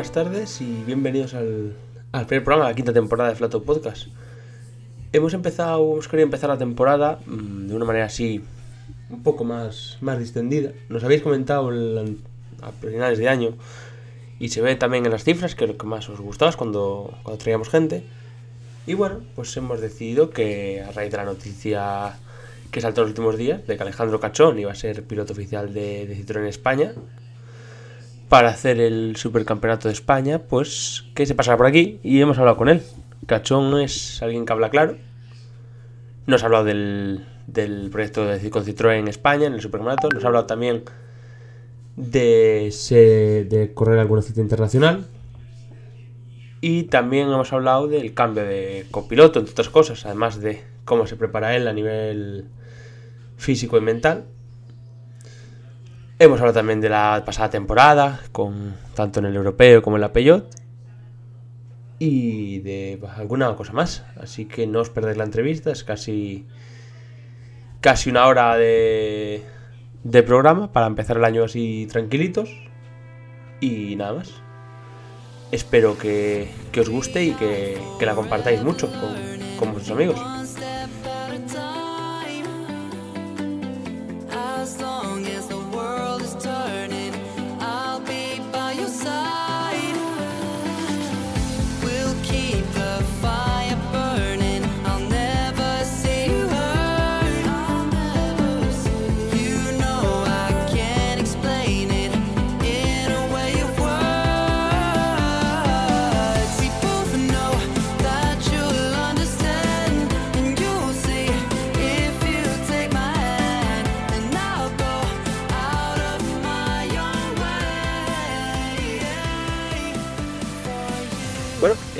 buenas 0.00 0.12
tardes 0.14 0.62
y 0.62 0.82
bienvenidos 0.86 1.34
al, 1.34 1.76
al 2.12 2.24
primer 2.24 2.42
programa 2.42 2.64
de 2.68 2.72
la 2.72 2.74
quinta 2.74 2.94
temporada 2.94 3.28
de 3.28 3.36
Flato 3.36 3.62
Podcast. 3.62 4.06
Hemos 5.12 5.34
empezado, 5.34 5.92
hemos 5.92 6.08
querido 6.08 6.24
empezar 6.24 6.48
la 6.48 6.56
temporada 6.56 7.18
mm, 7.26 7.66
de 7.66 7.74
una 7.74 7.84
manera 7.84 8.06
así 8.06 8.42
un 9.10 9.22
poco 9.22 9.44
más, 9.44 9.98
más 10.00 10.18
distendida. 10.18 10.70
Nos 10.88 11.04
habéis 11.04 11.20
comentado 11.20 11.68
el- 11.68 12.16
a 12.62 12.72
finales 12.72 13.18
de 13.18 13.28
año 13.28 13.50
y 14.38 14.48
se 14.48 14.62
ve 14.62 14.74
también 14.74 15.04
en 15.04 15.12
las 15.12 15.22
cifras 15.22 15.54
que 15.54 15.66
lo 15.66 15.76
que 15.76 15.86
más 15.86 16.08
os 16.08 16.18
gustaba 16.18 16.48
es 16.50 16.56
cuando, 16.56 17.12
cuando 17.22 17.36
traíamos 17.42 17.68
gente. 17.68 18.02
Y 18.86 18.94
bueno, 18.94 19.20
pues 19.36 19.54
hemos 19.58 19.82
decidido 19.82 20.30
que 20.30 20.80
a 20.82 20.92
raíz 20.92 21.10
de 21.10 21.18
la 21.18 21.24
noticia 21.26 22.14
que 22.70 22.80
saltó 22.80 23.02
en 23.02 23.08
los 23.08 23.10
últimos 23.10 23.36
días 23.36 23.66
de 23.66 23.76
que 23.76 23.82
Alejandro 23.82 24.18
Cachón 24.18 24.58
iba 24.58 24.72
a 24.72 24.76
ser 24.76 25.04
piloto 25.04 25.34
oficial 25.34 25.74
de, 25.74 26.06
de 26.06 26.16
Citroën 26.16 26.46
España, 26.46 26.94
para 28.30 28.50
hacer 28.50 28.80
el 28.80 29.16
supercampeonato 29.16 29.88
de 29.88 29.92
España, 29.92 30.38
pues 30.38 31.04
que 31.14 31.26
se 31.26 31.34
pasara 31.34 31.56
por 31.56 31.66
aquí 31.66 31.98
y 32.04 32.20
hemos 32.20 32.38
hablado 32.38 32.56
con 32.56 32.68
él. 32.68 32.80
Cachón 33.26 33.78
es 33.80 34.22
alguien 34.22 34.46
que 34.46 34.52
habla 34.52 34.70
claro. 34.70 34.96
Nos 36.26 36.44
ha 36.44 36.46
hablado 36.46 36.64
del, 36.64 37.26
del 37.48 37.90
proyecto 37.90 38.24
de 38.24 38.50
con 38.50 38.64
Citroën 38.64 39.00
en 39.00 39.08
España, 39.08 39.48
en 39.48 39.54
el 39.54 39.60
supercampeonato. 39.60 40.08
Nos 40.14 40.22
ha 40.22 40.28
hablado 40.28 40.46
también 40.46 40.84
de, 41.96 42.72
de 43.50 43.72
correr 43.74 43.98
alguna 43.98 44.22
cita 44.22 44.40
internacional. 44.40 45.08
Y 46.60 46.84
también 46.84 47.26
hemos 47.26 47.52
hablado 47.52 47.88
del 47.88 48.14
cambio 48.14 48.44
de 48.44 48.86
copiloto, 48.92 49.40
entre 49.40 49.52
otras 49.52 49.70
cosas, 49.70 50.06
además 50.06 50.40
de 50.40 50.62
cómo 50.84 51.08
se 51.08 51.16
prepara 51.16 51.56
él 51.56 51.66
a 51.66 51.72
nivel 51.72 52.44
físico 53.38 53.76
y 53.76 53.80
mental. 53.80 54.26
Hemos 56.22 56.38
hablado 56.38 56.58
también 56.58 56.82
de 56.82 56.90
la 56.90 57.22
pasada 57.24 57.48
temporada, 57.48 58.20
con, 58.30 58.76
tanto 58.92 59.20
en 59.20 59.24
el 59.24 59.36
europeo 59.36 59.80
como 59.80 59.96
en 59.96 60.02
la 60.02 60.12
Peugeot. 60.12 60.50
Y 61.98 62.58
de 62.58 63.00
alguna 63.16 63.56
cosa 63.56 63.72
más. 63.72 64.04
Así 64.20 64.44
que 64.44 64.66
no 64.66 64.80
os 64.80 64.90
perdáis 64.90 65.16
la 65.16 65.24
entrevista, 65.24 65.70
es 65.70 65.82
casi. 65.82 66.46
casi 67.80 68.10
una 68.10 68.26
hora 68.26 68.54
de. 68.58 69.42
programa 70.26 70.70
para 70.70 70.88
empezar 70.88 71.16
el 71.16 71.24
año 71.24 71.44
así 71.44 71.88
tranquilitos. 71.90 72.50
Y 73.60 73.96
nada 73.96 74.12
más. 74.12 74.30
Espero 75.52 75.96
que, 75.96 76.50
os 76.78 76.90
guste 76.90 77.24
y 77.24 77.32
que, 77.32 77.78
la 77.98 78.14
compartáis 78.14 78.62
mucho 78.62 78.90
con 79.58 79.72
vuestros 79.72 79.96
amigos. 79.96 80.39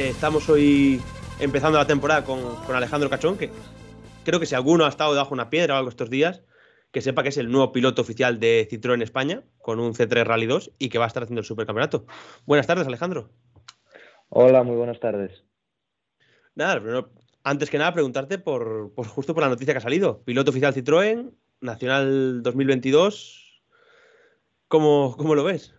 Eh, 0.01 0.09
estamos 0.09 0.49
hoy 0.49 0.99
empezando 1.41 1.77
la 1.77 1.87
temporada 1.87 2.25
con, 2.25 2.57
con 2.65 2.75
Alejandro 2.75 3.11
Cachón, 3.11 3.37
que 3.37 3.51
creo 4.25 4.41
que 4.41 4.47
si 4.47 4.55
alguno 4.55 4.87
ha 4.87 4.89
estado 4.89 5.13
debajo 5.13 5.31
de 5.31 5.35
una 5.35 5.51
piedra 5.51 5.75
o 5.75 5.77
algo 5.77 5.91
estos 5.91 6.09
días, 6.09 6.43
que 6.91 7.03
sepa 7.03 7.23
que 7.23 7.29
es 7.29 7.37
el 7.37 7.51
nuevo 7.51 7.71
piloto 7.71 8.01
oficial 8.01 8.41
de 8.41 8.67
Citroën 8.71 8.95
en 8.95 9.03
España, 9.03 9.45
con 9.59 9.79
un 9.79 9.93
C3 9.93 10.25
Rally 10.25 10.47
2 10.47 10.73
y 10.79 10.89
que 10.89 10.99
va 10.99 11.05
a 11.05 11.09
estar 11.09 11.23
haciendo 11.23 11.41
el 11.41 11.47
supercampeonato. 11.47 12.07
Buenas 12.47 12.67
tardes, 12.67 12.87
Alejandro. 12.87 13.29
Hola, 14.31 14.63
muy 14.63 14.77
buenas 14.77 15.01
tardes. 15.01 15.45
Nada, 16.55 16.81
primero, 16.81 17.11
antes 17.45 17.69
que 17.69 17.77
nada, 17.77 17.93
preguntarte 17.93 18.39
por, 18.39 18.95
por 18.95 19.07
justo 19.07 19.35
por 19.35 19.43
la 19.43 19.51
noticia 19.51 19.75
que 19.75 19.79
ha 19.79 19.83
salido. 19.83 20.23
Piloto 20.25 20.51
oficial 20.51 20.75
Citroën, 20.75 21.31
Nacional 21.61 22.43
2022. 22.43 23.63
¿Cómo, 24.67 25.15
cómo 25.19 25.35
lo 25.35 25.45
ves? 25.45 25.75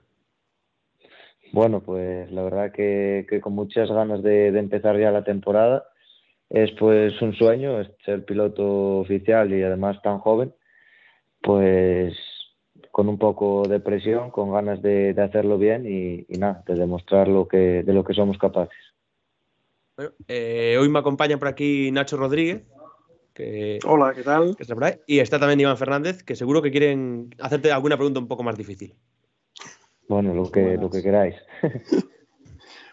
Bueno, 1.52 1.82
pues 1.82 2.32
la 2.32 2.44
verdad 2.44 2.72
que, 2.72 3.26
que 3.30 3.42
con 3.42 3.54
muchas 3.54 3.90
ganas 3.90 4.24
de, 4.24 4.52
de 4.52 4.60
empezar 4.60 4.98
ya 4.98 5.12
la 5.12 5.24
temporada. 5.24 5.86
Es 6.50 6.72
pues 6.72 7.22
un 7.22 7.34
sueño 7.34 7.80
es 7.80 7.90
ser 8.06 8.26
piloto 8.26 9.00
oficial 9.00 9.54
y 9.54 9.64
además 9.64 10.02
tan 10.02 10.20
joven. 10.20 10.54
Pues 11.42 12.16
con 12.92 13.08
un 13.08 13.18
poco 13.18 13.68
de 13.68 13.80
presión, 13.80 14.32
con 14.32 14.52
ganas 14.52 14.82
de, 14.82 15.14
de 15.14 15.22
hacerlo 15.22 15.58
bien 15.58 15.86
y, 15.86 16.26
y 16.28 16.38
nada, 16.38 16.64
de 16.68 16.76
demostrar 16.76 17.28
lo 17.28 17.48
que, 17.48 17.84
de 17.84 17.94
lo 17.94 18.04
que 18.04 18.14
somos 18.14 18.38
capaces. 18.38 18.78
Bueno, 19.96 20.12
eh, 20.28 20.78
hoy 20.80 20.90
me 20.90 21.00
acompaña 21.00 21.38
por 21.38 21.48
aquí 21.48 21.92
Nacho 21.92 22.18
Rodríguez, 22.18 22.64
que, 23.34 23.80
Hola, 23.86 24.14
¿qué 24.14 24.24
tal? 24.24 24.56
que 24.56 24.64
está 24.64 24.74
por 24.74 24.84
ahí, 24.84 24.96
y 25.08 25.20
está 25.20 25.40
también 25.40 25.62
Iván 25.62 25.78
Fernández, 25.78 26.24
que 26.24 26.36
seguro 26.36 26.62
que 26.62 26.72
quieren 26.72 27.34
hacerte 27.40 27.72
alguna 27.72 27.96
pregunta 27.98 28.20
un 28.20 28.28
poco 28.28 28.44
más 28.44 28.58
difícil. 28.58 28.96
Bueno, 30.12 30.34
lo 30.34 30.52
que, 30.52 30.76
lo 30.76 30.90
que 30.90 31.02
queráis. 31.02 31.36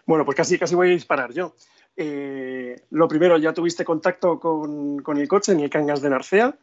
Bueno, 0.05 0.25
pues 0.25 0.35
casi, 0.35 0.57
casi 0.57 0.73
voy 0.73 0.87
a 0.87 0.93
disparar 0.93 1.31
yo. 1.33 1.53
Eh, 1.95 2.75
lo 2.89 3.07
primero, 3.07 3.37
ya 3.37 3.53
tuviste 3.53 3.85
contacto 3.85 4.39
con, 4.39 5.03
con 5.03 5.19
el 5.19 5.27
coche 5.27 5.51
en 5.51 5.59
el 5.59 5.69
Cangas 5.69 6.01
de 6.01 6.09
Narcea. 6.09 6.57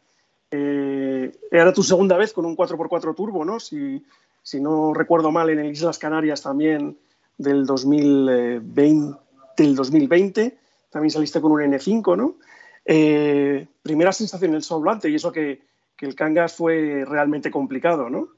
Eh, 0.51 1.31
era 1.53 1.73
tu 1.73 1.85
segunda 1.85 2.17
vez 2.17 2.33
con 2.33 2.45
un 2.45 2.57
4x4 2.57 3.15
turbo, 3.15 3.45
¿no? 3.45 3.61
Si, 3.61 4.05
si 4.43 4.61
no 4.61 4.93
recuerdo 4.95 5.31
mal, 5.31 5.49
en 5.51 5.61
el 5.61 5.71
Islas 5.71 6.01
Canarias 6.01 6.43
también 6.43 6.99
del 7.39 7.67
2020, 7.67 9.17
del 9.57 9.77
2020. 9.77 10.59
También 10.91 11.11
saliste 11.13 11.41
con 11.41 11.53
un 11.53 11.61
N5, 11.61 12.17
¿no? 12.17 12.39
Eh, 12.85 13.65
primera 13.81 14.11
sensación 14.11 14.51
en 14.51 14.57
el 14.57 14.65
volante 14.69 15.09
y 15.09 15.15
eso 15.15 15.31
que, 15.31 15.61
que 15.97 16.07
el 16.07 16.17
Cangas 16.17 16.57
fue 16.57 17.05
realmente 17.07 17.49
complicado, 17.53 18.11
¿no? 18.11 18.31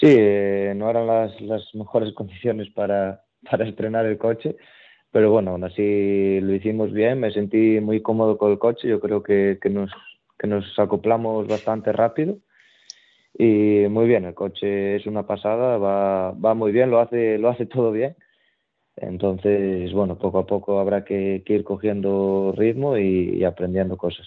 Sí, 0.00 0.06
eh, 0.08 0.72
no 0.76 0.88
eran 0.88 1.06
las, 1.06 1.32
mejores 1.74 2.12
condiciones 2.14 2.70
para, 2.70 3.22
para 3.48 3.68
estrenar 3.68 4.06
el 4.06 4.18
coche, 4.18 4.56
pero 5.10 5.30
bueno, 5.30 5.52
aún 5.52 5.64
así 5.64 6.40
lo 6.40 6.54
hicimos 6.54 6.92
bien, 6.92 7.20
me 7.20 7.32
sentí 7.32 7.80
muy 7.80 8.00
cómodo 8.02 8.38
con 8.38 8.52
el 8.52 8.58
coche, 8.58 8.88
yo 8.88 9.00
creo 9.00 9.22
que, 9.22 9.58
que, 9.60 9.68
nos, 9.70 9.90
que 10.38 10.46
nos 10.46 10.78
acoplamos 10.78 11.46
bastante 11.48 11.92
rápido 11.92 12.38
y 13.38 13.86
muy 13.90 14.06
bien, 14.06 14.24
el 14.24 14.34
coche 14.34 14.96
es 14.96 15.06
una 15.06 15.26
pasada, 15.26 15.78
va, 15.78 16.32
va 16.32 16.54
muy 16.54 16.72
bien, 16.72 16.90
lo 16.90 17.00
hace, 17.00 17.38
lo 17.38 17.48
hace 17.48 17.66
todo 17.66 17.92
bien. 17.92 18.16
Entonces, 18.96 19.92
bueno, 19.92 20.18
poco 20.18 20.40
a 20.40 20.46
poco 20.46 20.80
habrá 20.80 21.04
que, 21.04 21.42
ir 21.46 21.64
cogiendo 21.64 22.52
ritmo 22.56 22.98
y 22.98 23.44
aprendiendo 23.44 23.96
cosas. 23.96 24.26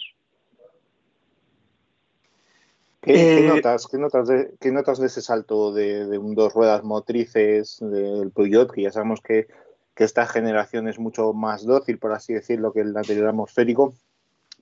¿Qué, 3.03 3.13
qué 3.13 3.41
Eh, 3.41 3.47
notas, 3.47 3.87
qué, 3.87 3.97
notas 3.97 4.27
de, 4.29 4.53
qué 4.61 4.71
notas 4.71 4.97
de 4.97 5.07
ese 5.07 5.21
salto 5.21 5.73
de, 5.73 6.05
de 6.05 6.17
un 6.17 6.35
dos 6.35 6.53
ruedas 6.53 6.83
motrices 6.83 7.77
del 7.81 8.31
Peugeot, 8.31 8.71
que 8.71 8.83
ya 8.83 8.91
sabemos 8.91 9.19
que, 9.21 9.47
que 9.93 10.05
esta 10.05 10.25
generación 10.25 10.87
es 10.87 10.99
mucho 10.99 11.33
más 11.33 11.65
dócil, 11.65 11.99
por 11.99 12.13
así 12.13 12.33
decirlo, 12.33 12.71
que 12.71 12.79
el 12.79 12.95
anterior 12.95 13.27
atmosférico? 13.27 13.93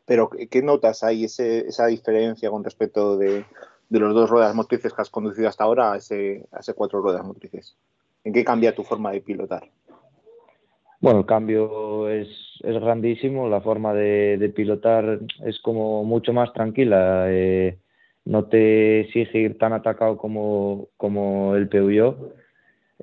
Pero 0.06 0.30
¿qué, 0.30 0.48
qué 0.48 0.64
notas 0.64 1.04
hay 1.04 1.26
ese, 1.26 1.68
esa 1.68 1.86
diferencia 1.86 2.50
con 2.50 2.64
respecto 2.64 3.16
de, 3.16 3.46
de 3.90 4.00
los 4.00 4.14
dos 4.16 4.30
ruedas 4.30 4.56
motrices 4.56 4.92
que 4.92 5.02
has 5.02 5.12
conducido 5.12 5.48
hasta 5.48 5.64
ahora 5.64 5.94
a 5.94 5.98
ese, 5.98 6.48
a 6.52 6.62
ese 6.62 6.74
cuatro 6.74 7.00
ruedas 7.00 7.24
motrices? 7.24 7.76
¿En 8.24 8.34
qué 8.34 8.44
cambia 8.44 8.74
tu 8.74 8.84
forma 8.84 9.12
de 9.12 9.22
pilotar? 9.22 9.70
Bueno, 11.00 11.20
el 11.20 11.26
cambio 11.26 12.10
es, 12.10 12.28
es 12.62 12.76
grandísimo, 12.82 13.48
la 13.50 13.62
forma 13.62 13.94
de, 13.94 14.38
de 14.40 14.50
pilotar 14.50 15.20
es 15.46 15.60
como 15.62 16.04
mucho 16.04 16.34
más 16.34 16.52
tranquila, 16.54 17.26
eh, 17.28 17.78
no 18.25 18.45
te 18.45 19.01
exige 19.01 19.39
ir 19.39 19.57
tan 19.57 19.73
atacado 19.73 20.18
como, 20.18 20.89
como 20.97 21.56
el 21.56 21.68
Peugeot. 21.69 22.35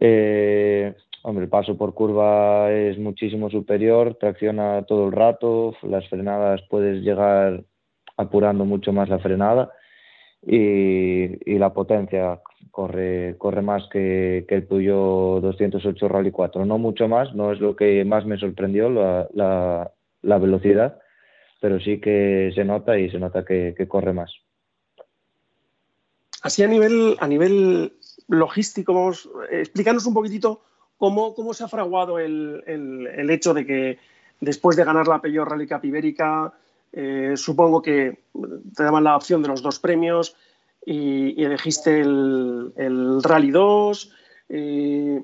Eh, 0.00 0.94
hombre, 1.22 1.44
el 1.44 1.50
paso 1.50 1.76
por 1.76 1.94
curva 1.94 2.70
es 2.72 2.98
muchísimo 2.98 3.50
superior, 3.50 4.16
tracciona 4.20 4.82
todo 4.82 5.06
el 5.06 5.12
rato, 5.12 5.74
las 5.82 6.08
frenadas 6.08 6.62
puedes 6.70 7.02
llegar 7.02 7.64
apurando 8.16 8.64
mucho 8.64 8.92
más 8.92 9.08
la 9.08 9.18
frenada 9.18 9.72
y, 10.42 11.58
la 11.58 11.72
potencia 11.72 12.40
corre, 12.70 13.36
corre 13.38 13.62
más 13.62 13.88
que, 13.90 14.44
que 14.48 14.54
el 14.56 14.66
Peugeot 14.66 15.42
208 15.42 16.08
Rally 16.08 16.30
4. 16.30 16.64
No 16.64 16.78
mucho 16.78 17.08
más, 17.08 17.34
no 17.34 17.52
es 17.52 17.60
lo 17.60 17.74
que 17.76 18.04
más 18.04 18.24
me 18.24 18.38
sorprendió 18.38 18.88
la, 18.88 19.28
la, 20.22 20.38
velocidad, 20.38 21.00
pero 21.60 21.80
sí 21.80 22.00
que 22.00 22.52
se 22.54 22.64
nota 22.64 22.98
y 22.98 23.10
se 23.10 23.18
nota 23.18 23.44
que 23.44 23.74
corre 23.88 24.12
más. 24.12 24.32
Así 26.42 26.62
a 26.62 26.68
nivel, 26.68 27.16
a 27.20 27.26
nivel 27.26 27.92
logístico, 28.28 28.94
vamos, 28.94 29.28
eh, 29.50 29.60
explícanos 29.60 30.06
un 30.06 30.14
poquitito 30.14 30.60
cómo, 30.96 31.34
cómo 31.34 31.54
se 31.54 31.64
ha 31.64 31.68
fraguado 31.68 32.18
el, 32.18 32.62
el- 32.66 33.30
hecho 33.30 33.54
de 33.54 33.66
que 33.66 33.98
después 34.40 34.76
de 34.76 34.84
ganar 34.84 35.08
la 35.08 35.20
Peugeot 35.20 35.48
Rally 35.48 35.66
Cup 35.66 35.84
Ibérica, 35.84 36.52
eh, 36.92 37.32
supongo 37.36 37.82
que 37.82 38.18
te 38.76 38.82
daban 38.82 39.04
la 39.04 39.16
opción 39.16 39.42
de 39.42 39.48
los 39.48 39.62
dos 39.62 39.78
premios 39.78 40.36
y, 40.86 41.40
y 41.40 41.44
elegiste 41.44 42.00
el, 42.00 42.72
el 42.76 43.22
Rally 43.22 43.50
2. 43.50 44.12
eh, 44.50 45.22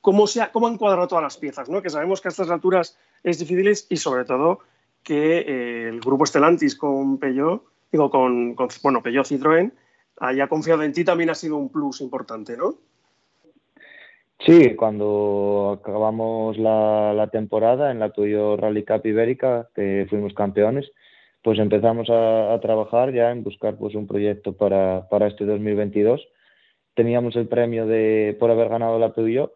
¿cómo, 0.00 0.26
se 0.26 0.40
ha- 0.42 0.50
¿Cómo 0.50 0.66
han 0.66 0.78
cuadrado 0.78 1.08
todas 1.08 1.22
las 1.22 1.36
piezas? 1.36 1.68
¿no? 1.68 1.82
Que 1.82 1.90
sabemos 1.90 2.20
que 2.20 2.28
a 2.28 2.30
estas 2.30 2.50
alturas 2.50 2.96
es 3.22 3.38
difícil 3.38 3.72
y 3.88 3.96
sobre 3.96 4.24
todo 4.24 4.60
que 5.02 5.88
el 5.88 6.00
grupo 6.00 6.24
Stellantis 6.26 6.74
con 6.76 7.18
Peugeot, 7.18 7.62
digo, 7.90 8.10
con, 8.10 8.54
con 8.54 8.68
bueno, 8.82 9.02
Peugeot 9.02 9.26
Citroën, 9.26 9.72
haya 10.18 10.48
confiado 10.48 10.82
en 10.82 10.92
ti 10.92 11.04
también 11.04 11.30
ha 11.30 11.34
sido 11.34 11.56
un 11.56 11.70
plus 11.70 12.00
importante, 12.00 12.56
¿no? 12.56 12.74
Sí, 14.44 14.74
cuando 14.74 15.78
acabamos 15.80 16.58
la, 16.58 17.12
la 17.14 17.28
temporada 17.28 17.92
en 17.92 18.00
la 18.00 18.12
Peugeot 18.12 18.58
Rally 18.58 18.84
Cup 18.84 19.02
Ibérica, 19.04 19.68
que 19.74 20.06
fuimos 20.10 20.34
campeones, 20.34 20.90
pues 21.42 21.58
empezamos 21.60 22.10
a, 22.10 22.52
a 22.52 22.60
trabajar 22.60 23.12
ya 23.12 23.30
en 23.30 23.44
buscar 23.44 23.76
pues 23.76 23.94
un 23.94 24.06
proyecto 24.08 24.52
para, 24.56 25.08
para 25.08 25.28
este 25.28 25.44
2022. 25.44 26.26
Teníamos 26.94 27.36
el 27.36 27.46
premio 27.46 27.86
de 27.86 28.36
por 28.38 28.50
haber 28.50 28.68
ganado 28.68 28.98
la 28.98 29.12
Peugeot 29.12 29.52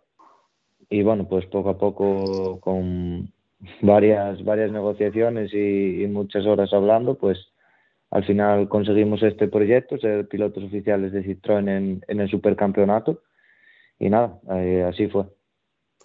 y 0.89 1.03
bueno, 1.03 1.27
pues 1.29 1.47
poco 1.47 1.71
a 1.71 1.79
poco 1.79 2.61
con 2.61 3.33
varias, 3.83 4.45
varias 4.45 4.71
negociaciones 4.71 5.53
y, 5.53 6.05
y 6.05 6.07
muchas 6.07 6.47
horas 6.47 6.73
hablando, 6.73 7.17
pues 7.17 7.39
al 8.11 8.25
final 8.25 8.69
conseguimos 8.69 9.23
este 9.23 9.49
proyecto, 9.49 9.99
ser 9.99 10.29
pilotos 10.29 10.65
oficiales 10.65 11.13
de 11.13 11.23
Citroën 11.25 11.69
en, 11.69 12.05
en 12.07 12.21
el 12.21 12.29
supercampeonato 12.31 13.23
y 13.99 14.09
nada, 14.11 14.39
eh, 14.51 14.85
así 14.89 15.09
fue. 15.09 15.25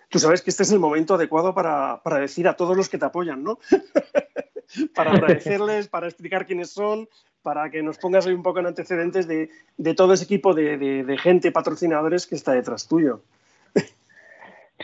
Tú 0.10 0.20
sabes 0.20 0.42
que 0.42 0.50
este 0.50 0.64
es 0.64 0.72
el 0.72 0.80
momento 0.80 1.14
adecuado 1.16 1.54
para, 1.54 2.02
para 2.04 2.18
decir 2.20 2.48
a 2.48 2.56
todos 2.56 2.76
los 2.76 2.90
que 2.90 2.98
te 2.98 3.06
apoyan, 3.06 3.44
¿no? 3.44 3.60
para 4.96 5.12
agradecerles, 5.14 5.88
para 5.88 6.08
explicar 6.08 6.46
quiénes 6.46 6.70
son, 6.72 7.08
para 7.42 7.70
que 7.70 7.82
nos 7.82 7.98
pongas 7.98 8.28
ahí 8.28 8.34
un 8.34 8.44
poco 8.44 8.60
en 8.60 8.66
antecedentes 8.68 9.28
de, 9.28 9.50
de 9.78 9.94
todo 9.94 10.14
ese 10.14 10.26
equipo 10.26 10.54
de, 10.54 10.78
de- 10.78 11.04
de 11.04 11.18
gente, 11.18 11.52
patrocinadores 11.52 12.28
que 12.28 12.36
está 12.36 12.54
detrás 12.54 12.88
tuyo. 12.88 13.22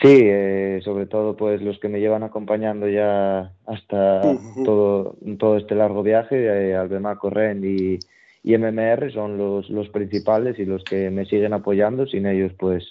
Sí, 0.00 0.20
eh, 0.22 0.80
sobre 0.84 1.06
todo 1.06 1.36
pues 1.36 1.60
los 1.60 1.78
que 1.80 1.88
me 1.88 1.98
llevan 1.98 2.22
acompañando 2.22 2.88
ya 2.88 3.52
hasta 3.66 4.22
todo, 4.64 5.16
todo 5.38 5.56
este 5.56 5.74
largo 5.74 6.04
viaje, 6.04 6.36
eh, 6.70 6.76
Albemaco, 6.76 7.30
Ren 7.30 7.64
y, 7.64 7.98
y 8.44 8.56
MMR 8.56 9.10
son 9.12 9.36
los, 9.38 9.68
los 9.70 9.88
principales 9.88 10.56
y 10.60 10.66
los 10.66 10.84
que 10.84 11.10
me 11.10 11.24
siguen 11.24 11.52
apoyando. 11.52 12.06
Sin 12.06 12.26
ellos 12.26 12.52
pues, 12.56 12.84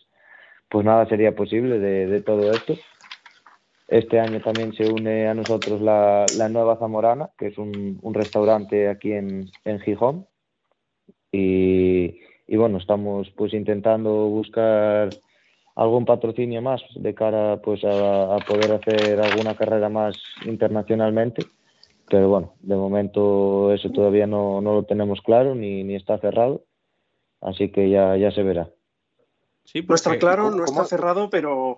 pues 0.67 0.85
nada 0.85 1.07
sería 1.07 1.33
posible 1.33 1.79
de, 1.79 2.07
de 2.07 2.21
todo 2.21 2.51
esto. 2.51 2.75
Este 3.87 4.19
año 4.19 4.41
también 4.41 4.73
se 4.73 4.91
une 4.91 5.29
a 5.29 5.33
nosotros 5.33 5.79
la, 5.79 6.25
la 6.37 6.49
Nueva 6.49 6.75
Zamorana, 6.75 7.29
que 7.37 7.47
es 7.47 7.57
un, 7.57 7.99
un 8.01 8.13
restaurante 8.13 8.89
aquí 8.89 9.13
en, 9.13 9.49
en 9.63 9.79
Gijón. 9.79 10.27
Y, 11.31 12.19
y 12.47 12.57
bueno, 12.57 12.79
estamos 12.79 13.29
pues 13.37 13.53
intentando 13.53 14.27
buscar 14.27 15.09
algún 15.77 16.05
patrocinio 16.05 16.61
más 16.61 16.81
de 16.95 17.13
cara 17.13 17.61
pues 17.61 17.83
a, 17.85 18.35
a 18.35 18.39
poder 18.39 18.71
hacer 18.73 19.21
alguna 19.21 19.55
carrera 19.55 19.89
más 19.89 20.15
internacionalmente. 20.45 21.45
Pero 22.09 22.29
bueno, 22.29 22.55
de 22.61 22.75
momento 22.75 23.71
eso 23.73 23.89
todavía 23.91 24.25
no, 24.27 24.59
no 24.61 24.73
lo 24.73 24.83
tenemos 24.83 25.21
claro 25.21 25.55
ni, 25.55 25.83
ni 25.83 25.95
está 25.95 26.17
cerrado. 26.17 26.63
Así 27.41 27.69
que 27.71 27.89
ya, 27.89 28.17
ya 28.17 28.31
se 28.31 28.43
verá. 28.43 28.69
Sí, 29.65 29.83
No 29.87 29.95
está 29.95 30.09
porque- 30.11 30.19
claro, 30.19 30.43
¿cómo- 30.45 30.55
no 30.57 30.63
está 30.65 30.75
cómo- 30.77 30.87
cerrado, 30.87 31.29
pero, 31.29 31.77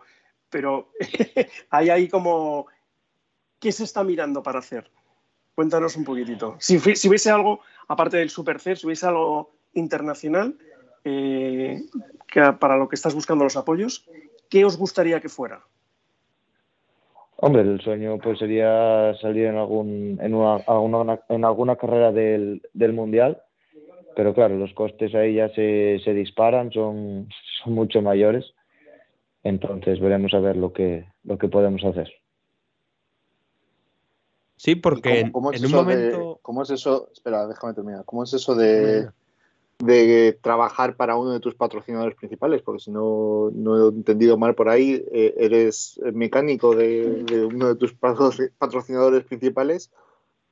pero 0.50 0.90
hay 1.70 1.90
ahí 1.90 2.08
como... 2.08 2.68
¿Qué 3.60 3.72
se 3.74 3.84
está 3.84 4.04
mirando 4.06 4.42
para 4.42 4.60
hacer? 4.60 4.90
Cuéntanos 5.56 5.98
un 5.98 6.06
poquitito. 6.06 6.56
Si, 6.60 6.80
si 6.80 7.10
hubiese 7.10 7.30
algo, 7.30 7.60
aparte 7.90 8.16
del 8.18 8.30
Super 8.30 8.60
C, 8.62 8.78
si 8.78 8.86
hubiese 8.86 9.06
algo 9.08 9.52
internacional 9.74 10.56
eh, 11.04 11.82
que 12.28 12.42
para 12.60 12.78
lo 12.78 12.88
que 12.90 12.96
estás 12.96 13.14
buscando 13.16 13.44
los 13.44 13.58
apoyos, 13.58 14.08
¿qué 14.50 14.66
os 14.66 14.78
gustaría 14.78 15.20
que 15.22 15.30
fuera? 15.30 15.62
Hombre, 17.38 17.62
el 17.62 17.80
sueño 17.82 18.18
pues 18.18 18.38
sería 18.40 19.14
salir 19.22 19.46
en 19.46 19.56
algún 19.58 20.20
en 20.22 20.34
una, 20.34 20.56
alguna- 20.68 21.22
en 21.30 21.46
alguna 21.46 21.76
carrera 21.78 22.12
del, 22.12 22.62
del 22.74 22.92
mundial, 22.94 23.42
pero 24.16 24.34
claro, 24.34 24.58
los 24.58 24.74
costes 24.74 25.16
ahí 25.16 25.36
ya 25.36 25.48
se, 25.50 26.00
se 26.04 26.14
disparan, 26.14 26.72
son, 26.72 27.30
son 27.64 27.74
mucho 27.74 28.02
mayores. 28.02 28.54
Entonces 29.44 30.02
veremos 30.02 30.34
a 30.34 30.40
ver 30.40 30.58
lo 30.58 30.74
que 30.74 31.06
lo 31.24 31.38
que 31.38 31.48
podemos 31.48 31.82
hacer. 31.86 32.12
Sí, 34.58 34.72
¿Y 34.72 34.76
porque 34.76 35.22
cómo- 35.22 35.32
cómo 35.32 35.52
es 35.52 35.60
en 35.60 35.66
un 35.68 35.72
eso 35.72 35.86
de- 35.86 35.96
momento... 36.12 36.40
¿Cómo 36.42 36.64
es 36.64 36.70
eso? 36.72 37.10
Espera, 37.14 37.48
déjame 37.48 37.74
terminar. 37.74 38.04
¿Cómo 38.04 38.24
es 38.24 38.34
eso 38.34 38.54
de, 38.56 39.08
de 39.80 40.38
trabajar 40.42 40.96
para 40.96 41.16
uno 41.16 41.32
de 41.32 41.40
tus 41.40 41.56
patrocinadores 41.56 42.16
principales? 42.16 42.62
Porque 42.62 42.84
si 42.84 42.92
no, 42.92 43.50
no 43.54 43.78
he 43.78 43.90
entendido 43.90 44.38
mal 44.38 44.56
por 44.56 44.70
ahí, 44.70 45.04
eh, 45.12 45.34
eres 45.38 46.00
mecánico 46.14 46.76
de, 46.76 47.48
uno 47.52 47.70
de 47.70 47.76
tus 47.76 47.94
patro- 47.94 48.32
patrocinadores 48.58 49.24
principales 49.24 49.92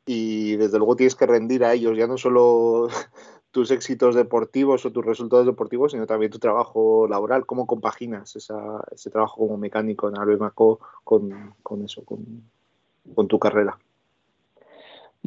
y 0.05 0.55
desde 0.55 0.77
luego 0.77 0.95
tienes 0.95 1.15
que 1.15 1.25
rendir 1.25 1.65
a 1.65 1.73
ellos, 1.73 1.97
ya 1.97 2.07
no 2.07 2.17
solo 2.17 2.87
tus 3.51 3.71
éxitos 3.71 4.15
deportivos 4.15 4.85
o 4.85 4.91
tus 4.91 5.05
resultados 5.05 5.45
deportivos, 5.45 5.91
sino 5.91 6.07
también 6.07 6.31
tu 6.31 6.39
trabajo 6.39 7.07
laboral. 7.07 7.45
¿Cómo 7.45 7.67
compaginas 7.67 8.35
ese 8.35 9.09
trabajo 9.09 9.37
como 9.37 9.57
mecánico 9.57 10.07
en 10.07 10.17
Albemaco 10.17 10.79
con, 11.03 11.53
con 11.63 11.83
eso, 11.83 12.03
con, 12.05 12.43
con 13.13 13.27
tu 13.27 13.37
carrera? 13.37 13.77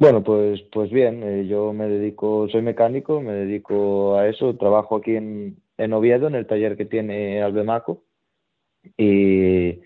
Bueno, 0.00 0.22
pues, 0.24 0.62
pues 0.72 0.90
bien, 0.90 1.22
eh, 1.22 1.46
yo 1.46 1.74
me 1.74 1.86
dedico, 1.86 2.48
soy 2.48 2.62
mecánico, 2.62 3.20
me 3.20 3.32
dedico 3.34 4.16
a 4.16 4.28
eso, 4.28 4.56
trabajo 4.56 4.96
aquí 4.96 5.14
en, 5.14 5.58
en 5.76 5.92
Oviedo, 5.92 6.26
en 6.26 6.34
el 6.36 6.46
taller 6.46 6.78
que 6.78 6.86
tiene 6.86 7.42
Albemaco, 7.42 8.02
y, 8.96 9.80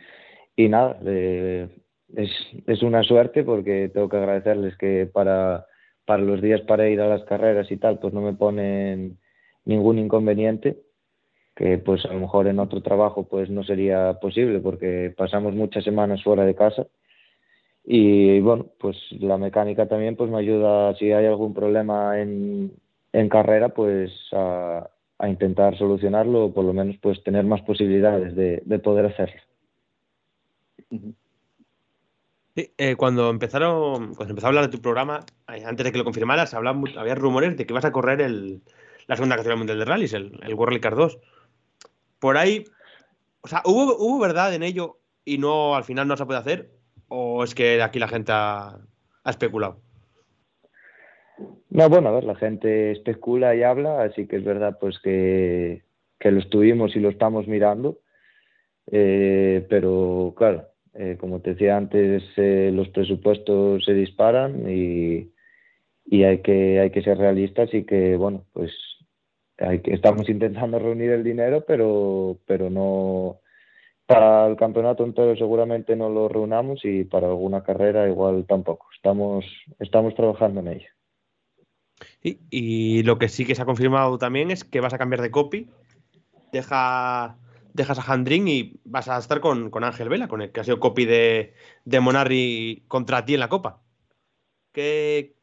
y 0.57 0.69
nada, 0.69 0.99
eh, 1.07 1.69
es, 2.17 2.31
es 2.67 2.83
una 2.83 3.03
suerte 3.03 3.45
porque 3.45 3.91
tengo 3.93 4.09
que 4.09 4.19
agradecerles 4.19 4.77
que 4.79 5.07
para, 5.13 5.67
para 6.07 6.23
los 6.23 6.43
días 6.43 6.61
para 6.63 6.89
ir 6.89 7.01
a 7.01 7.09
las 7.09 7.25
carreras 7.25 7.71
y 7.73 7.77
tal, 7.79 7.99
pues 7.99 8.15
no 8.15 8.21
me 8.23 8.35
ponen 8.35 9.19
ningún 9.65 9.99
inconveniente, 9.99 10.79
que 11.57 11.79
pues 11.79 12.05
a 12.07 12.13
lo 12.15 12.21
mejor 12.21 12.47
en 12.49 12.61
otro 12.61 12.83
trabajo 12.83 13.29
pues 13.29 13.51
no 13.51 13.65
sería 13.65 14.15
posible 14.21 14.61
porque 14.61 15.15
pasamos 15.17 15.55
muchas 15.55 15.85
semanas 15.85 16.23
fuera 16.25 16.45
de 16.45 16.55
casa 16.55 16.87
y 17.85 18.41
bueno, 18.41 18.67
pues 18.81 18.97
la 19.13 19.37
mecánica 19.39 19.87
también 19.89 20.17
pues 20.17 20.31
me 20.31 20.39
ayuda 20.39 20.95
si 20.97 21.13
hay 21.13 21.27
algún 21.27 21.53
problema 21.55 22.21
en, 22.21 22.73
en 23.13 23.29
carrera 23.29 23.69
pues 23.71 24.11
a, 24.33 24.89
a 25.19 25.29
intentar 25.29 25.77
solucionarlo 25.79 26.47
o 26.47 26.53
por 26.55 26.65
lo 26.65 26.73
menos 26.73 26.97
pues 27.03 27.23
tener 27.25 27.45
más 27.45 27.63
posibilidades 27.63 28.35
de, 28.35 28.63
de 28.65 28.79
poder 28.79 29.07
hacerlo. 29.07 29.41
Sí, 32.57 32.73
eh, 32.79 32.95
cuando 32.97 33.31
empezaron, 33.31 34.15
cuando 34.15 34.31
empezó 34.33 34.47
a 34.47 34.51
hablar 34.51 34.67
de 34.67 34.71
tu 34.77 34.81
programa, 34.81 35.25
eh, 35.53 35.65
antes 35.65 35.85
de 35.85 35.91
que 35.93 35.99
lo 35.99 36.05
confirmaras, 36.05 36.55
hablaba 36.55 36.77
mu- 36.79 36.87
había 36.97 37.17
rumores 37.17 37.57
de 37.57 37.67
que 37.67 37.73
ibas 37.73 37.85
a 37.85 37.91
correr 37.93 38.21
el, 38.21 38.63
la 39.09 39.17
segunda 39.17 39.37
categoría 39.37 39.59
mundial 39.59 39.79
de 39.81 39.85
rallies, 39.85 40.13
el, 40.13 40.39
el 40.43 40.55
World 40.55 40.81
Rally 40.85 40.97
2. 40.97 41.19
Por 42.21 42.37
ahí, 42.39 42.65
o 43.43 43.49
sea, 43.49 43.63
¿hubo, 43.67 43.97
¿hubo 43.99 44.21
verdad 44.21 44.55
en 44.55 44.63
ello 44.65 44.99
y 45.25 45.39
no 45.39 45.77
al 45.77 45.85
final 45.85 46.09
no 46.09 46.17
se 46.17 46.27
puede 46.27 46.41
hacer? 46.41 46.71
¿O 47.09 47.45
es 47.45 47.55
que 47.55 47.83
aquí 47.83 47.99
la 47.99 48.09
gente 48.09 48.33
ha, 48.33 48.79
especulado? 49.27 49.81
No, 51.71 51.89
bueno, 51.89 52.09
a 52.09 52.13
ver, 52.13 52.25
la 52.25 52.37
gente 52.37 52.93
especula 52.93 53.55
y 53.55 53.63
habla, 53.63 54.03
así 54.03 54.27
que 54.27 54.37
es 54.37 54.45
verdad 54.45 54.79
pues 54.81 54.99
que, 55.01 55.83
lo 56.21 56.39
estuvimos 56.39 56.97
y 56.97 57.01
lo 57.01 57.11
estamos 57.11 57.47
mirando, 57.49 57.99
eh, 58.91 59.67
pero 59.69 60.33
claro, 60.37 60.69
eh, 60.95 61.17
como 61.19 61.41
te 61.41 61.51
decía 61.51 61.77
antes, 61.77 62.23
eh, 62.37 62.71
los 62.73 62.89
presupuestos 62.89 63.85
se 63.85 63.93
disparan 63.93 64.71
y, 64.71 65.33
y 66.07 66.25
hay 66.25 66.39
que, 66.39 66.81
hay 66.81 66.91
que 66.91 67.03
ser 67.03 67.19
realistas 67.19 67.73
y 67.75 67.85
que, 67.85 68.17
bueno, 68.17 68.47
pues 68.53 68.73
hay 69.59 69.81
que, 69.81 69.93
estamos 69.93 70.29
intentando 70.29 70.79
reunir 70.79 71.11
el 71.11 71.25
dinero, 71.25 71.65
pero, 71.67 72.39
pero 72.47 72.71
no, 72.71 73.41
para 74.07 74.47
el 74.47 74.57
campeonato 74.57 75.05
entero 75.05 75.37
seguramente 75.37 75.97
no 75.97 76.09
lo 76.11 76.29
reunamos 76.29 76.81
y 76.85 77.05
para 77.05 77.29
alguna 77.29 77.63
carrera 77.63 78.09
igual 78.09 78.45
tampoco. 78.47 78.87
Estamos, 78.95 79.45
estamos 79.79 80.15
trabajando 80.15 80.61
en 80.61 80.69
ello. 80.69 80.89
Y, 82.23 83.03
lo 83.03 83.19
que 83.19 83.29
sí 83.29 83.45
que 83.45 83.55
se 83.55 83.63
ha 83.63 83.67
confirmado 83.67 84.19
también 84.19 84.51
es 84.51 84.65
que 84.65 84.81
vas 84.81 84.95
a 84.95 84.99
cambiar 84.99 85.23
de 85.23 85.31
copy, 85.31 85.71
deja, 86.53 87.39
dejas 87.73 87.99
a 87.99 88.13
Handring 88.13 88.49
y 88.49 88.81
vas 88.85 89.09
a 89.09 89.19
estar 89.19 89.41
con, 89.41 89.71
con 89.71 89.85
Ángel 89.85 90.09
Vela, 90.09 90.29
con 90.29 90.43
el 90.43 90.51
que 90.51 90.61
ha 90.61 90.65
sido 90.65 90.81
copy 90.81 91.05
de, 91.05 91.55
de 91.85 92.01
Monarri 92.01 92.85
contra 92.89 93.25
ti 93.25 93.35
en 93.35 93.41
la 93.41 93.49
Copa. 93.49 93.83
¿Qué, 94.73 95.37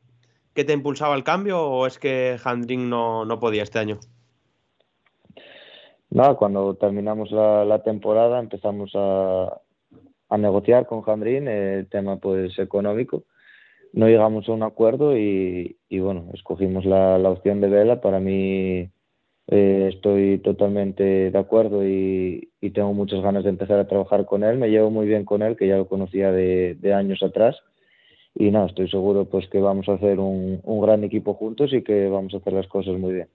qué 0.53 0.63
te 0.63 0.73
impulsaba 0.73 1.15
el 1.15 1.23
cambio 1.23 1.61
o 1.61 1.87
es 1.87 1.97
que 1.97 2.37
Handring 2.43 2.89
no, 2.89 3.25
no 3.25 3.39
podía 3.39 3.63
este 3.63 3.79
año? 3.79 3.99
Nada, 6.11 6.35
cuando 6.35 6.75
terminamos 6.75 7.31
la, 7.31 7.63
la 7.63 7.83
temporada 7.83 8.39
empezamos 8.39 8.91
a, 8.95 9.61
a 10.29 10.37
negociar 10.37 10.85
con 10.85 11.01
Jandrín 11.03 11.47
el 11.47 11.87
tema 11.87 12.17
pues 12.17 12.59
económico. 12.59 13.23
No 13.93 14.07
llegamos 14.07 14.47
a 14.47 14.51
un 14.51 14.63
acuerdo 14.63 15.17
y, 15.17 15.77
y 15.87 15.99
bueno, 15.99 16.27
escogimos 16.33 16.83
la, 16.85 17.17
la 17.17 17.29
opción 17.29 17.61
de 17.61 17.69
Vela. 17.69 18.01
Para 18.01 18.19
mí 18.19 18.89
eh, 19.47 19.89
estoy 19.93 20.39
totalmente 20.39 21.31
de 21.31 21.37
acuerdo 21.39 21.87
y, 21.87 22.51
y 22.59 22.71
tengo 22.71 22.93
muchas 22.93 23.21
ganas 23.21 23.45
de 23.45 23.49
empezar 23.49 23.79
a 23.79 23.87
trabajar 23.87 24.25
con 24.25 24.43
él. 24.43 24.57
Me 24.57 24.69
llevo 24.69 24.89
muy 24.91 25.07
bien 25.07 25.23
con 25.23 25.41
él, 25.41 25.55
que 25.55 25.67
ya 25.67 25.77
lo 25.77 25.87
conocía 25.87 26.33
de, 26.33 26.75
de 26.75 26.93
años 26.93 27.23
atrás. 27.23 27.57
Y 28.35 28.53
estoy 28.53 28.89
seguro 28.89 29.25
pues 29.25 29.47
que 29.47 29.59
vamos 29.59 29.87
a 29.87 29.93
hacer 29.93 30.19
un, 30.19 30.59
un 30.63 30.81
gran 30.81 31.05
equipo 31.05 31.35
juntos 31.35 31.73
y 31.73 31.83
que 31.83 32.09
vamos 32.09 32.33
a 32.33 32.37
hacer 32.37 32.53
las 32.53 32.67
cosas 32.67 32.97
muy 32.97 33.13
bien. 33.13 33.27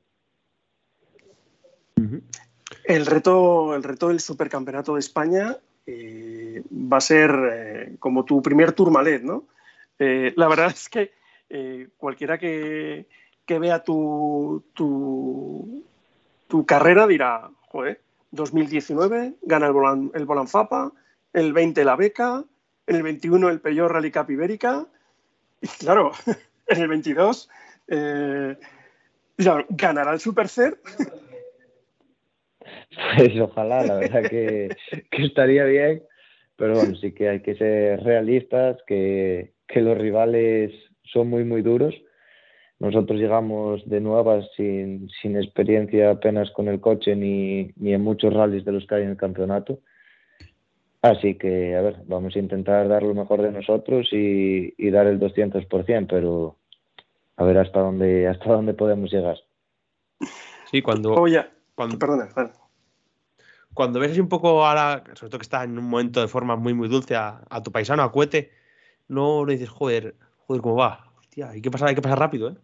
El 2.86 3.04
reto, 3.04 3.74
el 3.74 3.82
reto 3.82 4.08
del 4.08 4.20
Supercampeonato 4.20 4.94
de 4.94 5.00
España 5.00 5.56
eh, 5.86 6.62
va 6.70 6.98
a 6.98 7.00
ser 7.00 7.30
eh, 7.52 7.96
como 7.98 8.24
tu 8.24 8.40
primer 8.40 8.72
Tourmalet, 8.72 9.22
¿no? 9.22 9.44
Eh, 9.98 10.32
la 10.36 10.48
verdad 10.48 10.68
es 10.68 10.88
que 10.88 11.12
cualquiera 11.96 12.38
que, 12.38 13.06
que 13.44 13.58
vea 13.60 13.84
tu, 13.84 14.64
tu, 14.74 15.84
tu 16.48 16.66
carrera 16.66 17.06
dirá, 17.06 17.48
joder, 17.68 18.00
2019 18.32 19.34
gana 19.42 19.66
el 19.66 19.72
Volan, 19.72 20.10
el 20.12 20.48
Fapa, 20.48 20.92
el 21.32 21.52
20 21.52 21.84
la 21.84 21.94
beca, 21.94 22.44
el 22.86 23.02
21 23.02 23.48
el 23.48 23.60
Peugeot 23.60 23.90
Rally 23.90 24.10
Cup 24.10 24.30
Ibérica, 24.30 24.86
y 25.60 25.68
claro, 25.68 26.10
en 26.66 26.82
el 26.82 26.88
22 26.88 27.48
eh, 27.88 28.56
claro, 29.36 29.66
ganará 29.68 30.12
el 30.12 30.20
Supercer 30.20 30.80
Pues 33.16 33.38
ojalá, 33.40 33.82
la 33.82 33.94
verdad 33.96 34.28
que, 34.28 34.70
que 35.10 35.24
estaría 35.24 35.64
bien, 35.64 36.02
pero 36.56 36.76
bueno, 36.76 36.94
sí 36.96 37.12
que 37.12 37.28
hay 37.28 37.40
que 37.40 37.54
ser 37.56 38.02
realistas, 38.02 38.78
que, 38.86 39.52
que 39.68 39.80
los 39.80 39.98
rivales 39.98 40.72
son 41.04 41.28
muy, 41.28 41.44
muy 41.44 41.62
duros. 41.62 41.94
Nosotros 42.78 43.18
llegamos 43.18 43.88
de 43.88 44.00
nuevas 44.00 44.46
sin, 44.56 45.08
sin 45.22 45.36
experiencia 45.36 46.10
apenas 46.10 46.50
con 46.50 46.68
el 46.68 46.80
coche 46.80 47.16
ni, 47.16 47.70
ni 47.76 47.94
en 47.94 48.02
muchos 48.02 48.32
rallies 48.34 48.64
de 48.64 48.72
los 48.72 48.86
que 48.86 48.96
hay 48.96 49.02
en 49.02 49.10
el 49.10 49.16
campeonato. 49.16 49.80
Así 51.00 51.36
que, 51.36 51.74
a 51.76 51.82
ver, 51.82 51.96
vamos 52.06 52.34
a 52.36 52.38
intentar 52.38 52.88
dar 52.88 53.02
lo 53.02 53.14
mejor 53.14 53.40
de 53.40 53.52
nosotros 53.52 54.08
y, 54.12 54.74
y 54.76 54.90
dar 54.90 55.06
el 55.06 55.20
200%, 55.20 56.06
pero 56.08 56.56
a 57.36 57.44
ver 57.44 57.58
hasta 57.58 57.80
dónde, 57.80 58.26
hasta 58.26 58.52
dónde 58.52 58.74
podemos 58.74 59.10
llegar. 59.10 59.38
Sí, 60.70 60.82
cuando, 60.82 61.14
Oye, 61.14 61.44
cuando, 61.74 61.98
perdona, 61.98 62.28
perdona. 62.34 62.65
Cuando 63.76 64.00
ves 64.00 64.10
así 64.10 64.20
un 64.20 64.28
poco 64.28 64.66
ahora, 64.66 65.04
sobre 65.14 65.30
todo 65.30 65.38
que 65.38 65.44
está 65.44 65.62
en 65.62 65.78
un 65.78 65.88
momento 65.88 66.20
de 66.20 66.26
forma 66.26 66.56
muy, 66.56 66.74
muy 66.74 66.88
dulce 66.88 67.14
a, 67.14 67.42
a 67.48 67.62
tu 67.62 67.70
paisano, 67.70 68.02
a 68.02 68.10
Cuete, 68.10 68.50
no 69.06 69.44
le 69.44 69.52
dices, 69.52 69.68
joder, 69.68 70.16
joder, 70.46 70.62
¿cómo 70.62 70.74
va? 70.74 71.12
Hostia, 71.18 71.50
hay 71.50 71.60
que 71.62 71.70
pasar, 71.70 71.88
hay 71.90 71.94
que 71.94 72.02
pasar 72.02 72.18
rápido, 72.18 72.48
¿eh? 72.50 72.54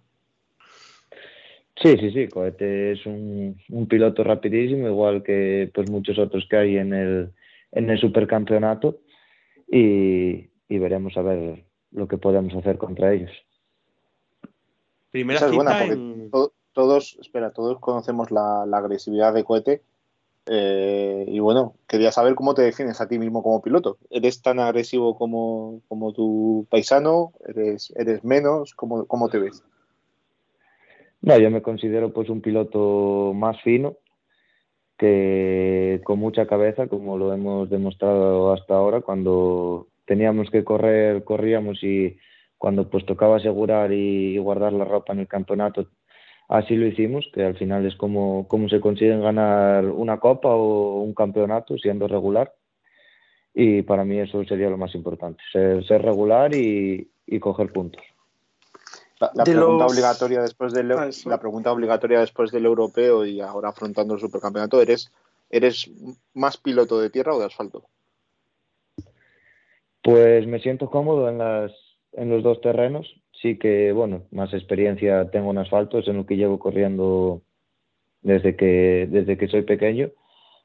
Sí, 1.77 1.97
sí, 1.99 2.11
sí, 2.13 2.29
Cohete 2.29 2.93
es 2.93 3.07
un, 3.07 3.59
un 3.71 3.87
piloto 3.89 4.23
rapidísimo, 4.23 4.87
igual 4.89 5.23
que 5.23 5.71
pues 5.75 5.91
muchos 5.91 6.19
otros 6.19 6.47
que 6.49 6.57
hay 6.57 6.77
en 6.77 6.93
el, 6.93 7.33
en 7.73 7.91
el 7.91 7.99
supercampeonato 7.99 8.99
y, 9.71 10.51
y 10.69 10.79
veremos 10.79 11.17
a 11.17 11.23
ver 11.23 11.65
lo 11.91 12.07
que 12.07 12.19
podemos 12.19 12.55
hacer 12.55 12.79
contra 12.79 13.13
ellos. 13.13 13.31
Primera 15.11 15.39
Esa 15.39 15.47
es 15.49 15.53
porque 15.57 16.29
to- 16.31 16.53
todos, 16.73 17.19
espera, 17.21 17.53
todos 17.53 17.79
conocemos 17.81 18.31
la, 18.31 18.65
la 18.67 18.79
agresividad 18.79 19.35
de 19.35 19.45
cohete. 19.45 19.83
Eh, 20.47 21.25
y 21.29 21.39
bueno, 21.39 21.75
quería 21.87 22.13
saber 22.13 22.35
cómo 22.35 22.55
te 22.55 22.63
defines 22.63 23.01
a 23.01 23.09
ti 23.09 23.19
mismo 23.19 23.43
como 23.43 23.63
piloto. 23.63 23.99
¿Eres 24.11 24.43
tan 24.43 24.59
agresivo 24.59 25.17
como, 25.17 25.83
como 25.89 26.13
tu 26.13 26.67
paisano? 26.71 27.33
¿Eres, 27.47 27.93
eres 27.97 28.25
menos? 28.25 28.75
¿Cómo, 28.75 29.07
¿Cómo 29.07 29.29
te 29.29 29.39
ves? 29.39 29.63
No, 31.21 31.39
yo 31.39 31.51
me 31.51 31.63
considero 31.63 32.13
pues 32.13 32.29
un 32.29 32.41
piloto 32.41 33.33
más 33.35 33.61
fino, 33.63 33.97
que 34.99 36.01
con 36.05 36.19
mucha 36.19 36.47
cabeza, 36.47 36.89
como 36.89 37.17
lo 37.17 37.33
hemos 37.33 37.71
demostrado 37.71 38.53
hasta 38.53 38.75
ahora, 38.75 39.01
cuando 39.01 39.89
teníamos 40.05 40.51
que 40.51 40.65
correr, 40.65 41.23
corríamos 41.25 41.83
y 41.83 42.19
cuando 42.59 42.89
pues 42.89 43.07
tocaba 43.07 43.37
asegurar 43.37 43.93
y, 43.93 44.39
guardar 44.39 44.73
la 44.73 44.85
ropa 44.85 45.13
en 45.13 45.21
el 45.21 45.29
campeonato, 45.29 45.87
así 46.53 46.77
lo 46.77 46.87
hicimos, 46.87 47.29
que 47.33 47.45
al 47.45 47.57
final 47.57 47.87
es 47.87 47.97
como, 47.97 48.47
como 48.49 48.69
se 48.69 48.81
consiguen 48.81 49.23
ganar 49.23 49.85
una 49.87 50.19
copa 50.21 50.49
o 50.51 51.01
un 51.03 51.15
campeonato 51.15 51.77
siendo 51.79 52.07
regular. 52.09 52.55
Y 53.55 53.83
para 53.83 54.05
mí 54.05 54.19
eso 54.19 54.45
sería 54.45 54.71
lo 54.71 54.79
más 54.79 54.95
importante, 54.95 55.43
ser, 55.53 55.85
ser 55.87 56.03
regular 56.03 56.55
y, 56.55 57.11
y 57.27 57.39
coger 57.39 57.73
puntos. 57.73 58.03
La, 59.21 59.31
la 59.35 59.45
De 59.45 59.53
pregunta 59.53 59.85
los- 59.85 59.93
obligatoria 59.93 60.43
después 60.43 60.73
del 60.73 60.93
Ah, 60.93 61.11
la 61.27 61.39
pregunta 61.39 61.71
obligatoria 61.73 62.21
después 62.21 62.51
del 62.51 62.65
europeo 62.67 63.25
y 63.25 63.41
ahora 63.41 63.69
afrontando 63.69 64.15
el 64.15 64.21
supercampeonato, 64.21 64.81
¿eres, 64.81 65.13
eres 65.51 65.91
más 66.35 66.57
piloto 66.57 66.99
de 66.99 67.11
tierra 67.11 67.35
o 67.35 67.39
de 67.39 67.47
asfalto? 67.47 67.85
Pues 70.03 70.47
me 70.47 70.59
siento 70.61 70.91
cómodo 70.91 71.29
en, 71.29 71.39
las, 71.39 71.73
en 72.13 72.31
los 72.31 72.43
dos 72.43 72.61
terrenos. 72.61 73.07
Sí 73.43 73.59
que, 73.59 73.91
bueno, 73.91 74.23
más 74.31 74.55
experiencia 74.55 75.29
tengo 75.31 75.51
en 75.51 75.59
asfalto, 75.59 75.99
es 75.99 76.07
en 76.07 76.17
lo 76.17 76.27
que 76.27 76.37
llevo 76.37 76.61
corriendo 76.61 77.43
desde 78.21 78.55
que, 78.55 79.09
desde 79.11 79.37
que 79.37 79.49
soy 79.49 79.63
pequeño. 79.63 80.11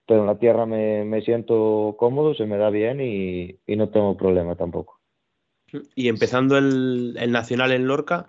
Pero 0.06 0.22
en 0.22 0.28
la 0.28 0.38
tierra 0.38 0.66
me, 0.68 1.04
me 1.04 1.22
siento 1.22 1.96
cómodo, 1.98 2.36
se 2.36 2.46
me 2.46 2.58
da 2.58 2.70
bien 2.70 3.02
y, 3.02 3.60
y 3.66 3.76
no 3.76 3.90
tengo 3.90 4.16
problema 4.16 4.56
tampoco. 4.56 5.02
Y 5.96 6.08
empezando 6.08 6.58
el, 6.58 7.18
el 7.20 7.32
Nacional 7.32 7.72
en 7.72 7.88
Lorca, 7.88 8.28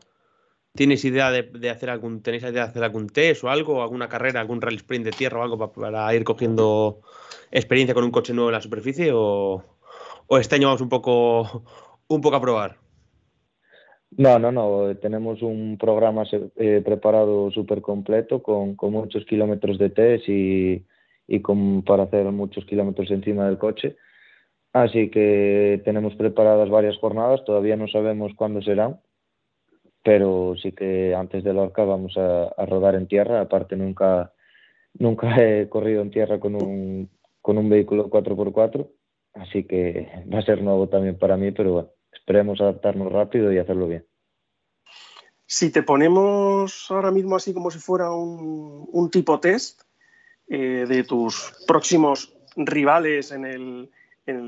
¿tienes 0.75 1.05
idea 1.05 1.31
de, 1.31 1.43
de 1.43 1.71
hacer 1.71 1.90
algún, 1.90 2.23
tenéis 2.23 2.43
idea 2.43 2.52
de 2.52 2.61
hacer 2.61 2.83
algún 2.83 3.09
test 3.09 3.45
o 3.45 3.50
algo, 3.50 3.83
alguna 3.83 4.09
carrera, 4.09 4.40
algún 4.40 4.61
rally 4.61 4.78
sprint 4.78 5.05
de 5.05 5.12
tierra 5.12 5.40
o 5.40 5.43
algo 5.43 5.59
pa- 5.59 5.73
para, 5.73 6.12
ir 6.14 6.25
cogiendo 6.25 7.02
experiencia 7.52 7.95
con 7.95 8.05
un 8.05 8.11
coche 8.11 8.33
nuevo 8.33 8.49
en 8.50 8.55
la 8.55 8.61
superficie 8.62 9.11
o, 9.12 9.62
o 10.26 10.38
este 10.38 10.57
año 10.57 10.69
vamos 10.69 10.81
un 10.81 10.88
poco, 10.88 11.62
un 12.09 12.21
poco 12.21 12.37
a 12.37 12.40
probar? 12.40 12.88
No, 14.11 14.38
no, 14.38 14.50
no. 14.50 14.97
Tenemos 14.97 15.43
un 15.43 15.77
programa 15.79 16.25
eh, 16.33 16.83
preparado 16.85 17.50
súper 17.50 17.83
completo 17.83 18.43
con, 18.43 18.75
con 18.75 18.93
muchos 18.93 19.25
kilómetros 19.27 19.79
de 19.79 19.91
test 19.91 20.29
y, 20.29 20.85
y 21.27 21.41
con, 21.41 21.83
para 21.83 22.05
hacer 22.05 22.25
muchos 22.33 22.65
kilómetros 22.65 23.11
encima 23.11 23.47
del 23.47 23.59
coche. 23.59 23.97
Así 24.73 25.11
que 25.11 25.81
tenemos 25.85 26.15
preparadas 26.17 26.71
varias 26.71 26.97
jornadas. 26.99 27.45
Todavía 27.45 27.77
no 27.77 27.88
sabemos 27.88 28.33
cuándo 28.35 28.62
serán, 28.62 29.00
pero 30.03 30.55
sí 30.62 30.73
que 30.73 31.15
antes 31.15 31.45
de 31.45 31.53
Lorca 31.53 31.85
vamos 31.85 32.17
a, 32.17 32.45
a 32.49 32.67
rodar 32.67 32.95
en 32.95 33.09
tierra. 33.09 33.41
Aparte, 33.41 33.77
nunca, 33.77 34.33
nunca 34.95 35.37
he 35.43 35.69
corrido 35.69 36.03
en 36.03 36.11
tierra 36.11 36.41
con 36.41 36.55
un, 36.55 37.11
con 37.43 37.59
un 37.59 37.69
vehículo 37.69 38.11
4x4. 38.11 38.88
Así 39.35 39.65
que 39.65 40.09
va 40.33 40.38
a 40.41 40.43
ser 40.43 40.62
nuevo 40.62 40.88
también 40.88 41.19
para 41.19 41.37
mí, 41.37 41.53
pero 41.53 41.73
bueno, 41.73 41.88
esperemos 42.12 42.61
adaptarnos 42.61 43.12
rápido 43.12 43.53
y 43.53 43.59
hacerlo 43.59 43.88
bien. 43.88 44.07
Si 45.47 45.71
te 45.71 45.83
ponemos 45.83 46.91
ahora 46.91 47.11
mismo 47.11 47.37
así 47.37 47.55
como 47.55 47.71
si 47.71 47.79
fuera 47.79 48.11
un, 48.11 49.09
tipo 49.11 49.41
test 49.41 49.83
eh, 50.47 50.85
de 50.87 51.05
tus 51.05 51.55
próximos 51.67 52.37
rivales 52.57 53.33
en 53.33 53.45
el, 53.45 53.91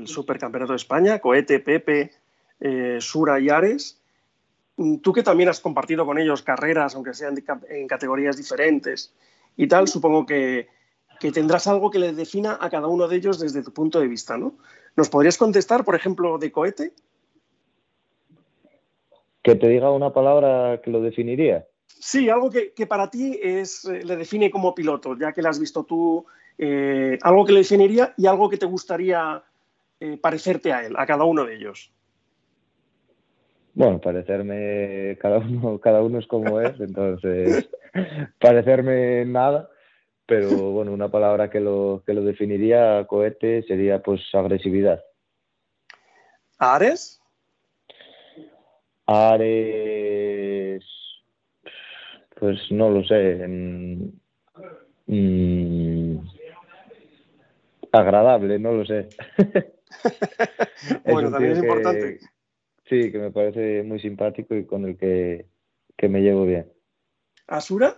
Supercampeonato 0.05 0.73
de 0.73 0.77
España, 0.77 1.17
Cohete, 1.17 1.59
Pepe, 1.59 2.11
eh, 2.59 2.97
Sura 2.99 3.39
y 3.39 3.49
Ares, 3.49 3.99
mm, 4.77 4.97
tú 4.97 5.11
que 5.11 5.23
también 5.23 5.49
has 5.49 5.59
compartido 5.59 6.05
con 6.05 6.19
ellos 6.19 6.43
carreras, 6.43 6.93
aunque 6.93 7.15
sean 7.15 7.33
en 7.67 7.87
categorías 7.87 8.37
diferentes 8.37 9.11
y 9.57 9.65
tal, 9.65 9.87
supongo 9.87 10.27
que, 10.27 10.67
que 11.19 11.31
tendrás 11.31 11.65
algo 11.65 11.89
que 11.89 11.97
les 11.97 12.15
defina 12.15 12.59
a 12.61 12.69
cada 12.69 12.85
uno 12.85 13.07
de 13.07 13.15
ellos 13.15 13.39
desde 13.39 13.63
tu 13.63 13.73
punto 13.73 13.99
de 13.99 14.07
vista, 14.07 14.37
¿no? 14.37 14.53
¿Nos 14.95 15.09
podrías 15.09 15.39
contestar, 15.39 15.83
por 15.83 15.95
ejemplo, 15.95 16.37
de 16.37 16.51
Cohete? 16.51 16.93
Que 19.43 19.55
te 19.55 19.67
diga 19.67 19.91
una 19.91 20.13
palabra 20.13 20.81
que 20.83 20.91
lo 20.91 21.01
definiría. 21.01 21.65
Sí, 21.87 22.29
algo 22.29 22.49
que, 22.49 22.73
que 22.73 22.87
para 22.87 23.09
ti 23.09 23.39
es, 23.41 23.85
eh, 23.85 24.01
le 24.03 24.15
define 24.15 24.49
como 24.49 24.73
piloto, 24.73 25.17
ya 25.17 25.33
que 25.33 25.41
lo 25.41 25.49
has 25.49 25.59
visto 25.59 25.83
tú, 25.83 26.25
eh, 26.57 27.17
algo 27.21 27.45
que 27.45 27.53
le 27.53 27.59
definiría 27.59 28.13
y 28.17 28.27
algo 28.27 28.49
que 28.49 28.57
te 28.57 28.65
gustaría 28.65 29.43
eh, 29.99 30.17
parecerte 30.17 30.73
a 30.73 30.85
él, 30.85 30.95
a 30.97 31.05
cada 31.05 31.23
uno 31.25 31.45
de 31.45 31.55
ellos. 31.55 31.91
Bueno, 33.73 34.01
parecerme, 34.01 35.17
cada 35.19 35.37
uno, 35.37 35.79
cada 35.79 36.01
uno 36.01 36.19
es 36.19 36.27
como 36.27 36.59
es, 36.59 36.79
entonces 36.79 37.69
parecerme 38.39 39.25
nada, 39.25 39.69
pero 40.25 40.49
bueno, 40.71 40.91
una 40.91 41.09
palabra 41.09 41.49
que 41.49 41.59
lo, 41.59 42.03
que 42.05 42.13
lo 42.13 42.23
definiría 42.23 43.05
cohete 43.07 43.63
sería 43.63 44.01
pues 44.01 44.21
agresividad. 44.33 45.03
¿A 46.57 46.75
Ares? 46.75 47.20
Ares, 49.13 50.85
pues 52.39 52.59
no 52.71 52.89
lo 52.89 53.03
sé, 53.03 53.45
mm, 55.07 56.17
agradable, 57.91 58.59
no 58.59 58.73
lo 58.73 58.85
sé. 58.85 59.09
Bueno, 61.05 61.27
un 61.27 61.33
también 61.33 61.53
es 61.53 61.59
que- 61.61 61.67
importante. 61.67 62.19
Sí, 62.89 63.11
que 63.11 63.19
me 63.19 63.31
parece 63.31 63.83
muy 63.83 63.99
simpático 63.99 64.55
y 64.55 64.65
con 64.65 64.85
el 64.85 64.97
que, 64.97 65.45
que 65.95 66.09
me 66.09 66.21
llevo 66.21 66.45
bien. 66.45 66.67
¿A 67.47 67.61
Sura? 67.61 67.95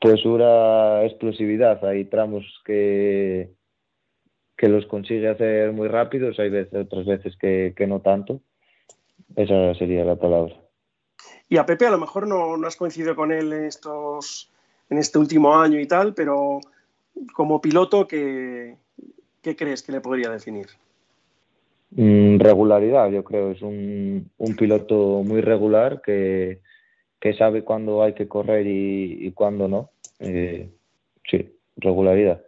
Pues 0.00 0.24
una 0.24 1.04
explosividad, 1.04 1.84
hay 1.84 2.04
tramos 2.06 2.44
que, 2.64 3.50
que 4.56 4.68
los 4.68 4.86
consigue 4.86 5.28
hacer 5.28 5.72
muy 5.72 5.88
rápidos, 5.88 6.38
hay 6.38 6.48
veces, 6.50 6.72
otras 6.74 7.04
veces 7.04 7.36
que, 7.36 7.74
que 7.76 7.86
no 7.86 8.00
tanto. 8.00 8.40
Esa 9.36 9.74
sería 9.74 10.04
la 10.04 10.16
palabra. 10.16 10.54
Y 11.48 11.56
a 11.56 11.66
Pepe 11.66 11.86
a 11.86 11.90
lo 11.90 11.98
mejor 11.98 12.26
no, 12.26 12.56
no 12.56 12.66
has 12.66 12.76
coincidido 12.76 13.16
con 13.16 13.32
él 13.32 13.52
en, 13.52 13.64
estos, 13.64 14.50
en 14.88 14.98
este 14.98 15.18
último 15.18 15.58
año 15.58 15.80
y 15.80 15.86
tal, 15.86 16.14
pero 16.14 16.60
como 17.34 17.60
piloto, 17.60 18.06
¿qué, 18.06 18.76
qué 19.42 19.56
crees 19.56 19.82
que 19.82 19.92
le 19.92 20.00
podría 20.00 20.30
definir? 20.30 20.68
Mm, 21.90 22.38
regularidad, 22.38 23.10
yo 23.10 23.24
creo, 23.24 23.50
es 23.50 23.62
un, 23.62 24.30
un 24.38 24.56
piloto 24.56 25.22
muy 25.24 25.40
regular 25.40 26.00
que, 26.02 26.60
que 27.18 27.34
sabe 27.34 27.64
cuándo 27.64 28.02
hay 28.02 28.14
que 28.14 28.28
correr 28.28 28.66
y, 28.66 29.26
y 29.26 29.32
cuándo 29.32 29.66
no. 29.66 29.90
Eh, 30.20 30.70
sí, 31.28 31.52
regularidad. 31.76 32.42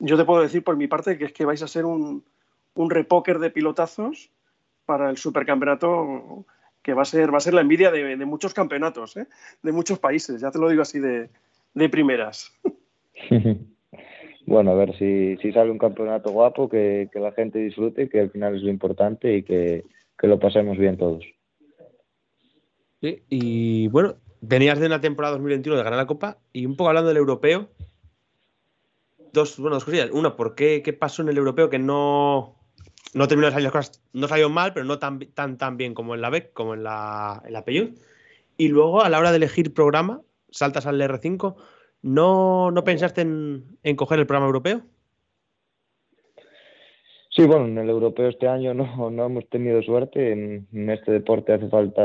Yo 0.00 0.16
te 0.16 0.24
puedo 0.24 0.42
decir 0.42 0.64
por 0.64 0.76
mi 0.76 0.88
parte 0.88 1.16
que 1.16 1.26
es 1.26 1.32
que 1.32 1.44
vais 1.44 1.62
a 1.62 1.68
ser 1.68 1.84
un, 1.84 2.24
un 2.74 2.90
repóquer 2.90 3.38
de 3.38 3.50
pilotazos 3.50 4.30
para 4.84 5.10
el 5.10 5.16
supercampeonato 5.16 6.46
que 6.82 6.94
va 6.94 7.02
a 7.02 7.06
ser, 7.06 7.32
va 7.32 7.38
a 7.38 7.40
ser 7.40 7.54
la 7.54 7.62
envidia 7.62 7.90
de, 7.90 8.16
de 8.16 8.24
muchos 8.26 8.52
campeonatos, 8.52 9.16
¿eh? 9.16 9.26
de 9.62 9.72
muchos 9.72 9.98
países, 9.98 10.40
ya 10.40 10.50
te 10.50 10.58
lo 10.58 10.68
digo 10.68 10.82
así 10.82 11.00
de, 11.00 11.30
de 11.74 11.88
primeras. 11.88 12.52
Bueno, 14.46 14.72
a 14.72 14.74
ver 14.74 14.96
si, 14.98 15.36
si 15.38 15.52
sale 15.52 15.70
un 15.70 15.78
campeonato 15.78 16.30
guapo, 16.30 16.68
que, 16.68 17.08
que 17.12 17.18
la 17.18 17.32
gente 17.32 17.58
disfrute, 17.58 18.08
que 18.08 18.20
al 18.20 18.30
final 18.30 18.54
es 18.54 18.62
lo 18.62 18.70
importante 18.70 19.36
y 19.36 19.42
que, 19.42 19.84
que 20.18 20.26
lo 20.26 20.38
pasemos 20.38 20.76
bien 20.76 20.98
todos. 20.98 21.24
Sí, 23.00 23.22
y 23.30 23.88
bueno, 23.88 24.16
venías 24.40 24.78
de 24.78 24.86
una 24.86 25.00
temporada 25.00 25.32
2021 25.32 25.78
de 25.78 25.84
ganar 25.84 25.98
la 25.98 26.06
Copa 26.06 26.38
y 26.52 26.66
un 26.66 26.76
poco 26.76 26.88
hablando 26.88 27.08
del 27.08 27.16
europeo. 27.16 27.68
Dos, 29.32 29.58
bueno, 29.58 29.76
dos 29.76 29.84
cosillas. 29.84 30.10
Una, 30.10 30.36
¿por 30.36 30.54
qué, 30.54 30.82
qué 30.82 30.92
pasó 30.92 31.22
en 31.22 31.28
el 31.28 31.38
europeo 31.38 31.70
que 31.70 31.78
no, 31.78 32.54
no 33.14 33.28
terminó 33.28 33.46
de 33.46 33.52
salir 33.52 33.64
las 33.64 33.72
cosas? 33.72 34.02
No 34.12 34.28
salió 34.28 34.48
mal, 34.50 34.72
pero 34.72 34.84
no 34.84 34.98
tan, 34.98 35.18
tan, 35.32 35.56
tan 35.56 35.76
bien 35.76 35.94
como 35.94 36.14
en 36.14 36.20
la 36.20 36.30
BEC, 36.30 36.52
como 36.52 36.74
en 36.74 36.82
la, 36.82 37.42
en 37.44 37.52
la 37.52 37.64
Peugeot. 37.64 37.94
Y 38.56 38.68
luego, 38.68 39.02
a 39.02 39.08
la 39.08 39.18
hora 39.18 39.30
de 39.30 39.38
elegir 39.38 39.74
programa, 39.74 40.20
saltas 40.50 40.86
al 40.86 41.00
R5, 41.00 41.56
¿no, 42.02 42.70
no 42.70 42.84
pensaste 42.84 43.22
en, 43.22 43.64
en 43.82 43.96
coger 43.96 44.18
el 44.18 44.26
programa 44.26 44.46
europeo? 44.46 44.82
Sí, 47.30 47.44
bueno, 47.46 47.66
en 47.66 47.78
el 47.78 47.90
europeo 47.90 48.28
este 48.28 48.46
año 48.46 48.74
no, 48.74 49.10
no 49.10 49.26
hemos 49.26 49.48
tenido 49.48 49.82
suerte. 49.82 50.30
En, 50.32 50.68
en 50.72 50.90
este 50.90 51.10
deporte 51.10 51.52
hace 51.52 51.68
falta 51.68 52.02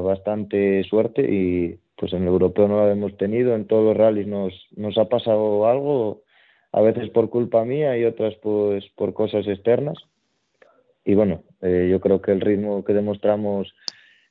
bastante 0.00 0.82
suerte 0.84 1.22
y 1.22 1.78
pues 1.96 2.14
en 2.14 2.22
el 2.22 2.28
europeo 2.28 2.68
no 2.68 2.84
la 2.84 2.90
hemos 2.90 3.16
tenido. 3.18 3.54
En 3.54 3.66
todos 3.66 3.84
los 3.84 3.96
rallies 3.96 4.26
nos, 4.26 4.54
nos 4.74 4.96
ha 4.96 5.10
pasado 5.10 5.66
algo, 5.66 6.22
a 6.72 6.80
veces 6.80 7.10
por 7.10 7.28
culpa 7.28 7.64
mía 7.66 7.98
y 7.98 8.04
otras 8.04 8.34
pues 8.42 8.88
por 8.96 9.12
cosas 9.12 9.46
externas. 9.46 9.98
Y 11.04 11.14
bueno, 11.14 11.42
eh, 11.60 11.88
yo 11.90 12.00
creo 12.00 12.20
que 12.20 12.32
el 12.32 12.40
ritmo 12.40 12.84
que 12.84 12.92
demostramos 12.92 13.74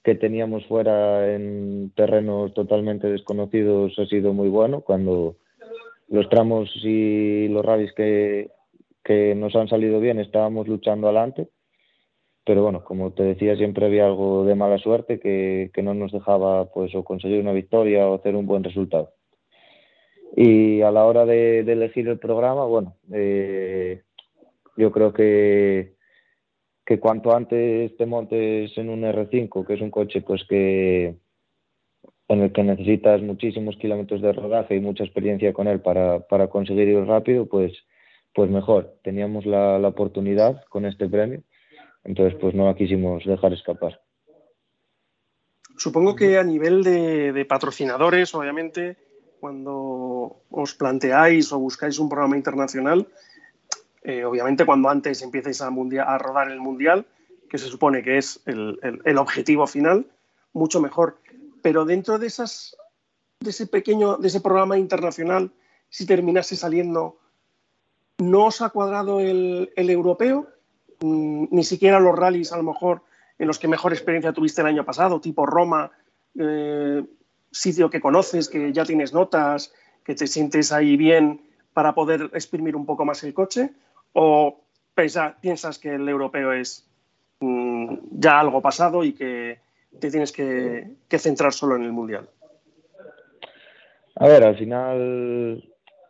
que 0.03 0.15
teníamos 0.15 0.65
fuera 0.65 1.35
en 1.35 1.91
terrenos 1.95 2.53
totalmente 2.53 3.07
desconocidos 3.07 3.97
ha 3.99 4.05
sido 4.05 4.33
muy 4.33 4.49
bueno. 4.49 4.81
Cuando 4.81 5.37
los 6.07 6.27
tramos 6.29 6.71
y 6.83 7.47
los 7.49 7.63
rallies 7.63 7.93
que, 7.93 8.49
que 9.03 9.35
nos 9.35 9.55
han 9.55 9.67
salido 9.67 9.99
bien 9.99 10.19
estábamos 10.19 10.67
luchando 10.67 11.07
adelante. 11.07 11.49
Pero 12.43 12.63
bueno, 12.63 12.83
como 12.83 13.11
te 13.13 13.23
decía, 13.23 13.55
siempre 13.55 13.85
había 13.85 14.07
algo 14.07 14.45
de 14.45 14.55
mala 14.55 14.79
suerte 14.79 15.19
que, 15.19 15.69
que 15.73 15.83
no 15.83 15.93
nos 15.93 16.11
dejaba 16.11 16.71
pues 16.71 16.91
conseguir 17.05 17.39
una 17.39 17.53
victoria 17.53 18.07
o 18.07 18.15
hacer 18.15 18.35
un 18.35 18.47
buen 18.47 18.63
resultado. 18.63 19.13
Y 20.35 20.81
a 20.81 20.91
la 20.91 21.05
hora 21.05 21.25
de, 21.25 21.63
de 21.63 21.73
elegir 21.73 22.07
el 22.07 22.17
programa, 22.17 22.65
bueno, 22.65 22.95
eh, 23.13 24.01
yo 24.75 24.91
creo 24.91 25.13
que, 25.13 25.93
que 26.91 26.99
cuanto 26.99 27.33
antes 27.33 27.95
te 27.95 28.05
montes 28.05 28.77
en 28.77 28.89
un 28.89 29.03
R5, 29.03 29.65
que 29.65 29.75
es 29.75 29.81
un 29.81 29.91
coche 29.91 30.19
pues 30.19 30.43
que 30.43 31.15
en 32.27 32.41
el 32.41 32.51
que 32.51 32.63
necesitas 32.63 33.21
muchísimos 33.21 33.77
kilómetros 33.77 34.21
de 34.21 34.33
rodaje 34.33 34.75
y 34.75 34.81
mucha 34.81 35.05
experiencia 35.05 35.53
con 35.53 35.69
él 35.69 35.79
para, 35.79 36.19
para 36.27 36.49
conseguir 36.49 36.89
ir 36.89 37.05
rápido, 37.05 37.45
pues, 37.45 37.71
pues 38.33 38.51
mejor. 38.51 38.97
Teníamos 39.05 39.45
la, 39.45 39.79
la 39.79 39.87
oportunidad 39.87 40.65
con 40.67 40.85
este 40.85 41.07
premio, 41.07 41.43
entonces 42.03 42.37
pues 42.41 42.53
no 42.53 42.65
la 42.65 42.75
quisimos 42.75 43.23
dejar 43.23 43.53
escapar. 43.53 44.01
Supongo 45.77 46.13
que 46.13 46.37
a 46.37 46.43
nivel 46.43 46.83
de, 46.83 47.31
de 47.31 47.45
patrocinadores, 47.45 48.35
obviamente, 48.35 48.97
cuando 49.39 50.43
os 50.49 50.73
planteáis 50.75 51.53
o 51.53 51.59
buscáis 51.59 51.99
un 51.99 52.09
programa 52.09 52.35
internacional, 52.35 53.07
eh, 54.03 54.23
obviamente 54.25 54.65
cuando 54.65 54.89
antes 54.89 55.21
empieces 55.21 55.61
a, 55.61 55.69
mundia- 55.69 56.03
a 56.03 56.17
rodar 56.17 56.49
el 56.51 56.59
mundial, 56.59 57.05
que 57.49 57.57
se 57.57 57.67
supone 57.67 58.01
que 58.03 58.17
es 58.17 58.41
el, 58.45 58.79
el- 58.81 59.01
el 59.05 59.17
objetivo 59.17 59.67
final, 59.67 60.05
mucho 60.53 60.81
mejor. 60.81 61.17
Pero 61.61 61.85
dentro 61.85 62.17
de 62.17 62.27
esas, 62.27 62.75
de 63.39 63.49
ese 63.51 63.67
pequeño, 63.67 64.17
de 64.17 64.27
ese 64.27 64.41
programa 64.41 64.77
internacional, 64.77 65.51
si 65.89 66.05
terminase 66.05 66.55
saliendo, 66.55 67.19
¿no 68.17 68.45
os 68.45 68.61
ha 68.61 68.69
cuadrado 68.69 69.19
el, 69.19 69.71
el 69.75 69.89
europeo? 69.89 70.47
Mm, 71.01 71.45
ni 71.51 71.63
siquiera 71.63 71.99
los 71.99 72.15
rallies, 72.15 72.51
a 72.53 72.57
lo 72.57 72.63
mejor, 72.63 73.01
en 73.39 73.47
los 73.47 73.59
que 73.59 73.67
mejor 73.67 73.91
experiencia 73.91 74.33
tuviste 74.33 74.61
el 74.61 74.67
año 74.67 74.85
pasado, 74.85 75.19
tipo 75.19 75.45
Roma, 75.45 75.91
eh, 76.39 77.03
sitio 77.51 77.89
que 77.89 77.99
conoces, 77.99 78.47
que 78.47 78.71
ya 78.71 78.85
tienes 78.85 79.13
notas, 79.13 79.73
que 80.05 80.15
te 80.15 80.27
sientes 80.27 80.71
ahí 80.71 80.95
bien 80.97 81.41
para 81.73 81.93
poder 81.93 82.29
exprimir 82.33 82.75
un 82.75 82.85
poco 82.85 83.03
más 83.05 83.23
el 83.23 83.33
coche? 83.33 83.71
¿O 84.13 84.61
pensa- 84.95 85.37
piensas 85.41 85.79
que 85.79 85.95
el 85.95 86.07
europeo 86.07 86.51
es 86.53 86.87
mm, 87.39 87.95
ya 88.11 88.39
algo 88.39 88.61
pasado 88.61 89.03
y 89.03 89.13
que 89.13 89.59
te 89.99 90.09
tienes 90.11 90.31
que, 90.31 90.87
que 91.07 91.19
centrar 91.19 91.53
solo 91.53 91.75
en 91.75 91.83
el 91.83 91.91
Mundial? 91.91 92.29
A 94.15 94.27
ver, 94.27 94.43
al 94.43 94.57
final, 94.57 95.63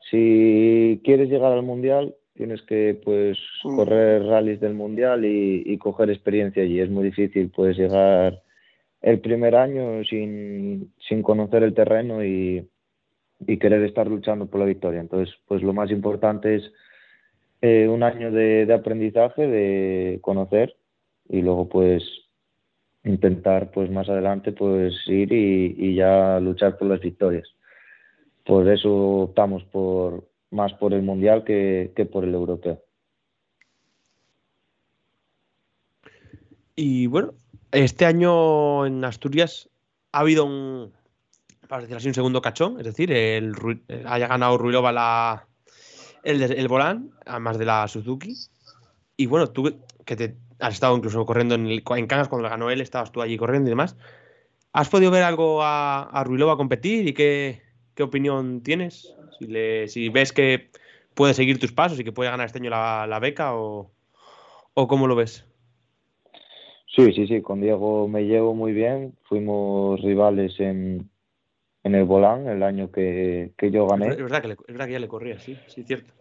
si 0.09 0.99
quieres 1.03 1.29
llegar 1.29 1.51
al 1.53 1.63
Mundial, 1.63 2.15
tienes 2.33 2.61
que 2.63 2.99
pues 3.03 3.37
Mm. 3.63 3.75
correr 3.75 4.23
rallies 4.23 4.59
del 4.59 4.73
Mundial 4.73 5.23
y, 5.25 5.63
y 5.65 5.77
coger 5.77 6.09
experiencia 6.09 6.63
allí. 6.63 6.79
Es 6.79 6.89
muy 6.89 7.03
difícil 7.03 7.51
pues 7.55 7.77
llegar 7.77 8.41
el 9.01 9.19
primer 9.19 9.55
año 9.55 10.03
sin, 10.05 10.93
sin 11.07 11.21
conocer 11.21 11.63
el 11.63 11.73
terreno 11.75 12.23
y, 12.25 12.67
y 13.47 13.57
querer 13.57 13.83
estar 13.83 14.07
luchando 14.07 14.47
por 14.47 14.59
la 14.59 14.65
victoria. 14.65 14.99
Entonces, 15.01 15.33
pues 15.47 15.61
lo 15.61 15.73
más 15.73 15.91
importante 15.91 16.55
es 16.55 16.71
eh, 17.61 17.87
un 17.87 18.03
año 18.03 18.31
de, 18.31 18.71
aprendizaje, 18.73 19.47
de 19.47 20.19
conocer 20.21 20.75
y 21.29 21.41
luego 21.41 21.69
pues 21.69 22.03
intentar 23.03 23.71
pues 23.71 23.89
más 23.89 24.09
adelante 24.09 24.51
pues 24.51 24.95
ir 25.07 25.31
y, 25.31 25.95
ya 25.95 26.39
luchar 26.39 26.77
por 26.77 26.87
las 26.87 27.01
victorias. 27.01 27.47
Por 28.43 28.67
eso 28.67 28.91
optamos 29.21 29.63
por 29.65 30.27
más 30.49 30.73
por 30.73 30.93
el 30.93 31.03
mundial 31.03 31.43
que, 31.43 31.91
que 31.95 32.05
por 32.05 32.23
el 32.23 32.33
europeo. 32.33 32.81
Y 36.75 37.07
bueno, 37.07 37.33
este 37.71 38.05
año 38.05 38.85
en 38.85 39.03
Asturias 39.05 39.69
ha 40.11 40.19
habido 40.19 40.45
un, 40.45 40.91
para 41.67 41.81
decirlo 41.81 41.97
así, 41.97 42.07
un 42.07 42.13
segundo 42.13 42.41
cachón, 42.41 42.79
es 42.79 42.85
decir, 42.85 43.11
el, 43.11 43.53
eh, 43.87 44.03
haya 44.05 44.27
ganado 44.27 44.57
Ruilova 44.57 44.91
la, 44.91 45.47
el, 46.23 46.41
el 46.41 46.67
volán, 46.67 47.11
además 47.25 47.57
de 47.57 47.65
la 47.65 47.87
Suzuki. 47.87 48.35
Y 49.17 49.25
bueno, 49.25 49.47
tú 49.47 49.71
que 50.05 50.15
te 50.15 50.35
has 50.59 50.73
estado 50.73 50.95
incluso 50.95 51.25
corriendo 51.25 51.55
en, 51.55 51.67
el, 51.67 51.83
en 51.95 52.07
Cangas 52.07 52.27
cuando 52.27 52.43
la 52.43 52.49
ganó 52.49 52.69
él, 52.69 52.81
estabas 52.81 53.11
tú 53.11 53.21
allí 53.21 53.37
corriendo 53.37 53.69
y 53.69 53.71
demás. 53.71 53.97
¿Has 54.73 54.89
podido 54.89 55.11
ver 55.11 55.23
algo 55.23 55.63
a, 55.63 56.03
a 56.03 56.23
Ruilova 56.23 56.57
competir 56.57 57.07
y 57.07 57.13
qué, 57.13 57.61
qué 57.93 58.03
opinión 58.03 58.61
tienes? 58.61 59.13
Si, 59.37 59.45
le, 59.47 59.87
si 59.87 60.09
ves 60.09 60.31
que 60.31 60.71
puede 61.13 61.33
seguir 61.33 61.59
tus 61.59 61.71
pasos 61.71 61.99
y 61.99 62.03
que 62.03 62.11
puede 62.11 62.31
ganar 62.31 62.45
este 62.45 62.59
año 62.59 62.69
la, 62.69 63.05
la 63.07 63.19
beca 63.19 63.55
o, 63.55 63.91
o 64.73 64.87
cómo 64.87 65.07
lo 65.07 65.15
ves. 65.15 65.45
Sí, 66.95 67.11
sí, 67.13 67.27
sí, 67.27 67.41
con 67.41 67.61
Diego 67.61 68.07
me 68.07 68.23
llevo 68.23 68.53
muy 68.53 68.73
bien. 68.73 69.17
Fuimos 69.23 70.01
rivales 70.01 70.59
en, 70.59 71.09
en 71.83 71.95
el 71.95 72.05
Volán 72.05 72.47
el 72.47 72.63
año 72.63 72.91
que, 72.91 73.51
que 73.57 73.71
yo 73.71 73.87
gané. 73.87 74.09
es 74.09 74.17
verdad, 74.17 74.41
que 74.41 74.47
le- 74.49 74.53
es 74.53 74.73
verdad 74.73 74.85
que 74.87 74.91
ya 74.93 74.99
le 74.99 75.07
corría, 75.07 75.39
sí, 75.39 75.55
sí, 75.67 75.83
cierto. 75.83 76.13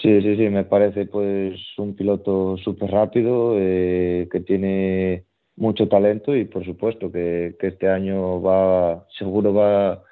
Sí, 0.00 0.22
sí, 0.22 0.36
sí, 0.36 0.48
me 0.48 0.64
parece 0.64 1.06
pues 1.06 1.60
un 1.78 1.94
piloto 1.94 2.56
súper 2.56 2.90
rápido, 2.90 3.54
eh, 3.58 4.26
que 4.32 4.40
tiene 4.40 5.24
mucho 5.56 5.86
talento 5.88 6.34
y 6.34 6.46
por 6.46 6.64
supuesto 6.64 7.12
que, 7.12 7.56
que 7.60 7.68
este 7.68 7.88
año 7.88 8.40
va, 8.40 9.06
seguro 9.18 9.52
va 9.52 10.02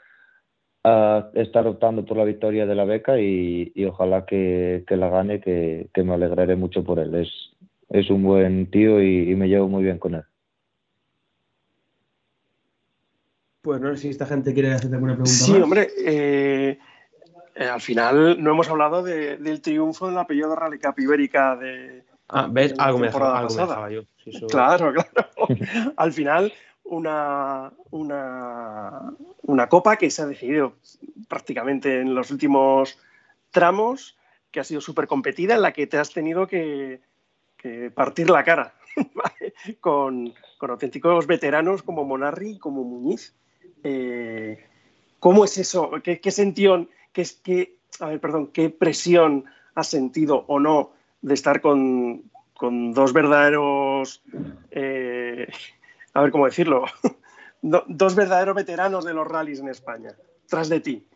a 0.85 1.31
estar 1.35 1.67
optando 1.67 2.05
por 2.05 2.17
la 2.17 2.25
victoria 2.25 2.67
de 2.67 2.75
la 2.75 2.85
beca 2.85 3.19
y, 3.21 3.73
y 3.75 3.85
ojalá 3.87 4.25
que, 4.27 4.85
que 4.87 4.97
la 4.97 5.09
gane, 5.09 5.41
que, 5.41 5.89
que 5.93 6.03
me 6.05 6.15
alegraré 6.15 6.57
mucho 6.57 6.85
por 6.85 6.99
él. 6.99 7.15
Es, 7.15 7.29
es 7.89 8.11
un 8.11 8.23
buen 8.23 8.71
tío 8.71 9.03
y, 9.03 9.31
y 9.31 9.35
me 9.35 9.49
llevo 9.49 9.69
muy 9.69 9.83
bien 9.83 9.99
con 9.99 10.15
él. 10.15 10.23
Pues 13.63 13.81
no 13.81 13.95
sé 13.95 14.03
si 14.03 14.09
esta 14.09 14.27
gente 14.27 14.55
quiere 14.55 14.73
hacerte 14.73 14.95
alguna 14.97 15.13
pregunta 15.15 15.31
Sí, 15.45 15.53
más. 15.53 15.63
hombre, 15.63 15.89
eh, 15.99 16.79
eh, 17.55 17.65
al 17.65 17.81
final 17.81 18.43
no 18.43 18.51
hemos 18.53 18.69
hablado 18.71 19.03
de- 19.03 19.37
del 19.37 19.61
triunfo 19.61 20.09
en 20.09 20.15
la 20.15 20.23
apellido 20.23 20.55
Rally 20.57 20.79
Cup 20.79 20.95
Ibérica 20.99 21.57
de... 21.57 22.05
Ah, 22.29 22.49
¿ves? 22.51 22.75
Algo 22.79 22.99
me 22.99 23.07
dejaba, 23.09 23.39
algo 23.39 23.51
me 23.55 23.61
pasada. 23.61 23.69
dejaba 23.69 23.91
yo. 23.91 24.03
Sí, 24.25 24.47
Claro, 24.49 24.93
claro. 24.93 25.29
al 25.97 26.13
final, 26.13 26.53
una, 26.85 27.73
una, 27.91 29.13
una 29.43 29.69
copa 29.69 29.97
que 29.97 30.11
se 30.11 30.23
ha 30.23 30.27
decidido 30.27 30.75
prácticamente 31.29 32.01
en 32.01 32.15
los 32.15 32.31
últimos 32.31 32.99
tramos, 33.51 34.17
que 34.51 34.61
ha 34.61 34.65
sido 34.65 34.81
súper 34.81 35.07
competida, 35.07 35.55
en 35.57 35.63
la 35.63 35.73
que 35.73 35.87
te 35.87 35.99
has 35.99 36.13
tenido 36.13 36.47
que, 36.47 37.01
que 37.57 37.91
partir 37.91 38.31
la 38.31 38.45
cara 38.45 38.75
con, 39.81 40.33
con 40.57 40.71
auténticos 40.71 41.27
veteranos 41.27 41.83
como 41.83 42.05
Monarri 42.05 42.53
y 42.53 42.59
como 42.59 42.85
Muñiz. 42.85 43.35
Eh, 43.85 44.59
¿Cómo 45.19 45.45
es 45.45 45.59
eso? 45.59 45.91
¿Qué, 46.03 46.31
sentión, 46.31 46.89
qué, 47.13 47.25
qué- 47.43 47.77
a 48.01 48.07
ver, 48.09 48.21
perdón, 48.21 48.49
qué 48.53 48.71
presión 48.71 49.45
has 49.75 49.89
sentido 49.89 50.45
o 50.49 50.59
no 50.59 50.93
de 51.23 51.35
estar 51.35 51.61
con, 51.61 52.23
dos 52.95 53.13
verdaderos, 53.13 54.23
eh, 54.71 55.47
a 56.15 56.23
ver 56.23 56.31
cómo 56.31 56.47
decirlo, 56.47 56.85
Do- 57.63 57.85
dos 57.89 58.15
verdaderos 58.15 58.55
veteranos 58.55 59.05
de 59.05 59.13
los 59.13 59.29
rallies 59.29 59.61
en 59.61 59.69
España, 59.69 60.13
tras 60.49 60.69
de 60.71 60.81
ti? 60.81 61.07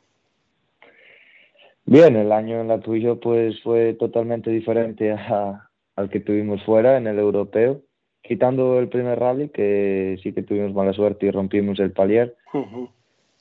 Bien, 1.86 2.16
el 2.16 2.32
año 2.32 2.60
en 2.60 2.68
la 2.68 2.80
tuyo 2.80 3.20
pues 3.20 3.62
fue 3.62 3.94
totalmente 3.94 4.50
diferente 4.50 5.12
al 5.12 6.10
que 6.10 6.20
tuvimos 6.20 6.62
fuera 6.64 6.96
en 6.98 7.06
el 7.06 7.18
europeo, 7.18 7.82
quitando 8.24 8.78
el 8.78 8.88
primer 8.88 9.18
rally 9.20 9.50
que 9.50 10.18
sí 10.22 10.32
que 10.32 10.42
tuvimos 10.42 10.74
mala 10.74 10.94
suerte 10.94 11.26
y 11.26 11.30
rompimos 11.30 11.78
el 11.78 11.92
palier. 11.92 12.34
Ujú. 12.52 12.88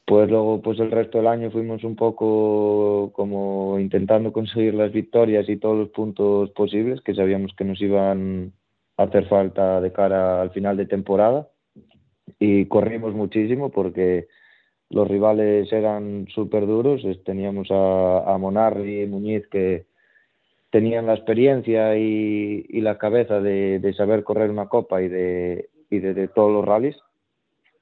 Pues 0.05 0.29
luego, 0.29 0.61
pues 0.61 0.77
el 0.79 0.91
resto 0.91 1.17
del 1.17 1.27
año 1.27 1.49
fuimos 1.49 1.85
un 1.85 1.95
poco 1.95 3.11
como 3.13 3.79
intentando 3.79 4.33
conseguir 4.33 4.73
las 4.73 4.91
victorias 4.91 5.47
y 5.47 5.55
todos 5.55 5.77
los 5.77 5.89
puntos 5.89 6.51
posibles 6.51 6.99
que 7.01 7.15
sabíamos 7.15 7.55
que 7.55 7.63
nos 7.63 7.81
iban 7.81 8.51
a 8.97 9.03
hacer 9.03 9.27
falta 9.29 9.79
de 9.79 9.93
cara 9.93 10.41
al 10.41 10.51
final 10.51 10.75
de 10.75 10.85
temporada. 10.85 11.47
Y 12.37 12.65
corrimos 12.65 13.13
muchísimo 13.13 13.69
porque 13.69 14.27
los 14.89 15.07
rivales 15.07 15.71
eran 15.71 16.27
súper 16.27 16.67
duros. 16.67 17.01
Teníamos 17.23 17.71
a, 17.71 18.33
a 18.33 18.37
Monarri 18.37 19.03
y 19.03 19.07
Muñiz 19.07 19.47
que 19.47 19.85
tenían 20.73 21.05
la 21.05 21.13
experiencia 21.13 21.95
y, 21.95 22.65
y 22.67 22.81
la 22.81 22.97
cabeza 22.97 23.39
de, 23.39 23.77
de 23.77 23.93
saber 23.93 24.23
correr 24.23 24.49
una 24.49 24.69
copa 24.69 25.03
y 25.03 25.07
de, 25.07 25.69
y 25.91 25.99
de, 25.99 26.15
de 26.15 26.27
todos 26.27 26.51
los 26.51 26.65
rallies. 26.65 26.97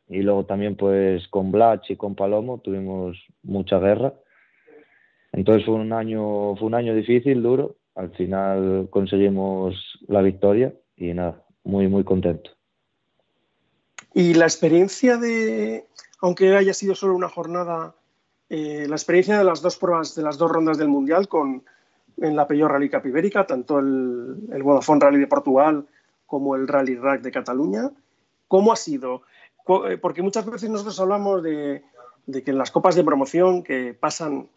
Y 0.10 0.24
luego 0.24 0.46
también 0.46 0.76
pues 0.76 1.26
con 1.30 1.54
Blach 1.54 1.90
y 1.90 1.96
con 1.96 2.16
Palomo 2.16 2.58
tuvimos 2.58 3.18
mucha 3.44 3.80
guerra. 3.80 4.14
Entonces 5.32 5.66
fue 5.66 5.76
un 5.76 5.94
año, 5.94 6.58
fue 6.58 6.68
un 6.68 6.76
año 6.76 6.94
difícil, 6.94 7.42
duro. 7.42 7.78
Al 7.96 8.12
final 8.12 8.90
conseguimos 8.90 9.98
la 10.10 10.22
victoria 10.22 10.74
y 10.98 11.14
nada, 11.14 11.46
muy 11.64 11.88
muy 11.88 12.04
contento. 12.04 12.52
Y 14.14 14.34
la 14.34 14.44
experiencia 14.44 15.16
de, 15.16 15.86
aunque 16.20 16.58
haya 16.58 16.74
sido 16.74 16.94
solo 16.94 17.16
una 17.16 17.30
jornada, 17.30 17.96
eh, 18.50 18.86
la 18.90 18.96
experiencia 18.96 19.38
de 19.38 19.46
las 19.46 19.62
dos 19.62 19.78
pruebas, 19.78 20.14
de 20.14 20.24
las 20.24 20.38
dos 20.38 20.52
rondas 20.52 20.78
del 20.78 20.90
Mundial 20.90 21.30
con, 21.30 21.64
en 22.22 22.36
la 22.36 22.48
Peugeot 22.48 22.70
Rally 22.70 22.90
Cup 22.90 23.06
Ibérica, 23.06 23.46
tanto 23.46 23.80
el, 23.80 24.48
el 24.52 24.64
Vodafone 24.64 25.02
Rally 25.02 25.20
de 25.20 25.28
Portugal 25.28 25.86
como 26.26 26.56
el 26.56 26.68
Rally 26.68 26.96
Rack 26.96 27.22
de 27.22 27.32
Cataluña, 27.32 27.92
¿cómo 28.48 28.72
ha 28.72 28.76
sido? 28.76 29.24
Eh, 29.88 29.98
Porque 29.98 30.22
muchas 30.22 30.46
veces 30.46 30.70
nosotros 30.70 31.00
hablamos 31.00 31.44
de, 31.44 31.84
de 32.26 32.44
que 32.44 32.52
en 32.52 32.58
las 32.58 32.72
copas 32.72 32.96
de 32.96 33.04
promoción 33.04 33.64
que 33.64 33.94
pasan 33.94 34.50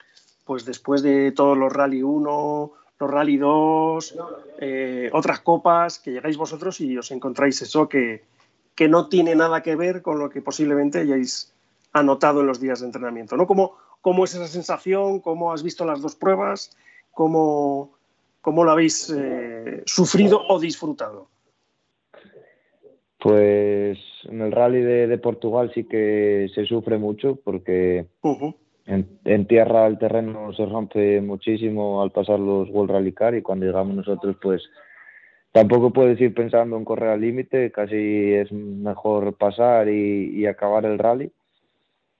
pues 0.44 0.64
después 0.64 1.02
de 1.02 1.32
todos 1.32 1.56
los 1.56 1.72
Rally 1.72 2.02
1, 2.02 2.72
los 3.00 3.10
Rally 3.10 3.36
2, 3.38 4.18
eh, 4.60 5.10
otras 5.12 5.40
copas, 5.40 5.98
que 5.98 6.12
llegáis 6.12 6.36
vosotros 6.36 6.80
y 6.80 6.96
os 6.96 7.10
encontráis 7.10 7.60
eso 7.62 7.88
que, 7.88 8.24
que 8.74 8.88
no 8.88 9.08
tiene 9.08 9.34
nada 9.34 9.62
que 9.62 9.74
ver 9.74 10.02
con 10.02 10.18
lo 10.18 10.28
que 10.28 10.42
posiblemente 10.42 11.00
hayáis 11.00 11.52
anotado 11.92 12.40
en 12.40 12.46
los 12.46 12.60
días 12.60 12.80
de 12.80 12.86
entrenamiento. 12.86 13.36
¿no? 13.36 13.46
¿Cómo, 13.46 13.76
cómo 14.00 14.24
es 14.24 14.34
esa 14.34 14.48
sensación? 14.48 15.20
¿Cómo 15.20 15.52
has 15.52 15.62
visto 15.62 15.84
las 15.84 16.02
dos 16.02 16.14
pruebas? 16.14 16.76
¿Cómo, 17.14 17.92
cómo 18.40 18.64
lo 18.64 18.72
habéis 18.72 19.10
eh, 19.10 19.82
sufrido 19.86 20.42
o 20.48 20.58
disfrutado? 20.58 21.28
Pues 23.18 23.98
en 24.24 24.42
el 24.42 24.52
rally 24.52 24.82
de, 24.82 25.06
de 25.06 25.18
Portugal 25.18 25.70
sí 25.74 25.84
que 25.84 26.48
se 26.54 26.66
sufre 26.66 26.98
mucho 26.98 27.36
porque 27.36 28.06
en, 28.86 29.18
en 29.24 29.46
tierra 29.46 29.86
el 29.86 29.98
terreno 29.98 30.52
se 30.52 30.66
rompe 30.66 31.20
muchísimo 31.22 32.02
al 32.02 32.10
pasar 32.10 32.38
los 32.38 32.68
World 32.68 32.90
Rally 32.90 33.12
Car 33.12 33.34
y 33.34 33.42
cuando 33.42 33.64
llegamos 33.64 33.96
nosotros 33.96 34.36
pues 34.42 34.62
tampoco 35.52 35.90
puedes 35.92 36.20
ir 36.20 36.34
pensando 36.34 36.76
en 36.76 36.84
correr 36.84 37.10
al 37.10 37.20
límite, 37.20 37.70
casi 37.72 38.34
es 38.34 38.52
mejor 38.52 39.34
pasar 39.36 39.88
y, 39.88 40.38
y 40.38 40.46
acabar 40.46 40.84
el 40.84 40.98
rally, 40.98 41.32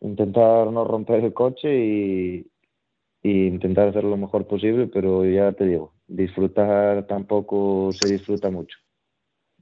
intentar 0.01 0.69
no 0.69 0.85
romper 0.85 1.25
el 1.25 1.35
coche 1.35 1.77
y, 1.77 2.47
y 3.25 3.47
intentar 3.47 3.89
hacer 3.89 4.05
lo 4.05 4.19
mejor 4.19 4.47
posible, 4.47 4.87
pero 4.87 5.25
ya 5.25 5.51
te 5.53 5.65
digo, 5.65 5.95
disfrutar 6.07 7.07
tampoco 7.07 7.95
se 7.99 8.07
disfruta 8.07 8.51
mucho. 8.51 8.77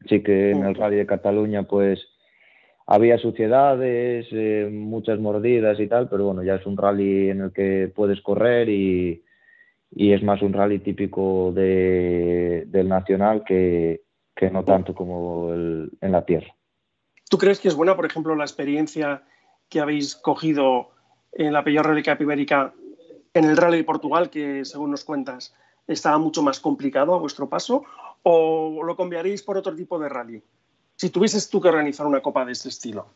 Sí 0.07 0.21
que 0.21 0.51
en 0.51 0.65
el 0.65 0.75
rally 0.75 0.97
de 0.97 1.07
Cataluña 1.07 1.63
pues 1.63 2.05
había 2.89 3.19
suciedades, 3.19 4.27
eh, 4.33 4.69
muchas 4.69 5.21
mordidas 5.21 5.79
y 5.79 5.87
tal, 5.87 6.09
pero 6.09 6.25
bueno, 6.25 6.43
ya 6.43 6.57
es 6.57 6.67
un 6.67 6.77
rally 6.77 7.31
en 7.31 7.41
el 7.41 7.53
que 7.53 7.91
puedes 7.95 8.21
correr 8.21 8.69
y, 8.69 9.23
y 9.93 10.13
es 10.13 10.25
más 10.25 10.43
un 10.43 10.53
rally 10.53 10.81
típico 10.81 11.53
de, 11.53 12.65
del 12.67 12.89
nacional 12.89 13.45
que, 13.47 14.03
que 14.35 14.51
no 14.51 14.65
tanto 14.65 14.93
como 14.93 15.53
el- 15.55 15.93
en 16.01 16.11
la 16.11 16.25
tierra. 16.25 16.53
¿Tú 17.31 17.39
crees 17.39 17.61
que 17.61 17.69
es 17.69 17.77
buena, 17.77 17.95
por 17.95 18.07
ejemplo, 18.07 18.35
la 18.35 18.45
experiencia 18.45 19.23
que 19.69 19.79
habéis 19.79 20.17
cogido 20.17 20.91
en 21.31 21.53
la 21.53 21.63
Peor 21.63 21.87
Rally 21.87 22.03
Ibérica 22.19 22.75
en 23.35 23.45
el 23.45 23.57
Rally 23.57 23.79
de 23.79 23.85
Portugal, 23.85 24.31
que 24.31 24.65
según 24.65 24.91
nos 24.91 25.05
cuentas 25.05 25.55
estaba 25.87 26.19
mucho 26.19 26.43
más 26.43 26.61
complicado 26.61 27.15
a 27.15 27.19
vuestro 27.19 27.49
paso, 27.49 27.85
o 28.23 28.83
lo 28.85 28.97
cambiaréis 28.97 29.43
por 29.43 29.57
otro 29.57 29.75
tipo 29.75 29.99
de 29.99 30.09
rally? 30.09 30.43
Si 30.97 31.11
tuvieses 31.11 31.49
tú 31.49 31.61
que 31.61 31.69
organizar 31.69 32.07
una 32.07 32.21
copa 32.21 32.45
de 32.45 32.53
este 32.53 32.69
estilo. 32.69 33.07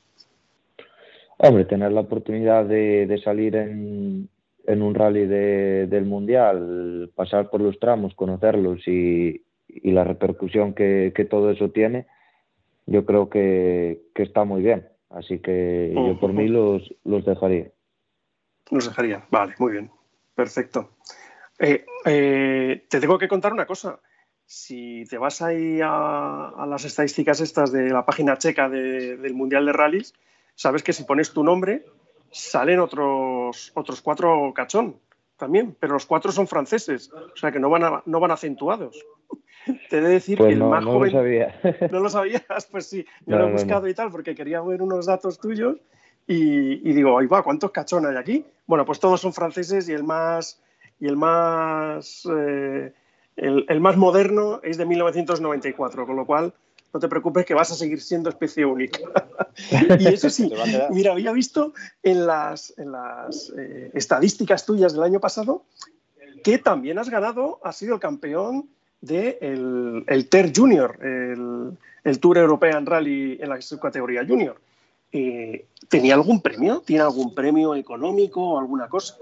Hombre, 1.39 1.65
tener 1.67 1.93
la 1.93 2.01
oportunidad 2.01 2.65
de, 2.65 3.07
de 3.07 3.19
salir 3.19 3.55
en, 3.57 4.29
en 4.67 4.83
un 4.83 4.95
rally 4.95 5.27
de- 5.27 5.87
del 5.87 6.07
Mundial, 6.07 7.11
pasar 7.15 7.51
por 7.51 7.61
los 7.61 7.79
tramos, 7.79 8.15
conocerlos 8.15 8.89
y, 8.89 9.45
y 9.69 9.91
la 9.93 10.03
repercusión 10.05 10.73
que, 10.73 11.13
que 11.15 11.27
todo 11.27 11.51
eso 11.51 11.71
tiene, 11.71 12.07
yo 12.87 13.05
creo 13.05 13.29
que, 13.29 14.03
que 14.15 14.23
está 14.23 14.45
muy 14.45 14.63
bien. 14.63 14.89
Así 15.11 15.39
que 15.39 15.93
yo 15.95 16.19
por 16.19 16.33
mí 16.33 16.49
los, 16.49 16.93
los 17.05 17.25
dejaría. 17.25 17.71
Nos 18.71 18.87
dejaría. 18.89 19.25
Vale, 19.31 19.55
muy 19.59 19.73
bien. 19.73 19.91
Perfecto. 20.37 20.91
Eh, 21.59 21.85
eh, 22.05 22.87
te 22.89 23.01
tengo 23.01 23.19
que 23.19 23.27
contar 23.27 23.53
una 23.53 23.67
cosa. 23.67 23.99
Si 24.45 25.05
te 25.11 25.19
vas 25.19 25.43
ahí 25.43 25.81
a, 25.83 26.51
a 26.51 26.67
las 26.67 26.85
estadísticas 26.85 27.41
estas 27.41 27.73
de 27.73 27.89
la 27.91 28.05
página 28.05 28.37
checa 28.39 28.69
de- 28.69 29.17
del 29.17 29.35
Mundial 29.35 29.67
de 29.67 29.73
Rallys, 29.73 30.13
sabes 30.55 30.83
que 30.85 30.93
si 30.93 31.03
pones 31.05 31.33
tu 31.33 31.43
nombre, 31.43 31.85
salen 32.31 32.79
otros, 32.79 33.73
otros 33.75 34.01
cuatro 34.03 34.53
cachón 34.55 35.01
también, 35.37 35.75
pero 35.81 35.95
los 35.95 36.07
cuatro 36.07 36.31
son 36.33 36.47
franceses, 36.47 37.11
o 37.13 37.37
sea 37.37 37.51
que 37.51 37.59
no 37.59 37.69
van, 37.71 37.85
a- 37.85 38.03
no 38.07 38.21
van 38.21 38.31
acentuados. 38.31 39.05
Te 39.91 39.99
he 39.99 40.01
de 40.01 40.09
decir 40.09 40.37
que 40.39 40.45
Pues 40.45 40.53
el 40.55 40.61
no, 40.61 40.69
más 40.71 40.85
no 40.85 40.93
lo 40.93 40.99
joven 40.99 41.13
sabía. 41.13 41.61
¿No 41.91 42.01
lo 42.01 42.09
sabías? 42.09 42.69
Pues 42.71 42.87
sí, 42.87 43.05
yo 43.27 43.37
No, 43.37 43.43
lo 43.43 43.49
he 43.49 43.53
buscado 43.53 43.89
y 43.89 43.95
tal 43.95 44.11
porque 44.11 44.35
quería 44.35 44.61
ver 44.61 44.81
unos 44.83 45.07
datos 45.07 45.41
tuyos 45.41 45.77
y, 46.27 46.89
y 46.89 46.93
digo, 46.93 47.19
ahí 47.19 47.27
va, 47.27 47.43
¿cuántos 47.43 47.71
cachón 47.71 48.07
hay 48.07 48.17
aquí? 48.17 48.45
Bueno, 48.67 48.85
pues 48.85 48.99
todos 48.99 49.21
son 49.21 49.33
franceses 49.33 49.89
y 49.89 49.93
el 49.93 50.05
más, 50.05 50.61
y 50.99 51.07
el 51.07 51.17
más, 51.17 52.27
eh, 52.37 52.93
el, 53.37 53.65
el 53.69 53.81
más 53.81 53.97
moderno 53.97 54.61
es 54.63 54.77
de 54.77 54.87
1994, 54.87 56.07
con 56.07 56.17
lo 56.17 56.27
cual 56.27 56.53
no 56.93 57.01
te 57.01 57.09
preocupes 57.09 57.45
que 57.45 57.55
vas 57.55 57.71
a 57.71 57.75
seguir 57.75 58.01
siendo 58.01 58.31
especie 58.31 58.65
única. 58.65 58.99
y 59.99 60.09
eso 60.09 60.31
sí, 60.31 60.51
mira, 60.91 61.13
había 61.13 61.33
visto 61.33 61.75
en 62.03 62.27
las, 62.27 62.73
en 62.79 62.93
las 62.93 63.53
eh, 63.57 63.91
estadísticas 63.95 64.65
tuyas 64.65 64.95
del 64.95 65.03
año 65.03 65.21
pasado 65.21 65.65
que 66.43 66.59
también 66.59 66.99
has 66.99 67.11
ganado, 67.11 67.61
has 67.65 67.77
sido 67.77 67.95
el 67.95 68.01
campeón 68.01 68.69
del 69.01 69.37
el, 69.41 70.05
el 70.07 70.29
TER 70.29 70.53
Junior, 70.55 70.99
el, 71.03 71.77
el 72.05 72.21
Tour 72.21 72.39
European 72.39 72.87
Rally 72.87 73.39
en 73.41 73.49
la 73.49 73.61
subcategoría 73.61 74.25
Junior. 74.27 74.57
Eh, 75.17 75.67
¿Tenía 75.89 76.15
algún 76.15 76.43
premio? 76.43 76.83
¿Tiene 76.85 77.03
algún 77.03 77.35
premio 77.35 77.75
económico 77.75 78.43
o 78.43 78.59
alguna 78.59 78.89
cosa? 78.89 79.17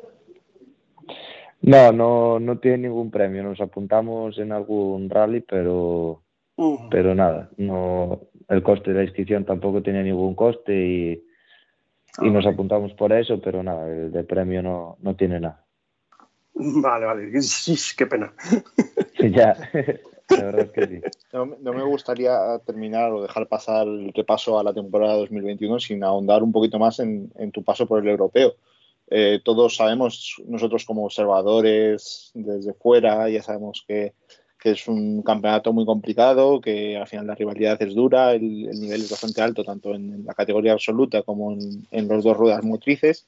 No, 1.61 1.92
no, 1.92 2.40
no 2.40 2.59
tiene 2.59 2.88
ningún 2.88 3.11
premio. 3.11 3.42
Nos 3.44 3.61
apuntamos 3.61 4.37
en 4.38 4.50
algún 4.50 5.09
rally, 5.09 5.40
pero, 5.40 6.22
Ujú. 6.57 6.88
pero 6.90 7.14
nada, 7.14 7.50
no, 7.59 8.22
el 8.48 8.62
coste 8.62 8.90
de 8.90 8.96
la 8.98 9.04
inscripción 9.04 9.44
tampoco 9.44 9.83
tiene 9.83 10.02
ningún 10.02 10.35
coste 10.35 10.74
y, 10.74 11.12
y 11.12 11.22
Ah, 12.18 12.30
nos 12.30 12.46
apuntamos 12.46 12.92
por 12.94 13.12
eso, 13.12 13.40
pero 13.40 13.62
nada, 13.62 13.88
el 13.88 14.11
de 14.11 14.24
premio 14.24 14.62
no, 14.62 14.96
no 15.00 15.14
tiene 15.14 15.38
nada. 15.40 15.64
Vale, 16.54 17.07
vale. 17.07 17.30
Sí, 17.42 17.76
Qué 17.96 18.07
pena. 18.07 18.33
ya, 19.20 19.57
No, 21.32 21.46
me- 21.46 21.82
gustaría 21.82 22.58
terminar 22.64 23.12
o 23.12 23.22
dejar 23.22 23.48
pasar 23.48 23.87
el 23.87 24.12
repaso 24.12 24.58
a 24.58 24.64
la 24.64 24.72
temporada 24.72 25.14
2021 25.14 25.80
sin 25.80 26.02
ahondar 26.02 26.42
un 26.42 26.52
poquito 26.52 26.78
más 26.78 27.00
en, 27.00 27.30
tu 27.52 27.62
paso 27.62 27.87
por 27.87 28.00
el 28.00 28.08
europeo. 28.08 28.54
Eh, 29.10 29.40
todos 29.44 29.76
sabemos, 29.76 30.37
nosotros 30.46 30.84
como 30.84 31.04
observadores 31.04 32.30
desde 32.34 32.72
fuera, 32.72 33.28
ya 33.28 33.42
sabemos 33.42 33.84
que, 33.87 34.14
es 34.62 34.88
un 34.88 35.20
campeonato 35.20 35.74
muy 35.74 35.84
complicado, 35.84 36.58
que 36.58 36.96
al 36.96 37.06
final 37.06 37.26
la 37.26 37.34
rivalidad 37.34 37.82
es 37.82 37.94
dura, 37.94 38.32
el, 38.32 38.66
el 38.70 38.80
nivel 38.80 39.02
es 39.02 39.10
bastante 39.10 39.42
alto, 39.42 39.62
tanto 39.62 39.94
en 39.94 40.24
la 40.24 40.32
categoría 40.32 40.72
absoluta 40.72 41.20
como 41.20 41.52
en, 41.52 41.87
en 41.90 42.08
los 42.08 42.24
dos 42.24 42.34
ruedas 42.34 42.64
motrices. 42.64 43.26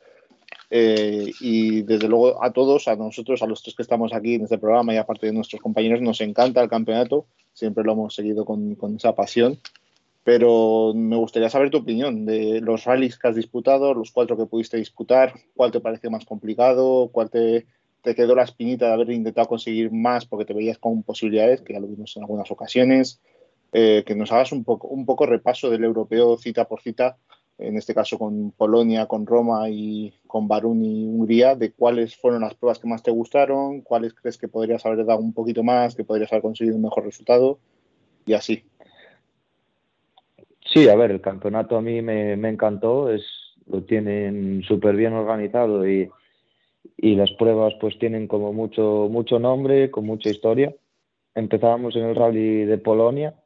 Eh, 0.70 1.33
y 1.40 1.83
desde 1.83 2.09
luego 2.09 2.42
a 2.42 2.52
todos, 2.52 2.88
a 2.88 2.96
nosotros, 2.96 3.42
a 3.42 3.46
los 3.46 3.62
tres 3.62 3.76
que 3.76 3.83
estamos 3.83 4.12
aquí 4.12 4.35
en 4.35 4.42
este 4.42 4.59
programa 4.59 4.92
y 4.92 4.96
aparte 4.96 5.26
de 5.26 5.33
nuestros 5.33 5.62
compañeros, 5.62 6.00
nos 6.00 6.20
encanta 6.20 6.61
el 6.62 6.68
campeonato, 6.68 7.26
siempre 7.52 7.85
lo 7.85 7.92
hemos 7.92 8.14
seguido 8.14 8.44
con, 8.44 8.74
con 8.74 8.96
esa 8.96 9.14
pasión, 9.14 9.59
pero 10.24 10.92
me 10.94 11.16
gustaría 11.16 11.48
saber 11.50 11.70
tu 11.70 11.79
opinión 11.79 12.26
de 12.26 12.61
los 12.61 12.85
rallies 12.85 13.16
que 13.16 13.29
has 13.29 13.37
disputado, 13.37 13.94
los 13.94 14.11
cuatro 14.11 14.37
que 14.37 14.46
pudiste 14.46 14.76
disputar, 14.76 15.35
cuál 15.55 15.70
te 15.70 15.81
pareció 15.81 16.11
más 16.11 16.24
complicado, 16.24 17.11
cuál 17.12 17.31
te, 17.31 17.66
te 18.02 18.14
quedó 18.14 18.35
la 18.35 18.42
espinita 18.42 18.87
de 18.87 18.92
haber 18.92 19.11
intentado 19.11 19.48
conseguir 19.48 19.92
más 19.92 20.26
porque 20.26 20.44
te 20.44 20.55
veías 20.55 20.79
con 20.79 21.02
posibilidades, 21.02 21.61
que 21.61 21.72
ya 21.72 21.81
lo 21.81 21.87
vimos 21.87 22.16
en 22.16 22.22
algunas 22.22 22.50
ocasiones, 22.50 23.20
eh, 23.72 24.05
que 24.07 24.14
nos 24.14 24.33
hagas 24.33 24.52
un 24.52 24.64
poco, 24.64 24.88
un 24.88 25.05
poco 25.05 25.26
repaso 25.26 25.70
del 25.70 25.85
europeo 25.85 26.37
cita 26.38 26.66
por 26.66 26.81
cita, 26.81 27.16
en 27.59 27.76
este 27.76 27.94
caso 27.94 28.18
con 28.18 28.52
Polonia, 28.52 29.07
con 29.07 29.26
Roma 29.26 29.68
y 29.70 30.12
con 30.37 30.49
Barún 30.49 30.85
y 30.85 31.07
Hungría, 31.07 31.55
de 31.55 31.72
cuáles 31.72 32.14
fueron 32.14 32.42
las 32.42 32.53
pruebas 32.53 32.79
que 32.79 32.87
más 32.87 33.03
te 33.03 33.11
gustaron, 33.11 33.81
cuáles 33.81 34.12
crees 34.12 34.37
que 34.37 34.49
podrías 34.49 34.85
haber 34.85 35.07
dado 35.07 35.20
un 35.20 35.33
poquito 35.33 35.62
más, 35.62 35.94
que 35.94 36.05
podrías 36.05 36.31
haber 36.31 36.42
conseguido 36.42 36.77
un 36.77 36.83
mejor 36.83 37.07
resultado 37.07 37.59
y 38.27 38.35
así. 38.35 38.62
Sí, 40.61 40.90
a 40.90 40.94
ver, 40.94 41.11
el 41.11 41.22
campeonato 41.22 41.79
a 41.79 41.81
mí 41.81 42.03
me, 42.03 42.37
me 42.37 42.51
encantó, 42.51 43.11
es, 43.11 43.25
lo 43.66 43.83
tienen 43.85 44.62
súper 44.68 44.94
bien 44.94 45.14
organizado 45.14 45.88
y, 45.88 46.11
y 46.99 47.14
las 47.14 47.33
pruebas 47.33 47.72
pues 47.81 47.99
tienen 47.99 48.29
como 48.29 48.53
mucho, 48.53 49.09
mucho 49.11 49.38
nombre, 49.38 49.90
con 49.90 50.05
mucha 50.05 50.29
historia. 50.29 50.75
Empezábamos 51.35 51.96
en 51.96 52.05
el 52.05 52.14
rally 52.14 52.66
de 52.66 52.77
Polonia 52.77 53.37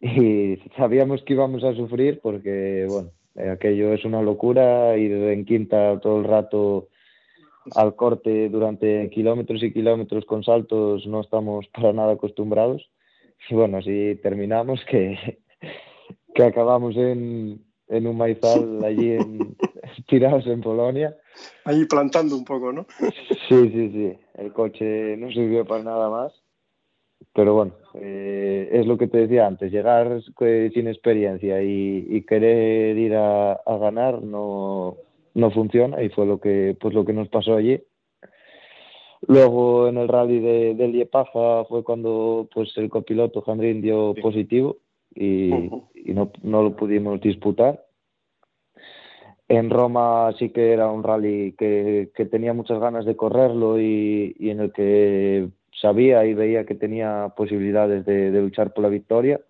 y 0.00 0.56
sabíamos 0.76 1.22
que 1.22 1.34
íbamos 1.34 1.62
a 1.62 1.76
sufrir 1.76 2.18
porque, 2.20 2.88
bueno, 2.88 3.12
aquello 3.36 3.92
es 3.92 4.04
una 4.04 4.22
locura, 4.22 4.96
ir 4.96 5.12
en 5.12 5.44
quinta 5.44 5.98
todo 6.00 6.18
el 6.18 6.24
rato 6.24 6.88
al 7.74 7.94
corte 7.94 8.48
durante 8.48 9.08
kilómetros 9.10 9.62
y 9.62 9.72
kilómetros 9.72 10.24
con 10.24 10.42
saltos 10.42 11.06
no 11.06 11.20
estamos 11.20 11.66
para 11.68 11.92
nada 11.92 12.12
acostumbrados. 12.12 12.90
Y 13.48 13.54
bueno, 13.54 13.78
así 13.78 14.18
terminamos 14.22 14.80
que, 14.88 15.38
que 16.34 16.42
acabamos 16.42 16.96
en, 16.96 17.64
en 17.88 18.06
un 18.06 18.16
maizal 18.16 18.84
allí 18.84 19.12
en, 19.12 19.56
tirados 20.08 20.46
en 20.46 20.60
Polonia. 20.60 21.16
Ahí 21.64 21.84
plantando 21.86 22.36
un 22.36 22.44
poco, 22.44 22.72
¿no? 22.72 22.86
Sí, 23.48 23.70
sí, 23.70 23.90
sí. 23.90 24.18
El 24.34 24.52
coche 24.52 25.16
no 25.16 25.30
sirvió 25.30 25.64
para 25.64 25.82
nada 25.82 26.10
más. 26.10 26.41
Pero 27.34 27.54
bueno, 27.54 27.72
eh, 27.94 28.68
es 28.72 28.86
lo 28.86 28.98
que 28.98 29.06
te 29.06 29.18
decía 29.18 29.46
antes, 29.46 29.72
llegar 29.72 30.20
eh, 30.40 30.70
sin 30.74 30.88
experiencia 30.88 31.62
y, 31.62 32.06
y 32.08 32.22
querer 32.22 32.96
ir 32.96 33.14
a, 33.14 33.52
a 33.52 33.76
ganar 33.78 34.22
no, 34.22 34.96
no 35.34 35.50
funciona 35.50 36.02
y 36.02 36.08
fue 36.10 36.26
lo 36.26 36.40
que, 36.40 36.76
pues 36.80 36.94
lo 36.94 37.04
que 37.04 37.12
nos 37.12 37.28
pasó 37.28 37.54
allí. 37.54 37.80
Luego 39.26 39.88
en 39.88 39.98
el 39.98 40.08
rally 40.08 40.40
de, 40.40 40.74
de 40.74 40.88
Liepaja 40.88 41.64
fue 41.66 41.84
cuando 41.84 42.48
pues 42.52 42.76
el 42.76 42.90
copiloto 42.90 43.40
Jandrín 43.42 43.80
dio 43.80 44.14
positivo 44.20 44.78
y, 45.14 45.52
y 45.94 46.12
no, 46.12 46.32
no 46.42 46.62
lo 46.62 46.74
pudimos 46.74 47.20
disputar. 47.20 47.84
En 49.48 49.70
Roma 49.70 50.32
sí 50.38 50.50
que 50.50 50.72
era 50.72 50.90
un 50.90 51.02
rally 51.02 51.54
que, 51.56 52.10
que 52.14 52.24
tenía 52.24 52.52
muchas 52.52 52.80
ganas 52.80 53.04
de 53.04 53.16
correrlo 53.16 53.78
y, 53.78 54.34
y 54.38 54.50
en 54.50 54.60
el 54.60 54.72
que 54.72 55.48
sabía 55.82 56.24
y 56.24 56.32
veía 56.32 56.64
que 56.64 56.74
tenía 56.74 57.34
posibilidades 57.36 58.06
de, 58.06 58.30
de 58.30 58.40
luchar 58.40 58.72
por 58.72 58.84
la 58.84 58.88
victoria. 58.88 59.40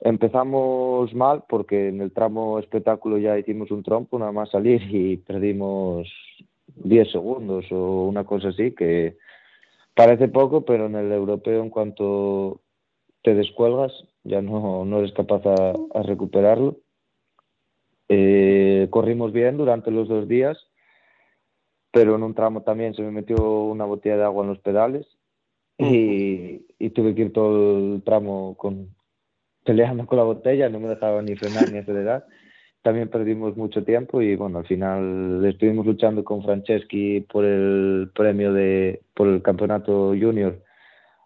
Empezamos 0.00 1.14
mal 1.14 1.44
porque 1.48 1.88
en 1.88 2.00
el 2.00 2.10
tramo 2.10 2.58
espectáculo 2.58 3.18
ya 3.18 3.38
hicimos 3.38 3.70
un 3.70 3.84
trompo, 3.84 4.18
nada 4.18 4.32
más 4.32 4.50
salir 4.50 4.82
y 4.90 5.18
perdimos 5.18 6.08
10 6.74 7.12
segundos 7.12 7.66
o 7.70 8.06
una 8.06 8.24
cosa 8.24 8.48
así, 8.48 8.72
que 8.72 9.16
parece 9.94 10.26
poco, 10.26 10.64
pero 10.64 10.86
en 10.86 10.96
el 10.96 11.12
europeo 11.12 11.62
en 11.62 11.70
cuanto 11.70 12.62
te 13.22 13.34
descuelgas 13.34 13.92
ya 14.24 14.40
no, 14.40 14.84
no 14.84 14.98
eres 14.98 15.12
capaz 15.12 15.44
a, 15.46 15.74
a 15.94 16.02
recuperarlo. 16.02 16.78
Eh, 18.08 18.88
corrimos 18.90 19.32
bien 19.32 19.56
durante 19.56 19.90
los 19.90 20.08
dos 20.08 20.28
días, 20.28 20.58
pero 21.92 22.16
en 22.16 22.22
un 22.22 22.34
tramo 22.34 22.62
también 22.62 22.94
se 22.94 23.02
me 23.02 23.10
metió 23.10 23.64
una 23.64 23.84
botella 23.84 24.16
de 24.16 24.24
agua 24.24 24.42
en 24.42 24.50
los 24.50 24.58
pedales 24.58 25.06
y, 25.78 26.66
y 26.78 26.90
tuve 26.90 27.14
que 27.14 27.22
ir 27.22 27.32
todo 27.32 27.94
el 27.94 28.02
tramo 28.02 28.56
con, 28.56 28.88
peleando 29.64 30.06
con 30.06 30.18
la 30.18 30.24
botella, 30.24 30.68
no 30.68 30.80
me 30.80 30.88
dejaba 30.88 31.22
ni 31.22 31.36
frenar 31.36 31.70
ni 31.70 31.78
acelerar. 31.78 32.26
También 32.82 33.08
perdimos 33.08 33.56
mucho 33.56 33.84
tiempo 33.84 34.20
y 34.22 34.34
bueno, 34.34 34.58
al 34.58 34.66
final 34.66 35.44
estuvimos 35.44 35.86
luchando 35.86 36.24
con 36.24 36.42
Franceschi 36.42 37.20
por 37.20 37.44
el 37.44 38.10
premio 38.12 38.52
de, 38.52 39.02
por 39.14 39.28
el 39.28 39.40
campeonato 39.40 40.08
junior 40.08 40.60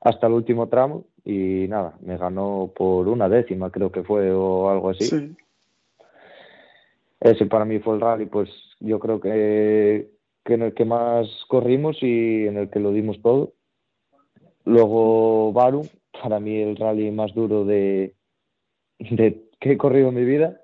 hasta 0.03 0.27
el 0.27 0.35
último 0.35 0.69
tramo 0.69 1.07
y 1.25 1.67
nada, 1.69 1.97
me 2.01 2.17
ganó 2.19 2.73
por 2.77 3.09
una 3.09 3.29
décima, 3.29 3.71
creo 3.71 3.91
que 3.91 4.03
fue, 4.05 4.31
o 4.33 4.71
algo 4.71 4.91
así. 4.91 5.05
Sí. 5.05 5.37
Ese 7.21 7.47
para 7.47 7.65
mí 7.65 7.79
fue 7.79 7.95
el 7.95 8.01
rally, 8.01 8.27
pues 8.27 8.49
yo 8.79 8.99
creo 9.01 9.19
que, 9.21 10.09
que 10.47 10.55
en 10.55 10.63
el 10.63 10.75
que 10.75 10.85
más 10.85 11.29
corrimos 11.49 11.99
y 12.03 12.47
en 12.47 12.57
el 12.57 12.71
que 12.71 12.81
lo 12.81 12.93
dimos 12.93 13.21
todo. 13.21 13.53
Luego 14.65 15.53
Baru, 15.53 15.87
para 16.23 16.41
mí 16.41 16.57
el 16.57 16.77
rally 16.77 17.11
más 17.11 17.35
duro 17.35 17.65
de, 17.65 18.15
de 18.99 19.43
que 19.61 19.73
he 19.73 19.77
corrido 19.77 20.09
en 20.09 20.15
mi 20.15 20.25
vida. 20.25 20.61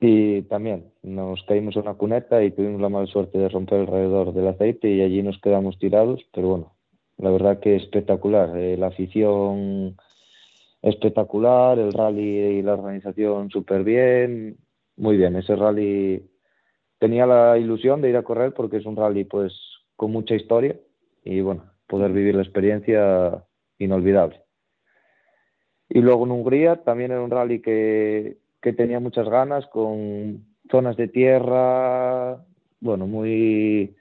Y 0.00 0.42
también 0.42 0.92
nos 1.02 1.42
caímos 1.44 1.76
en 1.76 1.82
una 1.82 1.94
cuneta 1.94 2.42
y 2.42 2.50
tuvimos 2.50 2.80
la 2.80 2.88
mala 2.88 3.06
suerte 3.06 3.38
de 3.38 3.48
romper 3.48 3.80
alrededor 3.80 4.32
del 4.32 4.48
aceite 4.48 4.90
y 4.90 5.00
allí 5.00 5.22
nos 5.22 5.40
quedamos 5.40 5.78
tirados, 5.78 6.20
pero 6.32 6.48
bueno, 6.48 6.72
la 7.16 7.30
verdad 7.30 7.58
que 7.60 7.76
espectacular. 7.76 8.56
Eh, 8.56 8.76
la 8.76 8.88
afición 8.88 9.96
espectacular, 10.82 11.78
el 11.78 11.92
rally 11.92 12.38
y 12.58 12.62
la 12.62 12.74
organización 12.74 13.50
súper 13.50 13.82
bien, 13.82 14.58
muy 14.96 15.16
bien. 15.16 15.36
Ese 15.36 15.56
rally 15.56 16.22
tenía 17.04 17.26
la 17.26 17.58
ilusión 17.58 18.00
de 18.00 18.08
ir 18.08 18.16
a 18.16 18.22
correr 18.22 18.54
porque 18.54 18.78
es 18.78 18.86
un 18.86 18.96
rally 18.96 19.24
pues 19.24 19.52
con 19.94 20.10
mucha 20.10 20.34
historia 20.34 20.74
y 21.22 21.42
bueno, 21.42 21.70
poder 21.86 22.12
vivir 22.12 22.34
la 22.34 22.40
experiencia 22.40 23.44
inolvidable. 23.76 24.40
Y 25.90 26.00
luego 26.00 26.24
en 26.24 26.30
Hungría 26.30 26.76
también 26.76 27.10
era 27.10 27.20
un 27.20 27.30
rally 27.30 27.60
que, 27.60 28.38
que 28.62 28.72
tenía 28.72 29.00
muchas 29.00 29.28
ganas, 29.28 29.66
con 29.66 30.46
zonas 30.70 30.96
de 30.96 31.08
tierra, 31.08 32.42
bueno, 32.80 33.06
muy 33.06 33.94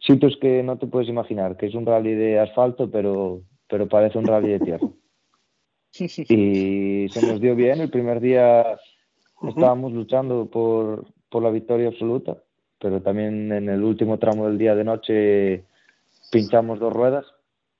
sitios 0.00 0.36
que 0.38 0.62
no 0.62 0.76
te 0.76 0.86
puedes 0.86 1.08
imaginar, 1.08 1.56
que 1.56 1.64
es 1.64 1.74
un 1.74 1.86
rally 1.86 2.12
de 2.12 2.40
asfalto, 2.40 2.90
pero, 2.90 3.40
pero 3.70 3.88
parece 3.88 4.18
un 4.18 4.26
rally 4.26 4.50
de 4.50 4.60
tierra. 4.60 4.88
Y 5.98 7.08
se 7.08 7.26
nos 7.26 7.40
dio 7.40 7.56
bien, 7.56 7.80
el 7.80 7.90
primer 7.90 8.20
día 8.20 8.78
estábamos 9.48 9.92
luchando 9.92 10.44
por, 10.44 11.06
por 11.30 11.42
la 11.42 11.50
victoria 11.50 11.88
absoluta, 11.88 12.36
pero 12.80 13.00
también 13.00 13.52
en 13.52 13.68
el 13.68 13.82
último 13.82 14.18
tramo 14.18 14.46
del 14.46 14.58
día 14.58 14.74
de 14.74 14.84
noche 14.84 15.64
pinchamos 16.30 16.78
dos 16.78 16.92
ruedas 16.92 17.24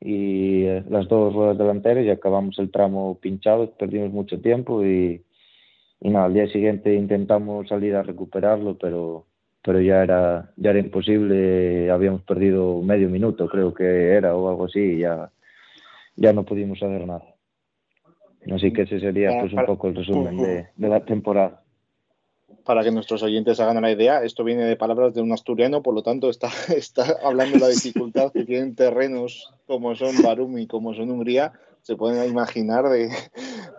y 0.00 0.64
eh, 0.64 0.84
las 0.88 1.08
dos 1.08 1.34
ruedas 1.34 1.58
delanteras 1.58 2.04
y 2.04 2.10
acabamos 2.10 2.58
el 2.58 2.70
tramo 2.70 3.18
pinchado, 3.20 3.70
perdimos 3.72 4.10
mucho 4.12 4.40
tiempo 4.40 4.84
y, 4.84 5.22
y 6.00 6.08
nada, 6.08 6.26
al 6.26 6.34
día 6.34 6.48
siguiente 6.48 6.94
intentamos 6.94 7.68
salir 7.68 7.94
a 7.94 8.02
recuperarlo, 8.02 8.78
pero, 8.78 9.26
pero 9.62 9.80
ya 9.80 10.02
era, 10.02 10.52
ya 10.56 10.70
era 10.70 10.78
imposible, 10.78 11.90
habíamos 11.90 12.22
perdido 12.22 12.80
medio 12.82 13.10
minuto, 13.10 13.46
creo 13.48 13.74
que 13.74 14.14
era, 14.14 14.34
o 14.34 14.48
algo 14.48 14.64
así, 14.64 14.80
y 14.80 14.98
ya, 15.00 15.30
ya 16.16 16.32
no 16.32 16.44
pudimos 16.44 16.82
hacer 16.82 17.06
nada. 17.06 17.24
Así 18.50 18.72
que 18.72 18.82
ese 18.82 19.00
sería 19.00 19.38
pues 19.38 19.52
un 19.52 19.66
poco 19.66 19.88
el 19.88 19.96
resumen 19.96 20.38
de, 20.38 20.68
de 20.74 20.88
la 20.88 21.04
temporada. 21.04 21.62
Para 22.64 22.84
que 22.84 22.90
nuestros 22.90 23.22
oyentes 23.22 23.58
hagan 23.60 23.80
la 23.82 23.90
idea, 23.90 24.22
esto 24.22 24.44
viene 24.44 24.64
de 24.64 24.76
palabras 24.76 25.14
de 25.14 25.22
un 25.22 25.32
asturiano, 25.32 25.82
por 25.82 25.94
lo 25.94 26.02
tanto 26.02 26.28
está, 26.30 26.48
está 26.76 27.16
hablando 27.24 27.54
de 27.56 27.60
la 27.60 27.68
dificultad 27.68 28.32
que 28.32 28.44
tienen 28.44 28.74
terrenos 28.74 29.52
como 29.66 29.94
son 29.94 30.20
Barum 30.22 30.58
y 30.58 30.66
como 30.66 30.94
son 30.94 31.10
Hungría, 31.10 31.52
se 31.82 31.96
pueden 31.96 32.28
imaginar 32.28 32.88
de, 32.90 33.08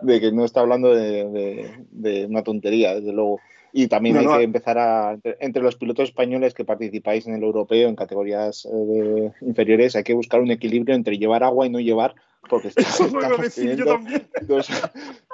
de 0.02 0.20
que 0.20 0.32
no 0.32 0.44
está 0.44 0.60
hablando 0.60 0.92
de, 0.94 1.28
de- 1.30 1.70
de 1.90 2.26
una 2.26 2.42
tontería, 2.42 2.94
desde 2.94 3.12
luego. 3.12 3.38
Y 3.72 3.86
también 3.86 4.16
No, 4.16 4.20
hay 4.20 4.26
no. 4.26 4.36
que 4.38 4.42
empezar 4.44 4.76
a, 4.78 5.16
entre, 5.40 5.62
los 5.62 5.76
pilotos 5.76 6.08
españoles 6.10 6.52
que 6.52 6.64
participáis 6.64 7.26
en 7.26 7.34
el 7.34 7.42
europeo 7.42 7.88
en 7.88 7.96
categorías 7.96 8.66
eh, 8.70 9.32
inferiores, 9.40 9.96
hay 9.96 10.02
que 10.02 10.12
buscar 10.14 10.40
un 10.42 10.50
equilibrio 10.50 10.94
entre 10.94 11.16
llevar 11.16 11.42
agua 11.44 11.66
y 11.66 11.70
no 11.70 11.78
llevar, 11.80 12.14
porque 12.48 12.68
está- 12.68 12.82
Eso 12.82 13.04
lo 13.04 13.10
iba 13.10 13.18
a 13.20 13.22
estamos 13.22 13.40
decir 13.42 13.64
yo 13.64 13.70
teniendo 13.84 13.92
también. 13.94 14.28
dos, 14.42 14.68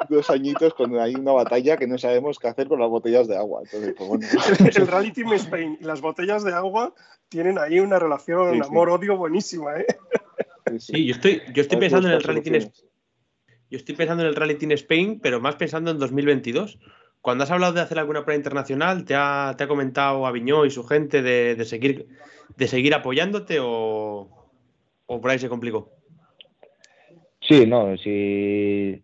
dos 0.09 0.31
añitos 0.31 0.75
con 0.75 0.99
ahí 0.99 1.15
una 1.15 1.33
batalla 1.33 1.77
que 1.77 1.87
no 1.87 1.99
sabemos 1.99 2.39
qué 2.39 2.49
hacer 2.49 2.69
con 2.69 2.79
las 2.81 2.89
botellas 2.89 3.29
de 3.29 3.37
agua. 3.37 3.63
Entonces, 3.65 3.95
pues 3.97 4.09
bueno. 4.09 4.27
El 4.77 4.87
Rally 4.87 5.13
Team 5.13 5.33
Spain 5.35 5.79
y 5.81 5.85
las 5.85 6.01
botellas 6.01 6.45
de 6.45 6.53
agua 6.53 6.95
tienen 7.29 7.59
ahí 7.59 7.81
una 7.81 7.99
relación 7.99 8.53
Sí, 8.55 8.61
sí. 8.61 8.67
amor-odio 8.69 9.17
buenísima, 9.17 9.77
¿eh? 9.79 9.87
Sí, 10.79 11.07
yo 11.07 11.15
estoy, 11.15 11.43
yo 11.55 11.63
estoy 11.63 11.77
Hay 11.77 11.81
pensando 11.81 12.09
en 12.09 12.15
el 12.15 12.23
Rally 12.23 12.43
Team 12.43 12.61
soluciones. 12.61 12.85
Yo 13.71 13.77
estoy 13.77 13.95
pensando 13.97 14.23
en 14.23 14.29
el 14.31 14.35
Rally 14.37 14.55
Team 14.55 14.73
Spain, 14.73 15.21
pero 15.21 15.41
más 15.41 15.57
pensando 15.57 15.91
en 15.91 15.99
2022. 15.99 16.79
Cuando 17.21 17.45
has 17.45 17.51
hablado 17.51 17.73
de 17.75 17.81
hacer 17.81 17.99
alguna 17.99 18.25
prueba 18.25 18.39
internacional, 18.39 19.05
¿te 19.05 19.15
ha, 19.15 19.55
te 19.59 19.65
ha 19.65 19.69
comentado 19.69 20.27
Aviñó 20.27 20.65
y 20.65 20.71
su 20.71 20.85
gente 20.85 21.21
de, 21.21 21.55
de 21.55 21.65
seguir, 21.65 22.09
de 22.57 22.69
seguir 22.69 22.95
apoyándote 22.95 23.59
o, 23.61 24.51
o 25.07 25.21
por 25.21 25.31
ahí 25.31 25.39
se 25.39 25.49
complicó? 25.51 25.91
Sí, 27.49 27.67
no, 27.67 27.97
si, 27.97 29.03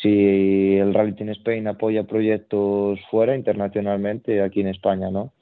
si 0.00 0.76
el 0.78 0.94
Rally 0.94 1.12
Team 1.14 1.28
Spain 1.30 1.68
apoya 1.68 2.04
proyectos 2.04 2.98
fuera 3.10 3.36
internacionalmente, 3.36 4.42
aquí 4.42 4.62
en 4.62 4.68
España, 4.68 5.10
¿no? 5.10 5.32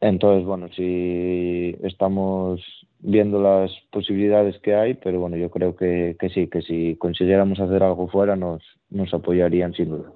Entonces, 0.00 0.44
bueno, 0.44 0.68
si 0.74 1.76
estamos 1.84 2.60
viendo 2.98 3.40
las 3.40 3.70
posibilidades 3.90 4.58
que 4.58 4.74
hay, 4.74 4.94
pero 4.94 5.20
bueno, 5.20 5.36
yo 5.36 5.48
creo 5.48 5.76
que, 5.76 6.16
que 6.18 6.28
sí, 6.28 6.48
que 6.48 6.60
si 6.60 6.96
consiguiéramos 6.96 7.60
hacer 7.60 7.84
algo 7.84 8.08
fuera 8.08 8.34
nos, 8.34 8.62
nos 8.90 9.14
apoyarían 9.14 9.74
sin 9.74 9.90
duda. 9.90 10.10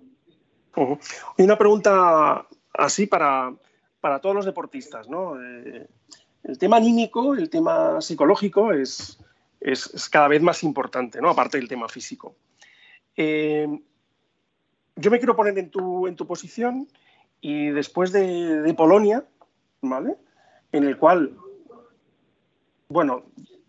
Y 1.38 1.42
una 1.42 1.56
pregunta 1.56 2.46
así 2.74 3.06
para, 3.06 3.54
para 4.00 4.20
todos 4.20 4.34
los 4.34 4.44
deportistas, 4.44 5.08
¿no? 5.08 5.40
Eh, 5.40 5.86
el 6.42 6.58
tema 6.58 6.78
anímico, 6.78 7.34
el 7.34 7.48
tema 7.48 8.00
psicológico 8.00 8.72
es, 8.72 9.18
es, 9.72 9.92
es 9.94 10.08
cada 10.08 10.28
vez 10.28 10.40
más 10.42 10.62
importante, 10.62 11.20
¿no? 11.20 11.28
Aparte 11.30 11.58
del 11.58 11.68
tema 11.68 11.88
físico. 11.88 12.36
Eh, 13.16 13.66
yo 14.96 15.10
me 15.10 15.18
quiero 15.18 15.36
poner 15.36 15.58
en 15.58 15.70
tu, 15.70 16.06
en 16.06 16.16
tu 16.16 16.26
posición 16.26 16.88
y 17.40 17.68
después 17.70 18.12
de, 18.12 18.62
de 18.62 18.74
Polonia, 18.74 19.24
¿vale? 19.82 20.14
En 20.72 20.84
el 20.84 20.96
cual, 20.96 21.36
bueno, 22.88 23.24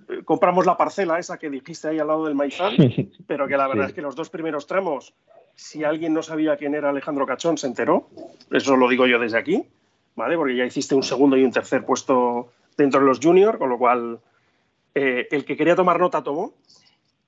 eh, 0.10 0.24
compramos 0.24 0.66
la 0.66 0.78
parcela 0.78 1.20
esa 1.20 1.38
que 1.38 1.50
dijiste 1.50 1.88
ahí 1.90 2.00
al 2.00 2.08
lado 2.08 2.26
del 2.26 2.36
maizal, 2.36 2.76
pero 3.28 3.48
que 3.48 3.58
la 3.58 3.68
verdad 3.68 3.86
Sí. 3.86 3.90
es 3.90 3.96
que 3.96 4.02
los 4.02 4.16
dos 4.16 4.30
primeros 4.30 4.68
tramos, 4.68 5.14
si 5.56 5.84
alguien 5.84 6.14
no 6.14 6.22
sabía 6.22 6.56
quién 6.58 6.76
era 6.76 6.90
Alejandro 6.90 7.26
Cachón, 7.26 7.58
se 7.58 7.68
enteró. 7.68 8.10
Eso 8.52 8.76
lo 8.78 8.88
digo 8.88 9.08
yo 9.08 9.20
desde 9.20 9.38
aquí, 9.40 9.66
¿vale? 10.16 10.38
Porque 10.38 10.56
ya 10.56 10.66
hiciste 10.66 10.96
un 10.96 11.04
segundo 11.04 11.36
y 11.36 11.44
un 11.44 11.52
tercer 11.52 11.84
puesto 11.84 12.52
dentro 12.78 13.00
de 13.00 13.08
los 13.08 13.20
juniors, 13.20 13.58
con 13.58 13.70
lo 13.70 13.78
cual 13.78 14.20
eh, 15.00 15.28
el 15.32 15.46
que 15.46 15.56
quería 15.56 15.76
tomar 15.76 16.00
nota 16.00 16.24
tomó. 16.24 16.54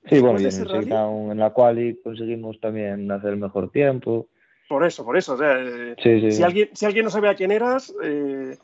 Sí, 0.08 0.18
bueno, 0.18 0.40
y 0.40 0.44
en 0.46 0.54
el 0.62 0.68
rally- 0.68 1.36
la 1.36 1.50
quali 1.52 2.00
conseguimos 2.02 2.58
también 2.60 3.10
hacer 3.12 3.36
mejor 3.36 3.70
tiempo. 3.70 4.26
Por 4.68 4.84
eso, 4.84 5.04
por 5.04 5.16
eso. 5.16 5.34
o 5.34 5.36
sea, 5.38 5.56
eh, 5.60 5.94
Sí, 6.02 6.20
sí, 6.20 6.32
si, 6.32 6.42
alguien, 6.42 6.70
si 6.72 6.86
alguien 6.86 7.04
no 7.04 7.10
sabía 7.10 7.34
quién 7.34 7.50
eras, 7.52 7.92
eh, 8.02 8.56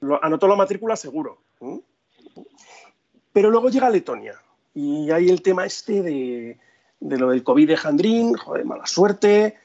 lo- 0.00 0.22
anotó 0.22 0.46
la 0.46 0.56
matrícula 0.56 0.94
seguro. 0.96 1.38
Pero 3.32 3.50
luego 3.50 3.70
llega 3.70 3.90
Letonia 3.90 4.34
y 4.74 5.10
hay 5.10 5.28
el 5.28 5.42
tema 5.42 5.64
este 5.64 6.02
de, 6.02 6.58
de 7.00 7.18
lo 7.18 7.30
del 7.30 7.42
COVID 7.42 7.68
de 7.68 7.76
Jandrín, 7.76 8.34
joder, 8.34 8.64
mala 8.64 8.86
suerte, 8.86 9.56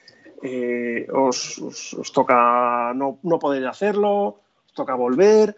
eh, 0.42 1.06
os, 1.14 1.60
os- 1.60 1.94
os 1.94 2.12
toca 2.12 2.94
no, 2.96 3.20
no 3.24 3.38
poder 3.40 3.68
hacerlo, 3.68 4.42
os 4.66 4.74
toca 4.74 4.96
volver. 4.96 5.58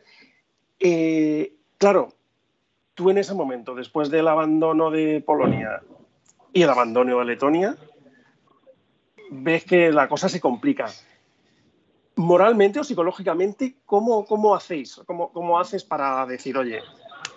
Claro, 1.77 2.13
tú 2.95 3.09
en 3.09 3.17
ese 3.17 3.33
momento, 3.33 3.75
después 3.75 4.09
del 4.09 4.27
abandono 4.27 4.91
de 4.91 5.21
Polonia 5.21 5.81
y 6.53 6.63
el 6.63 6.69
abandono 6.69 7.19
de 7.19 7.25
Letonia, 7.25 7.77
ves 9.31 9.63
que 9.63 9.91
la 9.91 10.07
cosa 10.07 10.29
se 10.29 10.41
complica. 10.41 10.87
Moralmente 12.15 12.79
o 12.79 12.83
psicológicamente, 12.83 13.77
¿cómo, 13.85 14.25
cómo 14.25 14.53
hacéis? 14.53 15.01
¿Cómo, 15.05 15.31
¿Cómo 15.31 15.59
haces 15.59 15.83
para 15.83 16.25
decir, 16.25 16.57
oye, 16.57 16.81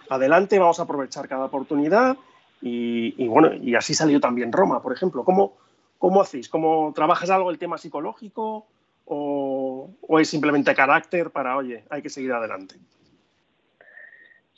adelante, 0.08 0.58
vamos 0.58 0.80
a 0.80 0.82
aprovechar 0.82 1.28
cada 1.28 1.44
oportunidad? 1.44 2.16
Y, 2.60 3.28
bueno, 3.28 3.52
y 3.54 3.74
así 3.74 3.92
salió 3.94 4.20
también 4.20 4.50
Roma, 4.50 4.82
por 4.82 4.92
ejemplo. 4.92 5.22
¿Cómo, 5.22 5.52
cómo 5.98 6.22
hacéis? 6.22 6.48
¿Cómo 6.48 6.92
trabajas 6.94 7.28
algo 7.30 7.50
el 7.50 7.58
tema 7.58 7.76
psicológico? 7.76 8.66
O, 9.04 9.90
o 10.00 10.18
es 10.18 10.30
simplemente 10.30 10.74
carácter 10.74 11.30
para, 11.30 11.58
oye, 11.58 11.84
hay 11.90 12.00
que 12.00 12.08
seguir 12.08 12.32
adelante? 12.32 12.76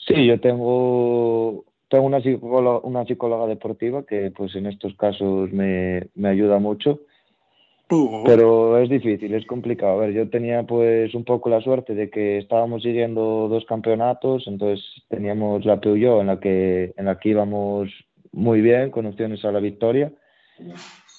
Sí, 0.06 0.26
yo 0.26 0.40
tengo, 0.40 1.64
tengo 1.88 2.06
una, 2.06 2.20
psicóloga, 2.20 2.78
una 2.86 3.04
psicóloga 3.04 3.46
deportiva 3.46 4.04
que 4.04 4.30
pues 4.30 4.54
en 4.54 4.66
estos 4.66 4.94
casos 4.94 5.52
me, 5.52 6.08
me 6.14 6.28
ayuda 6.28 6.58
mucho, 6.60 7.00
pero 7.88 8.78
es 8.78 8.88
difícil, 8.88 9.34
es 9.34 9.46
complicado. 9.46 9.92
A 9.92 10.06
ver, 10.06 10.12
yo 10.12 10.28
tenía 10.28 10.64
pues 10.64 11.14
un 11.14 11.24
poco 11.24 11.48
la 11.48 11.60
suerte 11.60 11.94
de 11.94 12.10
que 12.10 12.38
estábamos 12.38 12.82
siguiendo 12.82 13.48
dos 13.48 13.64
campeonatos, 13.64 14.46
entonces 14.46 14.84
teníamos 15.08 15.64
la 15.64 15.80
Peugeot 15.80 16.20
en 16.20 16.26
la 16.28 16.40
que, 16.40 16.92
en 16.96 17.04
la 17.04 17.18
que 17.18 17.30
íbamos 17.30 17.90
muy 18.32 18.60
bien, 18.60 18.90
con 18.90 19.06
opciones 19.06 19.44
a 19.44 19.52
la 19.52 19.60
victoria. 19.60 20.12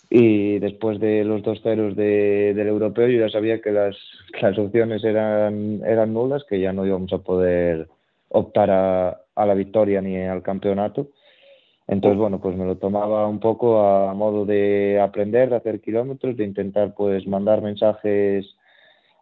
Y 0.10 0.60
después 0.60 1.00
de 1.02 1.26
los 1.26 1.44
dos 1.44 1.62
ceros 1.62 1.96
de, 1.98 2.54
del 2.54 2.68
europeo, 2.68 3.08
yo 3.08 3.20
ya 3.20 3.30
sabía 3.30 3.60
que 3.62 3.72
las, 3.72 3.98
las 4.42 4.58
opciones 4.58 5.04
eran, 5.04 5.82
eran 5.86 6.14
nulas, 6.14 6.46
que 6.50 6.62
ya 6.62 6.72
no 6.72 6.86
íbamos 6.86 7.12
a 7.12 7.18
poder 7.18 7.88
optar 8.30 8.70
a, 8.72 9.22
a 9.36 9.46
la 9.46 9.54
victoria 9.54 10.02
ni 10.02 10.18
al 10.18 10.42
campeonato. 10.44 11.10
Entonces, 11.88 12.20
bueno, 12.20 12.42
pues 12.42 12.56
me 12.58 12.66
lo 12.66 12.78
tomaba 12.78 13.28
un 13.28 13.40
poco 13.40 13.82
a 13.82 14.14
modo 14.14 14.46
de 14.46 15.00
aprender, 15.00 15.50
de 15.50 15.56
hacer 15.56 15.80
kilómetros, 15.80 16.36
de 16.36 16.44
intentar 16.44 16.94
pues 16.94 17.26
mandar 17.28 17.62
mensajes 17.62 18.46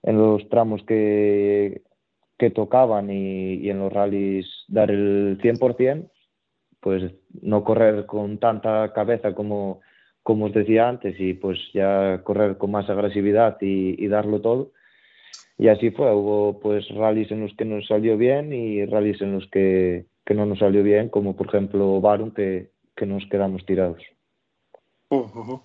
en 0.02 0.18
los 0.18 0.48
tramos 0.50 0.84
que, 0.84 1.84
que 2.40 2.50
tocaban 2.50 3.12
y, 3.12 3.56
y 3.56 3.70
en 3.70 3.80
los 3.80 3.94
rallies 3.94 4.48
dar 4.68 4.90
el 4.90 5.38
100%, 5.42 6.10
pues 6.80 7.12
no 7.42 7.64
correr 7.64 8.06
con 8.08 8.40
tanta 8.40 8.94
cabeza 8.94 9.36
como, 9.36 9.82
como 10.24 10.46
os 10.46 10.54
decía 10.54 10.90
antes 10.90 11.20
y 11.20 11.34
pues 11.34 11.60
ya 11.74 12.22
correr 12.24 12.58
con 12.58 12.72
más 12.72 12.90
agresividad 12.90 13.58
y, 13.62 14.04
y 14.04 14.08
darlo 14.08 14.42
todo. 14.42 14.72
Y 15.58 15.70
así 15.70 15.92
fue, 15.92 16.14
hubo 16.14 16.60
pues 16.60 16.88
rallies 16.90 17.32
en 17.32 17.42
los 17.42 17.54
que 17.56 17.66
nos 17.66 17.88
salió 17.88 18.18
bien 18.18 18.52
y 18.52 18.86
rallies 18.86 19.22
en 19.22 19.34
los 19.34 19.48
que, 19.50 20.06
que 20.26 20.34
no 20.34 20.46
nos 20.46 20.60
salió 20.60 20.84
bien, 20.84 21.10
como 21.10 21.36
por 21.36 21.48
ejemplo 21.48 22.02
Barum, 22.02 22.32
que, 22.32 22.72
que 22.96 23.06
nos 23.06 23.26
quedamos 23.28 23.66
tirados. 23.66 24.02
Ujú. 25.10 25.62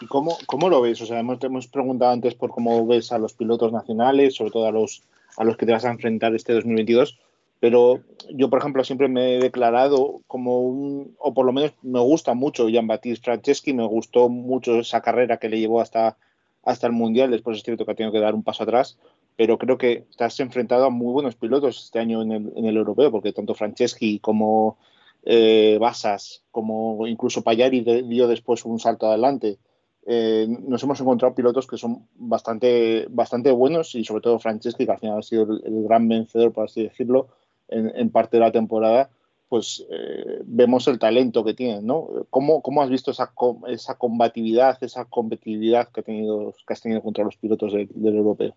¿Y 0.00 0.06
cómo, 0.06 0.36
cómo 0.46 0.68
lo 0.68 0.80
ves? 0.80 1.00
O 1.00 1.06
sea, 1.06 1.20
hemos, 1.20 1.42
hemos 1.44 1.68
preguntado 1.68 2.10
antes 2.10 2.34
por 2.34 2.50
cómo 2.50 2.84
ves 2.86 3.12
a 3.12 3.18
los 3.18 3.34
pilotos 3.34 3.72
nacionales, 3.72 4.34
sobre 4.34 4.50
todo 4.50 4.66
a 4.66 4.72
los, 4.72 5.04
a 5.36 5.44
los 5.44 5.56
que 5.56 5.66
te 5.66 5.72
vas 5.72 5.84
a 5.84 5.92
enfrentar 5.92 6.34
este 6.34 6.54
2022, 6.54 7.20
pero 7.62 8.00
yo, 8.34 8.50
por 8.50 8.58
ejemplo, 8.58 8.82
siempre 8.82 9.06
me 9.06 9.36
he 9.36 9.38
declarado 9.38 10.22
como 10.26 10.62
un, 10.62 11.14
o 11.20 11.32
por 11.32 11.46
lo 11.46 11.52
menos 11.52 11.72
me 11.82 12.00
gusta 12.00 12.34
mucho 12.34 12.68
Jean-Baptiste 12.68 13.22
Franceschi, 13.22 13.72
me 13.72 13.86
gustó 13.86 14.28
mucho 14.28 14.80
esa 14.80 15.00
carrera 15.00 15.36
que 15.36 15.48
le 15.48 15.60
llevó 15.60 15.80
hasta, 15.80 16.16
hasta 16.62 16.86
el 16.86 16.92
Mundial, 16.92 17.30
después 17.30 17.56
es 17.56 17.62
cierto 17.64 17.84
que 17.84 17.92
ha 17.92 17.94
tenido 17.94 18.12
que 18.12 18.20
dar 18.20 18.34
un 18.34 18.42
paso 18.42 18.62
atrás, 18.62 18.98
pero 19.36 19.58
creo 19.58 19.78
que 19.78 20.04
estás 20.10 20.38
enfrentado 20.40 20.84
a 20.84 20.90
muy 20.90 21.12
buenos 21.12 21.34
pilotos 21.36 21.84
este 21.84 21.98
año 21.98 22.22
en 22.22 22.32
el, 22.32 22.52
en 22.56 22.64
el 22.66 22.76
europeo, 22.76 23.10
porque 23.10 23.32
tanto 23.32 23.54
Franceschi 23.54 24.18
como 24.20 24.78
eh, 25.24 25.78
Basas, 25.80 26.44
como 26.50 27.06
incluso 27.06 27.42
Payari 27.42 27.80
de- 27.80 28.02
dio 28.02 28.28
después 28.28 28.64
un 28.64 28.78
salto 28.78 29.06
adelante. 29.08 29.58
Eh, 30.04 30.46
nos 30.48 30.82
hemos 30.82 31.00
encontrado 31.00 31.34
pilotos 31.34 31.66
que 31.66 31.78
son 31.78 32.08
bastante, 32.14 33.06
bastante 33.08 33.50
buenos 33.52 33.94
y 33.94 34.04
sobre 34.04 34.22
todo 34.22 34.38
Franceschi, 34.40 34.84
que 34.84 34.92
al 34.92 34.98
final 34.98 35.18
ha 35.18 35.22
sido 35.22 35.44
el, 35.44 35.62
el 35.64 35.82
gran 35.84 36.08
vencedor, 36.08 36.52
por 36.52 36.64
así 36.64 36.82
decirlo, 36.82 37.28
en, 37.68 37.90
en 37.94 38.10
parte 38.10 38.36
de 38.36 38.40
la 38.40 38.52
temporada, 38.52 39.10
pues 39.52 39.86
eh, 39.90 40.40
vemos 40.46 40.88
el 40.88 40.98
talento 40.98 41.44
que 41.44 41.52
tienen, 41.52 41.84
¿no? 41.84 42.08
¿Cómo, 42.30 42.62
cómo 42.62 42.80
has 42.80 42.88
visto 42.88 43.10
esa, 43.10 43.34
esa 43.68 43.98
combatividad, 43.98 44.82
esa 44.82 45.04
competitividad 45.04 45.90
que, 45.92 46.00
ha 46.00 46.02
tenido, 46.02 46.54
que 46.66 46.72
has 46.72 46.80
tenido 46.80 47.02
contra 47.02 47.22
los 47.22 47.36
pilotos 47.36 47.74
del, 47.74 47.86
del 47.92 48.16
europeo? 48.16 48.54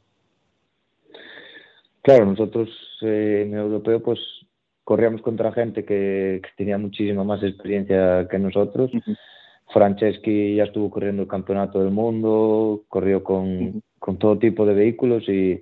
Claro, 2.01 2.25
nosotros 2.25 2.69
eh, 3.01 3.43
en 3.45 3.55
el 3.55 3.59
europeo 3.59 4.01
pues 4.01 4.19
corríamos 4.85 5.21
contra 5.21 5.51
gente 5.51 5.83
que, 5.83 6.39
que 6.41 6.49
tenía 6.55 6.77
muchísima 6.77 7.25
más 7.25 7.43
experiencia 7.43 8.25
que 8.31 8.39
nosotros. 8.39 8.89
Franceschi 9.73 10.55
ya 10.55 10.63
estuvo 10.63 10.89
corriendo 10.89 11.23
el 11.23 11.27
campeonato 11.27 11.79
del 11.83 11.91
mundo, 11.91 12.85
corrió 12.87 13.21
con, 13.21 13.67
Ujú. 13.67 13.81
con 13.99 14.17
todo 14.17 14.37
tipo 14.37 14.65
de 14.65 14.75
vehículos 14.75 15.27
y, 15.27 15.61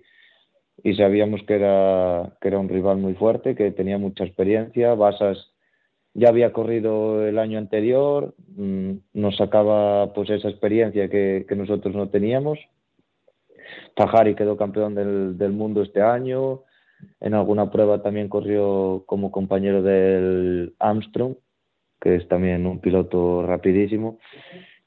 y 0.81 0.95
sabíamos 0.95 1.41
que 1.43 1.55
era, 1.55 2.33
que 2.41 2.47
era 2.47 2.59
un 2.59 2.69
rival 2.69 2.97
muy 2.97 3.13
fuerte, 3.13 3.55
que 3.55 3.71
tenía 3.71 3.97
mucha 3.97 4.23
experiencia. 4.23 4.93
Basas 4.95 5.53
ya 6.13 6.29
había 6.29 6.53
corrido 6.53 7.25
el 7.27 7.39
año 7.39 7.57
anterior, 7.57 8.35
mm, 8.55 8.91
nos 9.13 9.35
sacaba 9.37 10.13
pues 10.13 10.29
esa 10.29 10.49
experiencia 10.49 11.09
que, 11.09 11.45
que 11.47 11.55
nosotros 11.55 11.95
no 11.95 12.09
teníamos. 12.09 12.59
Tajari 13.95 14.35
quedó 14.35 14.57
campeón 14.57 14.95
del, 14.95 15.37
del 15.37 15.51
mundo 15.51 15.81
este 15.81 16.01
año. 16.01 16.61
En 17.19 17.33
alguna 17.33 17.69
prueba 17.71 18.01
también 18.01 18.29
corrió 18.29 19.03
como 19.05 19.31
compañero 19.31 19.81
del 19.81 20.75
Armstrong, 20.79 21.35
que 21.99 22.15
es 22.15 22.27
también 22.27 22.65
un 22.65 22.79
piloto 22.79 23.45
rapidísimo. 23.45 24.19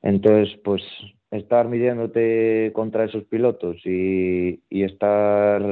Entonces, 0.03 0.57
pues 0.64 0.82
estar 1.31 1.68
midiéndote 1.68 2.70
contra 2.74 3.05
esos 3.05 3.24
pilotos 3.24 3.77
y, 3.85 4.62
y 4.70 4.85
estar 4.85 5.62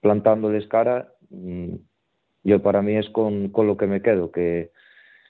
plantándoles 0.00 0.66
cara, 0.68 1.12
mm, 1.30 1.74
yo 2.44 2.62
para 2.62 2.82
mí 2.82 2.96
es 2.96 3.08
con, 3.10 3.48
con 3.48 3.66
lo 3.66 3.76
que 3.76 3.86
me 3.86 4.02
quedo, 4.02 4.30
que 4.30 4.70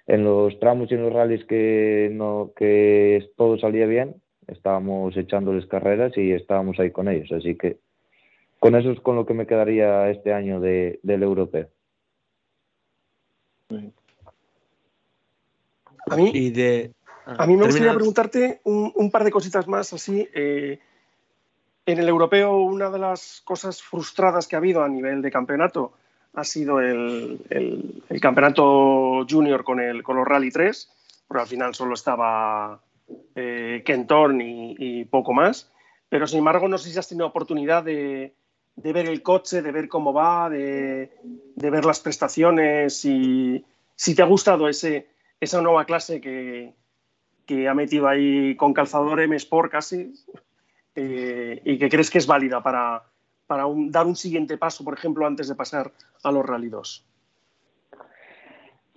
en 0.06 0.24
los 0.24 0.58
tramos 0.58 0.90
y 0.90 0.94
en 0.94 1.02
los 1.02 1.12
rallies 1.12 1.44
que, 1.44 2.10
no, 2.12 2.52
que 2.56 3.30
todo 3.36 3.58
salía 3.58 3.86
bien, 3.86 4.16
estábamos 4.48 5.16
echándoles 5.16 5.66
carreras 5.66 6.16
y 6.16 6.32
estábamos 6.32 6.78
ahí 6.78 6.90
con 6.90 7.08
ellos. 7.08 7.30
Así 7.32 7.56
que 7.56 7.78
con 8.58 8.74
eso 8.74 8.90
es 8.90 9.00
con 9.00 9.16
lo 9.16 9.26
que 9.26 9.34
me 9.34 9.46
quedaría 9.46 10.10
este 10.10 10.32
año 10.32 10.60
de, 10.60 11.00
del 11.02 11.22
europeo. 11.22 11.68
A 16.10 16.16
mí, 16.16 16.30
Y 16.34 16.50
de. 16.50 16.92
A 17.26 17.46
mí 17.46 17.56
me 17.56 17.62
gustaría 17.66 17.90
preguntarte 17.96 18.60
un, 18.64 18.92
un 18.94 19.10
par 19.10 19.24
de 19.24 19.30
cositas 19.30 19.66
más 19.66 19.92
así. 19.92 20.28
eh, 20.34 20.78
en 21.86 21.98
el 21.98 22.08
europeo, 22.08 22.56
una 22.58 22.88
de 22.90 22.98
las 22.98 23.42
cosas 23.44 23.82
frustradas 23.82 24.48
que 24.48 24.56
ha 24.56 24.58
habido 24.58 24.82
a 24.82 24.88
nivel 24.88 25.20
de 25.20 25.30
campeonato 25.30 25.92
ha 26.34 26.42
sido 26.44 26.80
el, 26.80 27.40
el- 27.50 28.02
el 28.08 28.20
campeonato 28.20 29.24
junior 29.28 29.62
con, 29.64 29.80
el, 29.80 30.02
con 30.02 30.16
los 30.16 30.26
Rally 30.26 30.50
3, 30.50 30.90
porque 31.28 31.42
al 31.42 31.46
final 31.48 31.74
solo 31.74 31.94
estaba 31.94 32.80
eh, 33.36 33.82
Ken 33.84 34.06
Thorne 34.06 34.44
y, 34.44 34.76
y 34.78 35.04
poco 35.04 35.32
más. 35.32 35.70
Pero 36.08 36.26
sin 36.26 36.38
embargo, 36.38 36.68
no 36.68 36.78
sé 36.78 36.90
si 36.90 36.98
has 36.98 37.08
tenido 37.08 37.26
oportunidad 37.26 37.84
de, 37.84 38.34
de 38.76 38.92
ver 38.92 39.06
el 39.06 39.22
coche, 39.22 39.62
de 39.62 39.70
ver 39.72 39.86
cómo 39.88 40.12
va, 40.12 40.48
de, 40.50 41.10
de 41.54 41.70
ver 41.70 41.84
las 41.84 42.00
prestaciones 42.00 43.04
y 43.04 43.64
si 43.94 44.14
te 44.14 44.22
ha 44.22 44.26
gustado 44.26 44.68
ese, 44.68 45.06
esa 45.40 45.60
nueva 45.60 45.84
clase 45.84 46.20
que, 46.20 46.72
que 47.46 47.68
ha 47.68 47.74
metido 47.74 48.08
ahí 48.08 48.56
con 48.56 48.72
calzador 48.72 49.20
M 49.20 49.34
Sport 49.36 49.70
casi 49.72 50.12
eh, 50.94 51.60
y 51.64 51.78
que 51.78 51.88
crees 51.88 52.10
que 52.10 52.18
es 52.18 52.26
válida 52.26 52.62
para, 52.62 53.02
para 53.46 53.66
un- 53.66 53.90
dar 53.90 54.06
un 54.06 54.16
siguiente 54.16 54.56
paso, 54.58 54.84
por 54.84 54.94
ejemplo, 54.94 55.26
antes 55.26 55.48
de 55.48 55.54
pasar 55.54 55.90
a 56.22 56.30
los 56.32 56.44
Rally 56.46 56.68
2. 56.68 57.04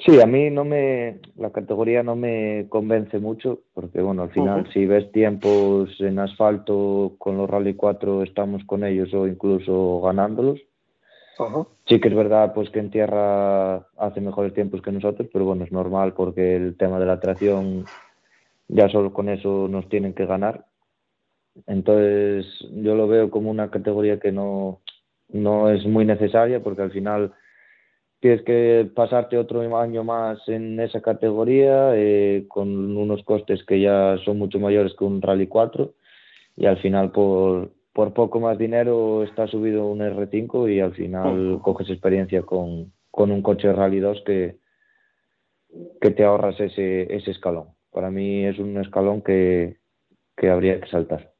Sí, 0.05 0.21
a 0.21 0.27
mí 0.27 0.51
no 0.51 0.63
me, 0.63 1.19
la 1.37 1.51
categoría 1.51 2.03
no 2.03 2.15
me 2.15 2.67
convence 2.69 3.17
mucho, 3.17 3.61
porque 3.73 3.99
bueno, 3.99 4.21
al 4.23 4.29
final 4.29 4.61
Ujú. 4.61 4.71
si 4.71 4.85
ves 4.85 5.11
tiempos 5.11 5.89
en 5.99 6.19
asfalto 6.19 7.15
con 7.17 7.35
los 7.37 7.49
Rally 7.49 7.73
4 7.73 8.21
estamos 8.21 8.63
con 8.65 8.83
ellos 8.83 9.11
o 9.13 9.27
incluso 9.27 10.01
ganándolos. 10.01 10.59
Sí 11.87 11.99
que 11.99 12.09
es 12.09 12.15
verdad 12.15 12.53
pues 12.53 12.69
que 12.69 12.79
en 12.79 12.91
tierra 12.91 13.77
hace 13.97 14.21
mejores 14.21 14.53
tiempos 14.53 14.81
que 14.81 14.91
nosotros, 14.91 15.29
pero 15.33 15.45
bueno, 15.45 15.63
es 15.63 15.71
normal 15.71 16.13
porque 16.13 16.55
el 16.57 16.77
tema 16.77 16.99
de 16.99 17.05
la 17.05 17.19
tracción 17.19 17.85
ya 18.67 18.89
solo 18.89 19.13
con 19.13 19.29
eso 19.29 19.67
nos 19.67 19.87
tienen 19.89 20.13
que 20.13 20.25
ganar. 20.25 20.65
Entonces 21.65 22.45
yo 22.71 22.95
lo 22.95 23.07
veo 23.07 23.31
como 23.31 23.49
una 23.49 23.71
categoría 23.71 24.19
que 24.19 24.31
no, 24.31 24.81
no 25.29 25.69
es 25.69 25.85
muy 25.85 26.05
necesaria 26.05 26.61
porque 26.61 26.83
al 26.83 26.91
final 26.91 27.33
tienes 28.19 28.43
que 28.43 28.89
pasarte 28.95 29.37
otro 29.37 29.61
año 29.77 30.03
más 30.03 30.39
en 30.47 30.79
esa 30.79 31.01
categoría 31.01 31.91
eh, 31.95 32.45
con 32.47 32.97
unos 32.97 33.23
costes 33.23 33.63
que 33.65 33.79
ya 33.79 34.17
son 34.25 34.37
mucho 34.37 34.59
mayores 34.59 34.93
que 34.97 35.05
un 35.05 35.21
Rally 35.21 35.47
4 35.47 35.93
y 36.55 36.65
al 36.65 36.77
final 36.79 37.11
por, 37.11 37.71
por 37.93 38.13
poco 38.13 38.39
más 38.39 38.57
dinero 38.57 39.23
está 39.23 39.47
subido 39.47 39.87
un 39.87 39.99
R5 39.99 40.73
y 40.73 40.79
al 40.79 40.93
final 40.93 41.59
coges 41.61 41.89
experiencia 41.89 42.41
con, 42.41 42.93
con 43.11 43.31
un 43.31 43.41
coche 43.41 43.71
Rally 43.71 43.99
2 43.99 44.23
que, 44.25 44.57
que 46.01 46.11
te 46.11 46.23
ahorras 46.23 46.59
ese, 46.59 47.15
ese 47.15 47.31
escalón. 47.31 47.76
Para 47.91 48.09
mí 48.11 48.45
es 48.45 48.59
un 48.59 48.77
escalón 48.77 49.21
que, 49.21 49.77
que 50.35 50.49
habría 50.49 50.79
que 50.79 50.87
saltar. 50.87 51.33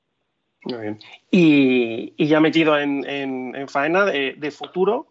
Muy 0.64 0.82
bien. 0.82 1.00
Y, 1.32 2.26
ya 2.28 2.39
metido 2.39 2.78
en, 2.78 3.06
en- 3.08 3.56
en 3.56 3.68
faena 3.68 4.06
de, 4.06 4.34
de 4.38 4.52
futuro, 4.52 5.08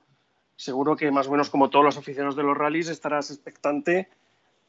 seguro 0.57 0.97
que 0.97 1.11
más 1.11 1.29
o 1.29 1.31
menos 1.31 1.51
como 1.51 1.71
todos 1.71 1.85
los 1.85 1.97
aficionados 1.99 2.37
de 2.37 2.43
los 2.43 2.57
rallies 2.57 2.89
estarás 2.89 3.31
expectante 3.31 4.09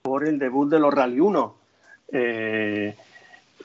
por 0.02 0.28
el 0.28 0.40
debut 0.40 0.70
de 0.70 0.80
los 0.80 0.94
Rally 0.94 1.20
1. 1.20 1.56
Eh, 2.14 2.96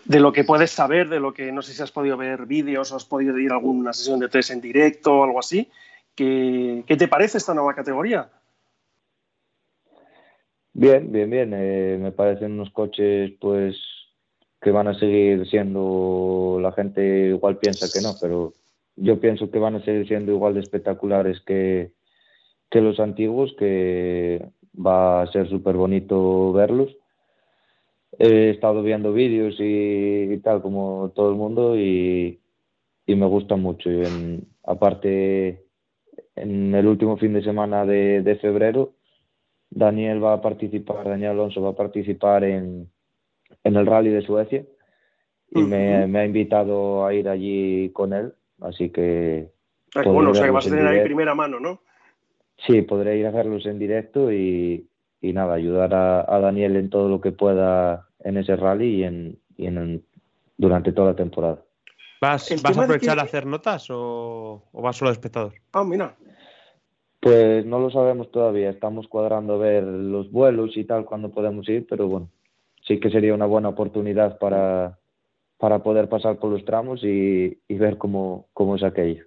de 0.05 0.21
lo 0.21 0.33
que 0.33 0.43
puedes 0.43 0.71
saber, 0.73 1.09
de 1.09 1.21
lo 1.21 1.33
que 1.33 1.53
no 1.53 1.63
sé 1.63 1.75
si 1.75 1.83
has 1.83 1.93
podido 1.93 2.17
ver 2.17 2.47
vídeos 2.47 2.91
o 2.91 2.97
has 2.97 3.05
podido 3.05 3.39
ir 3.39 3.53
a 3.53 3.57
alguna 3.57 3.93
sesión 3.93 4.19
de 4.19 4.29
test 4.29 4.51
en 4.51 4.61
directo 4.61 5.19
o 5.19 5.25
algo 5.25 5.39
así. 5.39 5.71
¿Qué, 6.17 6.83
qué 6.87 6.97
te 6.97 7.07
parece 7.09 7.39
esta 7.39 7.55
nueva 7.55 7.75
categoría? 7.75 8.29
Bien, 10.83 11.13
bien, 11.13 11.31
bien. 11.31 11.53
Eh, 11.55 11.97
me 12.01 12.11
parecen 12.11 12.53
unos 12.55 12.71
coches 12.71 13.33
pues 13.41 13.77
que 14.61 14.73
van 14.73 14.89
a 14.89 14.99
seguir 14.99 15.47
siendo, 15.49 16.59
la 16.61 16.73
gente 16.73 17.29
igual 17.29 17.59
piensa 17.59 17.91
que 17.93 18.01
no, 18.01 18.19
pero 18.21 18.55
yo 18.97 19.21
pienso 19.21 19.51
que 19.51 19.59
van 19.61 19.77
a 19.77 19.85
seguir 19.85 20.09
siendo 20.09 20.33
igual 20.33 20.55
de 20.55 20.61
espectaculares 20.61 21.41
que, 21.47 21.93
que 22.71 22.81
los 22.83 23.01
antiguos, 23.01 23.55
que 23.59 24.47
va 24.75 25.23
a 25.23 25.33
ser 25.33 25.49
súper 25.49 25.77
bonito 25.77 26.53
verlos. 26.53 26.97
He 28.19 28.51
estado 28.51 28.83
viendo 28.83 29.13
vídeos 29.13 29.57
y, 29.59 30.39
tal 30.45 30.61
como 30.63 31.13
todo 31.15 31.31
el 31.31 31.37
mundo 31.37 31.77
y, 31.79 32.41
y 33.07 33.15
me 33.17 33.27
gusta 33.27 33.57
mucho. 33.57 33.91
Y 33.91 34.05
en- 34.05 34.49
aparte, 34.65 35.65
en 36.37 36.75
el 36.75 36.87
último 36.89 37.17
fin 37.19 37.35
de 37.35 37.43
semana 37.45 37.87
de, 37.87 38.23
de 38.23 38.37
febrero 38.37 38.95
Daniel 39.75 40.23
va 40.23 40.35
a 40.35 40.41
participar, 40.43 41.09
Daniel 41.09 41.31
Alonso 41.33 41.63
va 41.63 41.71
a 41.71 41.77
participar 41.77 42.45
en, 42.45 42.91
en 43.65 43.77
el 43.77 43.87
rally 43.87 44.11
de 44.11 44.23
Suecia 44.23 44.65
y 45.51 45.63
me, 45.63 46.05
ha 46.19 46.25
invitado 46.25 47.07
a 47.07 47.15
ir 47.15 47.29
allí 47.29 47.91
con 47.91 48.13
él, 48.13 48.35
así 48.61 48.91
que 48.91 49.51
Ah, 49.95 50.03
bueno, 50.07 50.31
o 50.31 50.35
sea 50.35 50.47
que 50.47 50.51
vas 50.53 50.65
a 50.67 50.69
en 50.71 50.75
tener 50.77 50.89
ahí 50.89 51.05
primera 51.05 51.35
mano, 51.35 51.61
¿no? 51.61 51.81
sí, 52.67 52.83
podré 52.83 53.19
ir 53.19 53.27
a 53.27 53.31
verlos 53.31 53.67
en 53.67 53.79
directo 53.79 54.33
y, 54.33 54.89
y 55.21 55.33
nada, 55.33 55.55
ayudar 55.55 55.93
a, 55.95 56.21
a 56.35 56.41
Daniel 56.41 56.77
en 56.77 56.89
todo 56.89 57.09
lo 57.09 57.21
que 57.21 57.33
pueda 57.33 58.09
en 58.21 58.37
ese 58.39 58.57
rally 58.57 59.01
y 59.01 59.05
en, 59.05 59.39
y 59.57 59.67
en 59.67 60.05
durante 60.57 60.93
toda 60.93 61.09
la 61.11 61.17
temporada. 61.17 61.63
¿Vas, 62.21 62.49
vas 62.63 62.79
a 62.79 62.83
aprovechar 62.83 63.17
que- 63.17 63.21
a 63.21 63.25
hacer 63.25 63.47
notas 63.47 63.91
o, 63.91 64.63
o 64.73 64.83
vas 64.83 64.97
solo 64.97 65.11
de 65.11 65.15
espectador? 65.15 65.55
Ah, 65.73 65.83
mira. 65.85 66.15
Pues 67.23 67.65
no 67.65 67.79
lo 67.79 67.89
sabemos 67.89 68.33
todavía, 68.33 68.71
estamos 68.71 69.07
cuadrando 69.07 69.55
a 69.55 69.59
ver 69.59 69.85
los 69.85 70.33
vuelos 70.33 70.77
y 70.77 70.83
tal 70.83 71.05
cuando 71.05 71.31
podemos 71.31 71.69
ir, 71.69 71.87
pero 71.89 72.09
bueno, 72.09 72.29
sí 72.85 72.99
que 72.99 73.11
sería 73.11 73.33
una 73.33 73.47
buena 73.47 73.69
oportunidad 73.69 74.41
para, 74.41 74.99
para 75.57 75.85
poder 75.85 76.09
pasar 76.09 76.41
por 76.41 76.51
los 76.51 76.65
tramos 76.65 77.05
y, 77.05 77.61
y 77.69 77.75
ver 77.77 77.97
cómo, 77.97 78.49
cómo 78.53 78.75
es 78.75 78.83
aquello. 78.83 79.25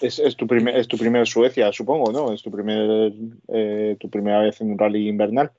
Es, 0.00 0.18
es 0.18 0.34
tu 0.34 0.46
primer, 0.46 0.78
es 0.78 0.88
tu 0.88 0.96
primer 0.96 1.26
Suecia, 1.26 1.70
supongo, 1.70 2.10
¿no? 2.10 2.32
Es 2.32 2.42
tu, 2.42 2.50
primer, 2.50 3.12
eh, 3.48 3.98
tu 4.00 4.08
primera 4.08 4.40
vez 4.40 4.58
en 4.62 4.70
un 4.70 4.78
rally 4.78 5.10
invernal. 5.10 5.50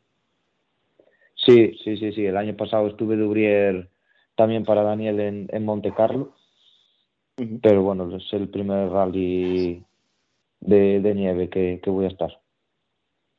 Sí, 1.35 1.77
sí, 1.83 1.95
sí, 1.97 2.11
sí. 2.11 2.25
El 2.25 2.37
año 2.37 2.57
pasado 2.57 2.87
estuve 2.87 3.17
de 3.17 3.23
Ubrier 3.23 3.89
también 4.33 4.65
para 4.65 4.81
Daniel 4.81 5.19
en, 5.19 5.47
en 5.51 5.63
Monte 5.63 5.93
Carlo, 5.95 6.33
Pero 7.61 7.83
bueno, 7.83 8.15
es 8.15 8.33
el 8.33 8.49
primer 8.49 8.89
rally 8.89 9.83
de, 10.59 10.99
de 10.99 11.15
nieve 11.15 11.49
que, 11.49 11.79
que 11.81 11.89
voy 11.89 12.05
a 12.05 12.09
estar. 12.09 12.39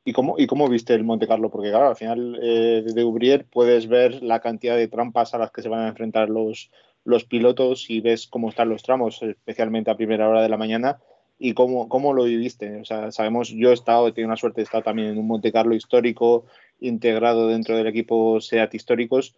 ¿Y 0.03 0.13
cómo, 0.13 0.35
¿Y 0.39 0.47
cómo 0.47 0.67
viste 0.67 0.95
el 0.95 1.03
Monte 1.03 1.27
Carlo? 1.27 1.51
Porque 1.51 1.69
claro, 1.69 1.89
al 1.89 1.95
final 1.95 2.39
eh, 2.41 2.83
de 2.83 3.03
Ubrier 3.03 3.45
puedes 3.45 3.87
ver 3.87 4.23
la 4.23 4.39
cantidad 4.39 4.75
de 4.75 4.87
trampas 4.87 5.33
a 5.33 5.37
las 5.37 5.51
que 5.51 5.61
se 5.61 5.69
van 5.69 5.81
a 5.81 5.89
enfrentar 5.89 6.29
los, 6.29 6.71
los 7.03 7.25
pilotos 7.25 7.89
y 7.89 8.01
ves 8.01 8.27
cómo 8.27 8.49
están 8.49 8.69
los 8.69 8.81
tramos, 8.81 9.21
especialmente 9.21 9.91
a 9.91 9.97
primera 9.97 10.27
hora 10.27 10.41
de 10.41 10.49
la 10.49 10.57
mañana. 10.57 10.99
¿Y 11.37 11.53
cómo, 11.53 11.87
cómo 11.87 12.13
lo 12.13 12.23
viviste? 12.23 12.81
O 12.81 12.85
sea, 12.85 13.11
sabemos, 13.11 13.49
yo 13.49 13.69
he 13.71 13.73
estado, 13.73 14.07
he 14.07 14.11
tenido 14.11 14.29
una 14.29 14.37
suerte, 14.37 14.61
he 14.61 14.63
estado 14.63 14.83
también 14.83 15.09
en 15.09 15.17
un 15.17 15.27
Monte 15.27 15.51
Carlo 15.51 15.75
histórico, 15.75 16.45
integrado 16.79 17.47
dentro 17.47 17.75
del 17.75 17.87
equipo 17.87 18.39
SEAT 18.41 18.73
históricos, 18.73 19.35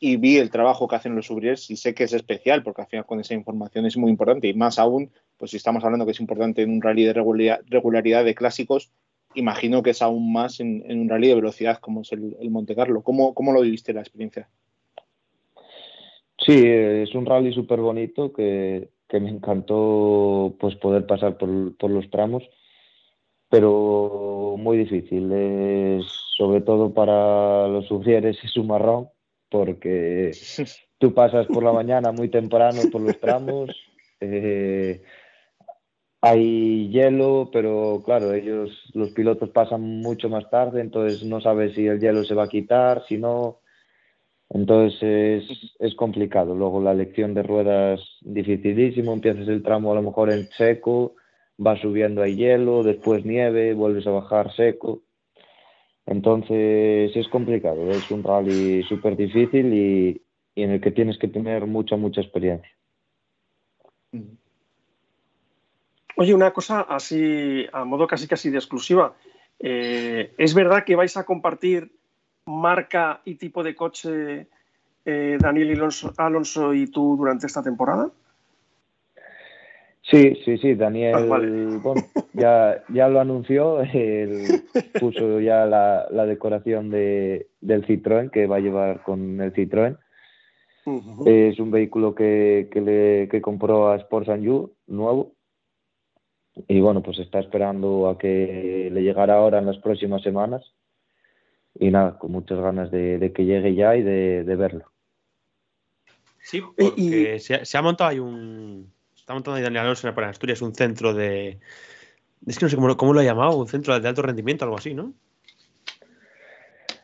y 0.00 0.16
vi 0.16 0.36
el 0.36 0.50
trabajo 0.50 0.86
que 0.86 0.96
hacen 0.96 1.16
los 1.16 1.30
Ubriers 1.30 1.70
y 1.70 1.76
sé 1.76 1.94
que 1.94 2.04
es 2.04 2.12
especial, 2.12 2.62
porque 2.62 2.82
al 2.82 2.88
final 2.88 3.06
con 3.06 3.20
esa 3.20 3.34
información 3.34 3.86
es 3.86 3.96
muy 3.96 4.10
importante, 4.10 4.48
y 4.48 4.54
más 4.54 4.78
aún, 4.78 5.10
pues 5.36 5.50
si 5.50 5.56
estamos 5.56 5.82
hablando 5.84 6.06
que 6.06 6.12
es 6.12 6.20
importante 6.20 6.62
en 6.62 6.70
un 6.70 6.82
rally 6.82 7.04
de 7.04 7.12
regularidad, 7.12 8.24
de 8.24 8.34
clásicos, 8.34 8.92
imagino 9.34 9.82
que 9.82 9.90
es 9.90 10.02
aún 10.02 10.32
más 10.32 10.60
en, 10.60 10.84
en 10.88 11.00
un 11.00 11.08
rally 11.08 11.28
de 11.28 11.34
velocidad 11.34 11.78
como 11.78 12.02
es 12.02 12.12
el, 12.12 12.36
el 12.40 12.50
Monte 12.50 12.74
Carlo. 12.74 13.02
¿Cómo, 13.02 13.34
¿Cómo 13.34 13.52
lo 13.52 13.60
viviste 13.60 13.92
la 13.92 14.00
experiencia? 14.00 14.48
Sí, 16.38 16.62
es 16.64 17.14
un 17.14 17.26
rally 17.26 17.52
súper 17.52 17.80
bonito 17.80 18.32
que, 18.32 18.90
que 19.08 19.20
me 19.20 19.30
encantó 19.30 20.54
pues 20.60 20.76
poder 20.76 21.06
pasar 21.06 21.36
por, 21.36 21.76
por 21.76 21.90
los 21.90 22.08
tramos, 22.10 22.48
pero 23.50 24.54
muy 24.56 24.78
difícil. 24.78 26.02
Sobre 26.36 26.60
todo 26.60 26.94
para 26.94 27.66
los 27.66 27.86
sufrieres 27.86 28.38
es 28.44 28.56
un 28.56 28.68
marrón, 28.68 29.08
porque 29.50 30.32
tú 30.98 31.14
pasas 31.14 31.46
por 31.46 31.62
la 31.62 31.72
mañana 31.72 32.12
muy 32.12 32.28
temprano 32.28 32.82
por 32.90 33.00
los 33.00 33.18
tramos, 33.18 33.70
eh, 34.20 35.02
hay 36.20 36.88
hielo, 36.90 37.50
pero 37.52 38.02
claro, 38.04 38.34
ellos, 38.34 38.70
los 38.94 39.10
pilotos 39.10 39.50
pasan 39.50 39.82
mucho 39.82 40.28
más 40.28 40.50
tarde, 40.50 40.80
entonces 40.80 41.22
no 41.24 41.40
sabes 41.40 41.74
si 41.74 41.86
el 41.86 42.00
hielo 42.00 42.24
se 42.24 42.34
va 42.34 42.44
a 42.44 42.48
quitar, 42.48 43.04
si 43.06 43.18
no. 43.18 43.60
Entonces 44.50 45.44
es, 45.48 45.76
es 45.78 45.94
complicado. 45.94 46.54
Luego 46.54 46.82
la 46.82 46.92
elección 46.92 47.34
de 47.34 47.42
ruedas 47.42 48.00
dificilísimo, 48.22 49.12
empiezas 49.12 49.46
el 49.46 49.62
tramo 49.62 49.92
a 49.92 49.94
lo 49.94 50.02
mejor 50.02 50.30
en 50.30 50.48
seco, 50.56 51.14
vas 51.56 51.80
subiendo 51.80 52.22
hay 52.22 52.34
hielo, 52.36 52.82
después 52.82 53.24
nieve, 53.24 53.74
vuelves 53.74 54.06
a 54.06 54.10
bajar 54.10 54.52
seco. 54.54 55.02
Entonces 56.08 57.14
es 57.14 57.28
complicado, 57.28 57.90
es 57.90 58.10
un 58.10 58.22
rally 58.22 58.82
súper 58.84 59.14
difícil 59.14 59.74
y, 59.74 60.22
en 60.56 60.70
el 60.70 60.80
que 60.80 60.90
tienes 60.90 61.18
que 61.18 61.28
tener 61.28 61.66
mucha, 61.66 61.96
mucha 61.96 62.22
experiencia. 62.22 62.70
Oye, 66.16 66.34
una 66.34 66.50
cosa 66.52 66.80
así, 66.80 67.66
a 67.70 67.84
modo 67.84 68.06
casi 68.06 68.26
casi 68.26 68.48
de 68.48 68.56
exclusiva. 68.56 69.14
Eh, 69.60 70.32
¿Es 70.38 70.54
verdad 70.54 70.84
que 70.84 70.96
vais 70.96 71.14
a 71.18 71.24
compartir 71.24 71.92
marca 72.46 73.20
y 73.26 73.34
tipo 73.34 73.62
de 73.62 73.74
coche 73.74 74.46
eh, 75.04 75.36
Daniel 75.38 75.72
Alonso, 75.72 76.14
Alonso 76.16 76.72
y 76.72 76.86
tú 76.86 77.16
durante 77.18 77.46
esta 77.46 77.62
temporada? 77.62 78.10
Sí, 80.10 80.36
sí, 80.44 80.56
sí, 80.58 80.74
Daniel, 80.74 81.14
Ah, 81.16 81.24
vale. 81.26 81.48
bueno, 81.78 82.02
ya, 82.32 82.82
ya 82.88 83.08
lo 83.08 83.20
anunció, 83.20 83.80
él 83.82 84.62
puso 84.98 85.38
ya 85.40 85.66
la, 85.66 86.06
la 86.10 86.24
decoración 86.24 86.88
de, 86.90 87.48
del 87.60 87.86
Citroën 87.86 88.30
que 88.30 88.46
va 88.46 88.56
a 88.56 88.60
llevar 88.60 89.02
con 89.02 89.40
el 89.40 89.52
Citroën. 89.52 89.98
Es 91.26 91.58
un 91.60 91.70
vehículo 91.70 92.14
que, 92.14 92.68
que, 92.72 92.80
le, 92.80 93.28
que 93.28 93.42
compró 93.42 93.90
a 93.90 93.96
Sports 93.96 94.30
and 94.30 94.44
You, 94.44 94.72
nuevo. 94.86 95.32
Y 96.66 96.80
bueno, 96.80 97.02
pues 97.02 97.18
está 97.18 97.40
esperando 97.40 98.08
a 98.08 98.16
que 98.18 98.88
le 98.90 99.02
llegara 99.02 99.34
ahora 99.36 99.58
en 99.58 99.66
las 99.66 99.76
próximas 99.78 100.22
semanas. 100.22 100.72
Y 101.78 101.90
nada, 101.90 102.18
con 102.18 102.32
muchas 102.32 102.58
ganas 102.58 102.90
de, 102.90 103.18
de 103.18 103.32
que 103.32 103.44
llegue 103.44 103.74
ya 103.74 103.94
y 103.96 104.02
de, 104.02 104.42
de 104.44 104.56
verlo. 104.56 104.86
Sí, 106.40 106.56
Y- 106.58 106.62
porque 106.82 107.38
se, 107.40 107.54
ha- 107.56 107.64
se 107.66 107.76
ha 107.76 107.82
montado 107.82 108.08
ahí 108.10 108.18
un. 108.18 108.90
Está 109.28 109.34
montando 109.34 109.60
Daniel 109.60 109.82
Alonso 109.82 110.08
en 110.08 110.18
Asturias 110.24 110.62
un 110.62 110.74
centro 110.74 111.12
de. 111.12 111.58
Es 112.46 112.58
que 112.58 112.64
no 112.64 112.70
sé 112.70 112.76
cómo, 112.76 112.88
lo- 112.88 112.96
cómo 112.96 113.12
lo 113.12 113.20
ha 113.20 113.24
llamado, 113.24 113.58
un 113.58 113.68
centro 113.68 114.00
de 114.00 114.08
alto 114.08 114.22
rendimiento, 114.22 114.64
algo 114.64 114.78
así, 114.78 114.94
¿no? 114.94 115.12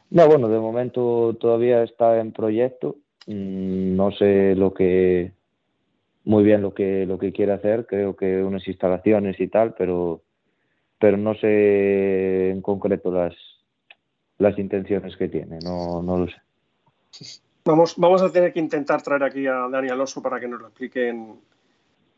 No, 0.08 0.26
bueno, 0.26 0.48
de 0.48 0.58
momento 0.58 1.36
todavía 1.38 1.82
está 1.82 2.18
en 2.18 2.32
proyecto. 2.32 2.96
Mm, 3.26 3.94
No 3.94 4.10
sé 4.12 4.54
lo 4.54 4.72
que 4.72 5.32
muy 6.24 6.42
bien 6.44 6.62
lo 6.62 6.72
que 6.72 7.04
lo 7.04 7.18
que 7.18 7.30
quiere 7.30 7.52
hacer, 7.52 7.84
creo 7.84 8.16
que 8.16 8.42
unas 8.42 8.66
instalaciones 8.66 9.38
y 9.38 9.48
tal, 9.48 9.74
pero 9.74 10.22
pero 10.98 11.18
no 11.18 11.34
sé 11.34 12.52
en 12.52 12.62
concreto 12.62 13.12
las 13.12 13.34
las 14.38 14.58
intenciones 14.58 15.14
que 15.18 15.28
tiene, 15.28 15.58
no, 15.62 16.02
no 16.02 16.16
lo 16.16 16.26
sé. 16.28 16.40
Vamos, 17.66 17.96
vamos 17.98 18.22
a 18.22 18.32
tener 18.32 18.50
que 18.54 18.60
intentar 18.60 19.02
traer 19.02 19.24
aquí 19.24 19.46
a 19.46 19.68
Dani 19.70 19.90
Alonso 19.90 20.22
para 20.22 20.40
que 20.40 20.48
nos 20.48 20.62
lo 20.62 20.68
explique 20.68 21.08
en, 21.10 21.38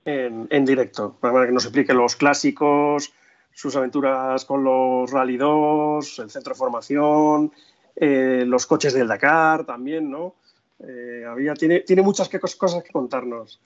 en- 0.06 0.46
en 0.50 0.64
directo, 0.64 1.16
para 1.20 1.44
que 1.46 1.52
nos 1.52 1.64
explique 1.64 1.92
los 1.92 2.16
clásicos, 2.16 3.12
sus 3.52 3.76
aventuras 3.76 4.44
con 4.44 4.64
los 4.64 5.10
Rally 5.10 5.36
2, 5.36 6.18
el 6.20 6.30
centro 6.30 6.54
de 6.54 6.58
formación, 6.58 7.52
eh, 7.96 8.44
los 8.46 8.66
coches 8.66 8.94
del 8.94 9.08
Dakar 9.08 9.64
también, 9.66 10.10
¿no? 10.10 10.36
Eh, 10.78 11.24
había, 11.26 11.54
tiene, 11.54 11.80
tiene 11.80 12.02
muchas 12.02 12.28
que- 12.28 12.38
cosas 12.38 12.82
que 12.82 12.92
contarnos 12.92 13.60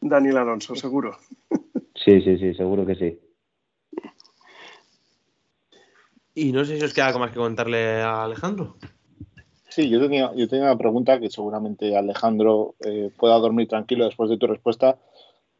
Daniel 0.00 0.36
Alonso, 0.38 0.74
seguro. 0.76 1.16
Sí, 2.04 2.20
sí, 2.20 2.36
sí, 2.38 2.54
seguro 2.54 2.84
que 2.86 2.94
sí. 2.94 3.18
Y 6.34 6.52
no 6.52 6.64
sé 6.64 6.78
si 6.78 6.84
os 6.84 6.92
queda 6.92 7.06
algo 7.06 7.20
más 7.20 7.30
que 7.30 7.38
contarle 7.38 8.02
a 8.02 8.24
Alejandro. 8.24 8.76
Sí, 9.70 9.88
yo 9.88 9.98
tenía, 10.00 10.30
yo 10.34 10.46
tenía 10.46 10.66
una 10.66 10.76
pregunta 10.78 11.18
que 11.18 11.30
seguramente 11.30 11.96
Alejandro 11.96 12.74
eh, 12.80 13.10
pueda 13.18 13.36
dormir 13.38 13.66
tranquilo 13.68 14.04
después 14.04 14.28
de 14.28 14.36
tu 14.36 14.46
respuesta. 14.46 14.98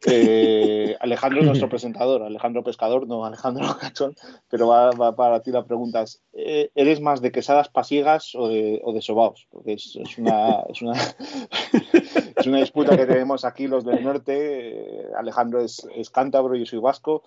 Eh, 0.05 0.95
Alejandro 1.01 1.41
es 1.41 1.47
nuestro 1.47 1.69
presentador, 1.69 2.23
Alejandro 2.23 2.63
Pescador, 2.63 3.07
no 3.07 3.25
Alejandro 3.25 3.65
Cachón, 3.81 4.15
pero 4.49 4.69
va, 4.69 4.91
va 4.91 5.17
para 5.17 5.41
ti 5.41 5.51
la 5.51 5.65
pregunta. 5.65 6.03
es, 6.03 6.23
eh, 6.33 6.71
¿Eres 6.75 7.01
más 7.01 7.23
de 7.23 7.33
quesadas 7.33 7.69
pasiegas 7.69 8.35
o 8.35 8.49
de, 8.49 8.81
o 8.85 8.93
de 8.93 9.03
sobaos? 9.03 9.47
Porque 9.51 9.75
es, 9.75 9.97
es 9.97 10.19
una, 10.19 10.61
es, 10.69 10.83
una, 10.83 10.93
es 12.37 12.47
una 12.47 12.59
disputa 12.59 12.97
que 12.97 13.07
tenemos 13.07 13.45
aquí 13.45 13.67
los 13.67 13.85
del 13.85 14.05
norte. 14.05 14.35
Eh, 14.37 15.07
Alejandro 15.17 15.61
es, 15.61 15.87
es 15.95 16.11
cántabro, 16.11 16.57
yo 16.57 16.67
soy 16.67 16.79
vasco, 16.79 17.23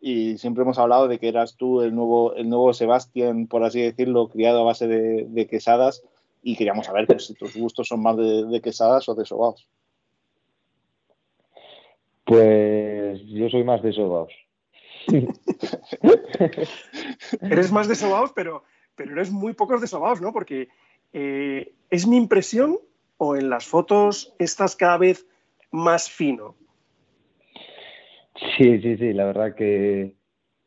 y 0.00 0.38
siempre 0.38 0.62
hemos 0.62 0.78
hablado 0.78 1.08
de 1.08 1.18
que 1.18 1.28
eras 1.28 1.56
tú 1.56 1.80
el 1.80 1.94
nuevo, 1.94 2.34
el 2.34 2.48
nuevo 2.48 2.72
Sebastián, 2.74 3.46
por 3.46 3.64
así 3.64 3.80
decirlo, 3.80 4.28
criado 4.28 4.60
a 4.60 4.64
base 4.64 4.86
de, 4.86 5.26
de 5.28 5.46
quesadas, 5.46 6.02
y 6.42 6.56
queríamos 6.56 6.86
saber 6.86 7.06
pues, 7.06 7.26
si 7.26 7.34
tus 7.34 7.56
gustos 7.56 7.88
son 7.88 8.02
más 8.02 8.16
de, 8.16 8.44
de 8.44 8.60
quesadas 8.60 9.08
o 9.08 9.14
de 9.14 9.24
sobaos. 9.24 9.66
Pues 12.24 13.20
yo 13.26 13.48
soy 13.50 13.64
más 13.64 13.82
de 13.82 13.92
sobaos. 13.92 14.32
Eres 17.42 17.70
más 17.70 17.88
de 17.88 17.94
sobaos, 17.94 18.32
pero, 18.34 18.64
pero 18.94 19.12
eres 19.12 19.30
muy 19.30 19.52
pocos 19.52 19.80
de 19.80 19.86
sobaos, 19.86 20.20
¿no? 20.20 20.32
Porque 20.32 20.68
eh, 21.12 21.74
es 21.90 22.06
mi 22.06 22.16
impresión, 22.16 22.78
o 23.18 23.36
en 23.36 23.50
las 23.50 23.66
fotos 23.66 24.34
estás 24.38 24.76
cada 24.76 24.98
vez 24.98 25.26
más 25.70 26.10
fino. 26.10 26.54
Sí, 28.56 28.80
sí, 28.80 28.96
sí, 28.96 29.12
la 29.12 29.26
verdad 29.26 29.54
que, 29.54 30.16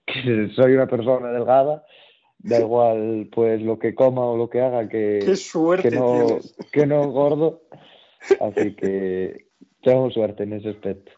que 0.05 0.49
soy 0.55 0.73
una 0.73 0.87
persona 0.87 1.31
delgada, 1.31 1.85
da 2.39 2.59
igual 2.61 3.29
pues 3.31 3.61
lo 3.61 3.77
que 3.79 3.95
coma 3.95 4.25
o 4.25 4.37
lo 4.37 4.49
que 4.49 4.61
haga, 4.61 4.87
que, 4.87 5.19
Qué 5.23 5.35
suerte 5.35 5.89
que 5.89 5.95
no, 5.95 6.25
tienes. 6.25 6.55
que 6.71 6.85
no 6.85 7.03
engordo. 7.03 7.63
Así 8.41 8.75
que 8.75 9.47
tengo 9.83 10.09
suerte 10.11 10.43
en 10.43 10.53
ese 10.53 10.69
aspecto. 10.69 11.11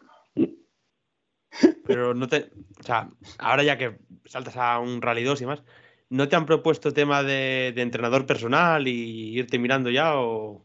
Pero 1.86 2.14
no 2.14 2.28
te. 2.28 2.50
O 2.80 2.84
sea, 2.84 3.10
ahora 3.38 3.64
ya 3.64 3.78
que 3.78 3.98
saltas 4.26 4.58
a 4.58 4.80
un 4.80 5.02
Rally 5.02 5.24
2 5.24 5.42
y 5.42 5.46
más, 5.46 5.64
¿no 6.10 6.28
te 6.28 6.36
han 6.36 6.46
propuesto 6.46 6.94
tema 6.94 7.24
de, 7.24 7.74
de 7.76 7.82
entrenador 7.82 8.26
personal 8.26 8.88
y 8.88 9.38
irte 9.38 9.60
mirando 9.60 9.90
ya? 9.90 10.16
¿O, 10.18 10.62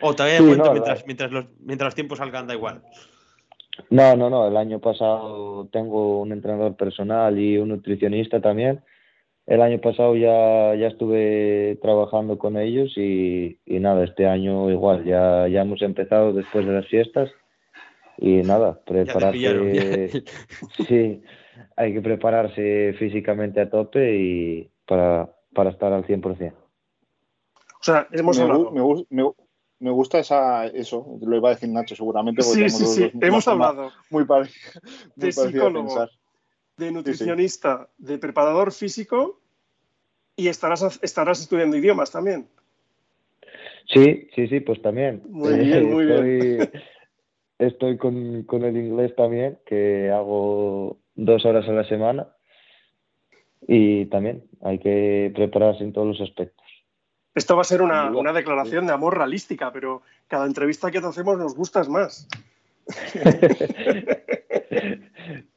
o 0.00 0.14
todavía 0.14 0.38
Sí, 0.38 0.44
no, 0.44 0.72
mientras, 0.72 1.06
mientras, 1.06 1.30
los, 1.30 1.46
mientras 1.60 1.88
los 1.88 1.94
tiempos 1.94 2.18
salgan, 2.18 2.46
da 2.46 2.54
igual? 2.54 2.82
No, 3.88 4.16
no, 4.16 4.30
no. 4.30 4.46
El 4.46 4.56
año 4.56 4.78
pasado 4.78 5.68
tengo 5.72 6.20
un 6.20 6.32
entrenador 6.32 6.76
personal 6.76 7.38
y 7.38 7.58
un 7.58 7.70
nutricionista 7.70 8.40
también. 8.40 8.82
El 9.46 9.62
año 9.62 9.80
pasado 9.80 10.14
ya, 10.14 10.74
ya 10.76 10.86
estuve 10.86 11.78
trabajando 11.82 12.38
con 12.38 12.56
ellos 12.56 12.96
y, 12.96 13.58
y 13.66 13.80
nada, 13.80 14.04
este 14.04 14.26
año 14.26 14.70
igual, 14.70 15.04
ya, 15.04 15.48
ya 15.48 15.62
hemos 15.62 15.82
empezado 15.82 16.32
después 16.32 16.66
de 16.66 16.72
las 16.72 16.86
fiestas 16.86 17.30
y 18.20 18.42
nada, 18.42 18.80
Ya 18.86 19.04
te 19.06 19.26
pillaron. 19.32 19.72
ya. 19.74 19.82
prepararse, 19.82 20.24
sí, 20.88 21.22
hay 21.76 21.92
que 21.94 22.00
prepararse 22.00 22.94
físicamente 22.98 23.60
a 23.60 23.68
tope 23.70 24.16
y 24.16 24.70
para, 24.86 25.34
para 25.54 25.70
estar 25.70 25.92
al 25.92 26.04
100%. 26.04 26.52
O 27.80 27.82
sea, 27.82 28.06
hemos 28.12 28.36
me, 28.36 28.42
hablado. 28.44 28.70
gu- 28.70 28.72
me 28.74 28.80
gu- 28.82 29.06
me 29.10 29.22
gu- 29.24 29.36
me 29.78 29.90
gusta 29.90 30.18
esa, 30.18 30.66
eso, 30.66 31.18
lo 31.22 31.36
iba 31.36 31.48
a 31.48 31.54
decir 31.54 31.70
Nacho 31.70 31.96
seguramente. 31.96 32.42
porque 32.44 32.68
Sí, 32.68 32.76
sí, 32.78 32.84
sí. 32.86 33.00
dos 33.14 33.22
Hemos 33.22 33.48
hablado 33.48 33.90
Muy, 34.10 34.24
pare- 34.26 34.50
muy 35.16 35.26
de 35.26 35.32
psicólogo, 35.32 35.88
pensar. 35.88 36.10
de 36.76 36.92
nutricionista, 36.92 37.88
de 37.96 38.18
preparador 38.18 38.72
físico 38.72 39.40
y 40.36 40.48
estarás, 40.48 40.98
estarás 41.02 41.40
estudiando 41.40 41.76
idiomas 41.78 42.10
también. 42.10 42.46
Sí, 43.92 44.28
sí, 44.34 44.46
sí, 44.48 44.60
pues 44.60 44.80
también. 44.82 45.22
Muy 45.28 45.54
bien, 45.58 45.90
muy 45.90 46.04
estoy, 46.08 46.70
Estoy 47.60 47.98
con, 47.98 48.44
con 48.44 48.64
el 48.64 48.74
inglés 48.74 49.14
también, 49.14 49.58
que 49.66 50.10
hago 50.10 50.96
dos 51.14 51.44
horas 51.44 51.68
a 51.68 51.72
la 51.72 51.84
semana. 51.84 52.28
Y 53.68 54.06
también 54.06 54.44
hay 54.62 54.78
que 54.78 55.30
prepararse 55.34 55.84
en 55.84 55.92
todos 55.92 56.06
los 56.06 56.20
aspectos. 56.22 56.64
Esto 57.34 57.56
va 57.56 57.60
a 57.60 57.64
ser 57.64 57.82
una, 57.82 58.32
declaración 58.32 58.86
de 58.86 58.94
amor 58.94 59.18
realística, 59.18 59.70
pero 59.72 60.00
cada 60.26 60.46
entrevista 60.46 60.90
que 60.90 61.02
te 61.02 61.06
hacemos 61.06 61.38
nos 61.38 61.54
gustas 61.54 61.88
más. 61.88 62.26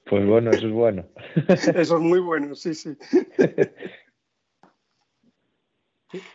Pues 0.05 0.27
bueno, 0.27 0.51
eso 0.51 0.67
es 0.67 0.73
bueno. 0.73 1.05
Eso 1.47 1.95
es 1.95 2.01
muy 2.01 2.19
bueno, 2.19 2.53
sí, 2.53 2.75
sí. 2.75 2.95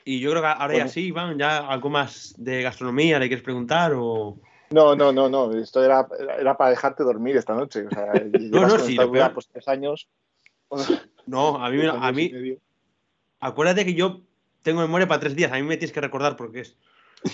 Y 0.05 0.19
yo 0.19 0.31
creo 0.31 0.43
que 0.43 0.49
ahora 0.49 0.77
ya 0.77 0.89
sí, 0.89 1.09
Iván, 1.09 1.39
ya 1.39 1.59
algo 1.59 1.89
más 1.89 2.35
de 2.39 2.63
gastronomía 2.63 3.21
le 3.21 3.29
quieres 3.29 3.45
preguntar 3.45 3.93
o. 3.95 4.41
No, 4.71 4.95
no, 4.95 5.13
no, 5.13 5.29
no. 5.29 5.53
Esto 5.53 5.83
era, 5.83 6.07
era 6.39 6.57
para 6.57 6.71
dejarte 6.71 7.03
dormir 7.03 7.37
esta 7.37 7.55
noche. 7.55 7.87
O 7.87 7.91
sea, 7.91 8.23
llevas 8.25 8.73
no, 8.73 8.77
con 8.79 8.87
sí, 8.87 8.95
lo 8.95 9.11
peor- 9.13 9.33
pues 9.35 9.49
tres 9.49 9.67
años. 9.69 10.09
No, 11.27 11.57
a 11.65 11.71
mí, 11.71 11.87
a 11.87 12.13
mí, 12.13 12.31
medio. 12.31 12.59
acuérdate 13.41 13.85
que 13.85 13.95
yo 13.95 14.21
tengo 14.63 14.81
memoria 14.81 15.07
para 15.09 15.21
tres 15.21 15.35
días, 15.37 15.53
a 15.53 15.57
mí 15.57 15.63
me 15.63 15.77
tienes 15.77 15.93
que 15.93 16.01
recordar 16.01 16.37
porque 16.37 16.61
es. 16.61 16.77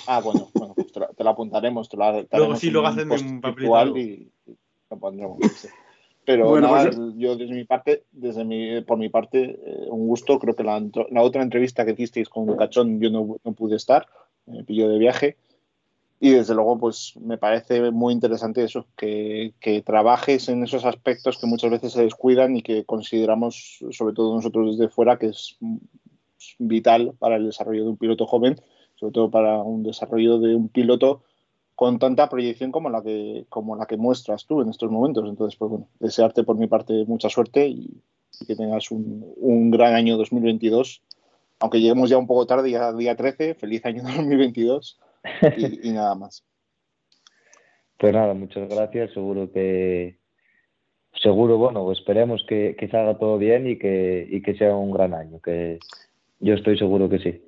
Ah, 0.06 0.20
bueno, 0.20 0.48
bueno, 0.54 0.74
pues 0.74 0.92
te 0.92 1.00
lo, 1.00 1.08
te 1.08 1.24
lo 1.24 1.30
apuntaremos. 1.30 1.88
Te 1.88 1.96
lo, 1.96 2.24
te 2.24 2.36
Luego 2.36 2.56
sí, 2.56 2.70
luego 2.70 2.88
post 3.08 3.24
un 3.24 3.40
luego. 3.56 3.96
y, 3.98 4.30
y 4.46 4.56
lo 4.90 4.96
pondremos. 4.98 5.38
sí. 5.56 5.68
Pero 6.26 6.48
Bueno, 6.48 6.68
nada, 6.68 6.90
pues 6.90 6.98
yo 7.16 7.36
desde 7.36 7.54
mi 7.54 7.64
parte, 7.64 8.04
desde 8.10 8.44
mi, 8.44 8.80
por 8.80 8.96
mi 8.96 9.10
parte, 9.10 9.60
eh, 9.62 9.86
un 9.88 10.06
gusto. 10.06 10.38
Creo 10.38 10.56
que 10.56 10.62
la, 10.64 10.78
entro- 10.78 11.06
la 11.10 11.20
otra 11.20 11.42
entrevista 11.42 11.84
que 11.84 11.90
hicisteis 11.92 12.30
con 12.30 12.56
Cachón 12.56 12.98
yo 12.98 13.10
no, 13.10 13.36
no 13.44 13.52
pude 13.52 13.76
estar, 13.76 14.06
me 14.46 14.64
pilló 14.64 14.88
de 14.88 14.98
viaje. 14.98 15.36
Y 16.24 16.30
desde 16.30 16.54
luego, 16.54 16.78
pues 16.78 17.12
me 17.20 17.36
parece 17.36 17.90
muy 17.90 18.14
interesante 18.14 18.64
eso, 18.64 18.86
que, 18.96 19.52
que 19.60 19.82
trabajes 19.82 20.48
en 20.48 20.62
esos 20.64 20.86
aspectos 20.86 21.36
que 21.36 21.46
muchas 21.46 21.70
veces 21.70 21.92
se 21.92 22.02
descuidan 22.02 22.56
y 22.56 22.62
que 22.62 22.86
consideramos, 22.86 23.84
sobre 23.90 24.14
todo 24.14 24.34
nosotros 24.34 24.78
desde 24.78 24.88
fuera, 24.88 25.18
que 25.18 25.26
es 25.26 25.58
mm, 25.60 25.76
vital 26.60 27.12
para 27.18 27.36
el 27.36 27.44
desarrollo 27.44 27.84
de 27.84 27.90
un 27.90 27.98
piloto 27.98 28.26
joven, 28.26 28.58
sobre 28.94 29.12
todo 29.12 29.30
para 29.30 29.62
un 29.62 29.82
desarrollo 29.82 30.38
de 30.38 30.54
un 30.54 30.70
piloto 30.70 31.24
con 31.74 31.98
tanta 31.98 32.30
proyección 32.30 32.72
como 32.72 32.88
la 32.88 33.02
que, 33.02 33.44
como 33.50 33.76
la 33.76 33.84
que 33.84 33.98
muestras 33.98 34.46
tú 34.46 34.62
en 34.62 34.70
estos 34.70 34.90
momentos. 34.90 35.28
Entonces, 35.28 35.58
pues 35.58 35.70
bueno, 35.72 35.88
desearte 36.00 36.42
por 36.42 36.56
mi 36.56 36.68
parte 36.68 37.04
mucha 37.06 37.28
suerte 37.28 37.68
y, 37.68 38.00
y 38.40 38.46
que 38.46 38.56
tengas 38.56 38.90
un, 38.90 39.30
un 39.36 39.70
gran 39.70 39.92
año 39.92 40.16
2022. 40.16 41.02
Aunque 41.58 41.82
lleguemos 41.82 42.08
ya 42.08 42.16
un 42.16 42.26
poco 42.26 42.46
tarde, 42.46 42.70
ya 42.70 42.94
día 42.94 43.14
13, 43.14 43.56
feliz 43.56 43.84
año 43.84 44.02
2022 44.04 45.00
y, 45.56 45.88
y 45.88 45.92
nada 45.92 46.14
más. 46.14 46.44
Pues 47.98 48.12
nada, 48.12 48.34
muchas 48.34 48.68
gracias. 48.68 49.12
Seguro 49.12 49.50
que, 49.52 50.18
seguro, 51.22 51.58
bueno, 51.58 51.90
esperemos 51.92 52.44
que, 52.48 52.76
que 52.78 52.88
salga 52.88 53.18
todo 53.18 53.38
bien 53.38 53.66
y 53.66 53.78
que, 53.78 54.26
y 54.28 54.42
que 54.42 54.54
sea 54.56 54.74
un 54.74 54.92
gran 54.92 55.14
año, 55.14 55.40
que 55.40 55.78
yo 56.40 56.54
estoy 56.54 56.76
seguro 56.78 57.08
que 57.08 57.18
sí. 57.18 57.42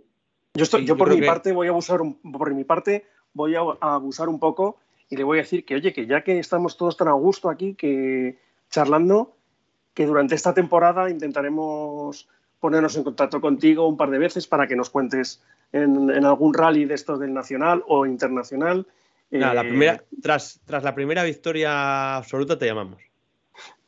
Yo, 0.54 0.62
estoy, 0.62 0.80
Sí, 0.82 0.86
yo 0.86 0.94
yo 0.94 0.98
por 0.98 1.10
mi 1.10 1.20
que- 1.20 1.26
parte 1.26 1.52
voy 1.52 1.66
a 1.66 1.70
abusar 1.70 2.00
un, 2.00 2.14
por 2.32 2.54
mi 2.54 2.64
parte 2.64 3.04
voy 3.34 3.54
a 3.56 3.60
abusar 3.80 4.28
un 4.28 4.38
poco 4.38 4.78
y 5.10 5.16
le 5.16 5.24
voy 5.24 5.38
a 5.38 5.42
decir 5.42 5.64
que 5.66 5.74
oye 5.74 5.92
que 5.92 6.06
ya 6.06 6.24
que 6.24 6.38
estamos 6.38 6.76
todos 6.78 6.96
tan 6.96 7.08
a 7.08 7.12
gusto 7.12 7.50
aquí 7.50 7.74
que 7.74 8.38
charlando 8.70 9.36
que 9.92 10.06
durante 10.06 10.34
esta 10.34 10.54
temporada 10.54 11.10
intentaremos 11.10 12.28
ponernos 12.60 12.96
en 12.96 13.04
contacto 13.04 13.40
contigo 13.42 13.86
un 13.86 13.98
par 13.98 14.10
de 14.10 14.18
veces 14.18 14.46
para 14.46 14.66
que 14.66 14.76
nos 14.76 14.88
cuentes 14.88 15.44
en, 15.72 16.10
en 16.10 16.24
algún 16.24 16.54
rally 16.54 16.84
de 16.84 16.94
estos 16.94 17.20
del 17.20 17.32
nacional 17.34 17.82
o 17.86 18.06
internacional. 18.06 18.86
La 19.30 19.52
Eh, 19.52 19.68
primera, 19.68 20.04
tras, 20.22 20.60
tras 20.64 20.84
la 20.84 20.94
primera 20.94 21.24
victoria 21.24 22.16
absoluta 22.16 22.58
te 22.58 22.66
llamamos. 22.66 23.02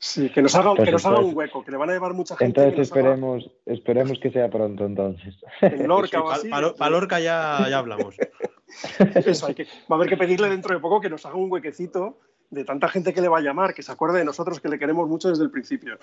Sí, 0.01 0.31
que 0.31 0.43
nos 0.43 0.55
haga, 0.55 0.75
que 0.77 0.91
nos 0.93 1.05
haga 1.05 1.19
un 1.19 1.37
hueco, 1.37 1.65
que 1.65 1.73
le 1.73 1.77
van 1.77 1.91
a 1.91 1.93
llevar 1.93 2.15
mucha 2.15 2.37
gente. 2.37 2.61
Entonces 2.61 2.91
que 2.93 3.03
nos 3.03 3.07
haga 3.07 3.15
esperemos, 3.15 3.51
esperemos 3.67 4.19
que 4.21 4.31
sea 4.31 4.49
pronto 4.49 4.87
entonces. 4.87 5.35
en 5.61 5.89
Lorca 5.89 6.21
o 6.23 6.31
así. 6.31 6.49
Para 6.49 6.91
Lorca 6.91 7.19
ya, 7.19 7.67
ya 7.69 7.79
hablamos. 7.79 8.17
Eso, 9.27 9.47
hay 9.47 9.55
que, 9.55 9.65
va 9.65 9.69
a 9.91 9.95
haber 9.95 10.09
que 10.09 10.17
pedirle 10.17 10.49
dentro 10.51 10.75
de 10.75 10.81
poco 10.81 11.01
que 11.01 11.11
nos 11.11 11.27
haga 11.27 11.37
un 11.37 11.51
huequecito 11.51 12.19
de 12.51 12.65
tanta 12.65 12.89
gente 12.89 13.13
que 13.13 13.21
le 13.21 13.29
va 13.29 13.39
a 13.39 13.43
llamar, 13.43 13.75
que 13.75 13.83
se 13.83 13.91
acuerde 13.91 14.21
de 14.21 14.25
nosotros 14.25 14.61
que 14.61 14.69
le 14.69 14.79
queremos 14.79 15.09
mucho 15.09 15.29
desde 15.31 15.45
el 15.45 15.51
principio. 15.51 15.99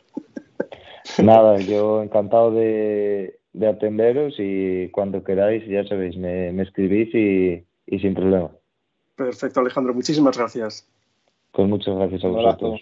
Nada, 1.23 1.59
yo 1.59 2.01
encantado 2.01 2.51
de, 2.51 3.39
de 3.57 3.67
atenderos 3.67 4.35
y 4.37 4.89
cuando 4.89 5.23
queráis, 5.23 5.65
ya 5.67 5.83
sabéis, 5.87 6.17
me, 6.17 6.51
me 6.51 6.63
escribís 6.63 7.13
y, 7.15 7.65
y 7.87 7.99
sin 7.99 8.13
problema. 8.13 8.51
Perfecto, 9.15 9.61
Alejandro, 9.61 9.93
muchísimas 9.93 10.37
gracias. 10.37 10.87
Pues 11.53 11.67
muchas 11.69 11.95
gracias 11.95 12.23
a 12.25 12.27
vosotros. 12.27 12.81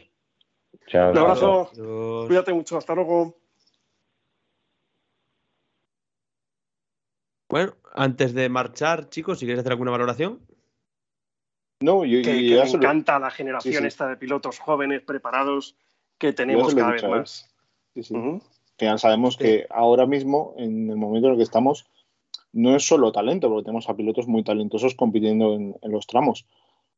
Chao. 0.88 1.12
Un 1.12 1.18
abrazo, 1.20 1.70
Adiós. 1.74 2.28
cuídate 2.28 2.54
mucho, 2.54 2.78
hasta 2.78 2.96
luego. 2.96 3.36
Bueno, 7.50 7.74
antes 7.94 8.34
de 8.34 8.50
marchar, 8.50 9.10
chicos, 9.10 9.38
si 9.40 9.46
queréis 9.46 9.60
hacer 9.60 9.74
alguna 9.74 9.92
valoración. 9.92 10.40
No, 11.82 12.04
yo, 12.06 12.22
Que, 12.24 12.48
yo 12.50 12.64
que 12.64 12.70
me 12.70 12.78
encanta 12.78 13.20
la 13.20 13.30
generación 13.30 13.74
Sí, 13.76 13.80
sí. 13.80 13.86
esta 13.88 14.08
de 14.08 14.18
pilotos 14.18 14.58
jóvenes, 14.58 15.02
preparados, 15.04 15.78
que 16.18 16.34
tenemos 16.34 16.74
cada 16.74 16.92
vez 16.92 17.04
él. 17.04 17.10
más. 17.10 17.54
sí, 17.94 18.04
sí. 18.04 18.16
Ya 18.84 18.98
sabemos 18.98 19.36
Sí. 19.36 19.44
que 19.44 19.66
ahora 19.70 20.06
mismo, 20.06 20.54
en 20.58 20.90
el 20.90 20.98
momento 20.98 21.28
en 21.28 21.34
el 21.34 21.38
que 21.38 21.44
estamos, 21.44 21.86
no 22.52 22.76
es 22.76 22.86
solo 22.88 23.12
talento, 23.12 23.50
porque 23.50 23.66
tenemos 23.66 23.90
a 23.90 23.96
pilotos 23.96 24.28
muy 24.28 24.44
talentosos 24.44 24.96
compitiendo 24.96 25.54
en, 25.56 25.76
en 25.82 25.92
los 25.92 26.06
tramos. 26.08 26.46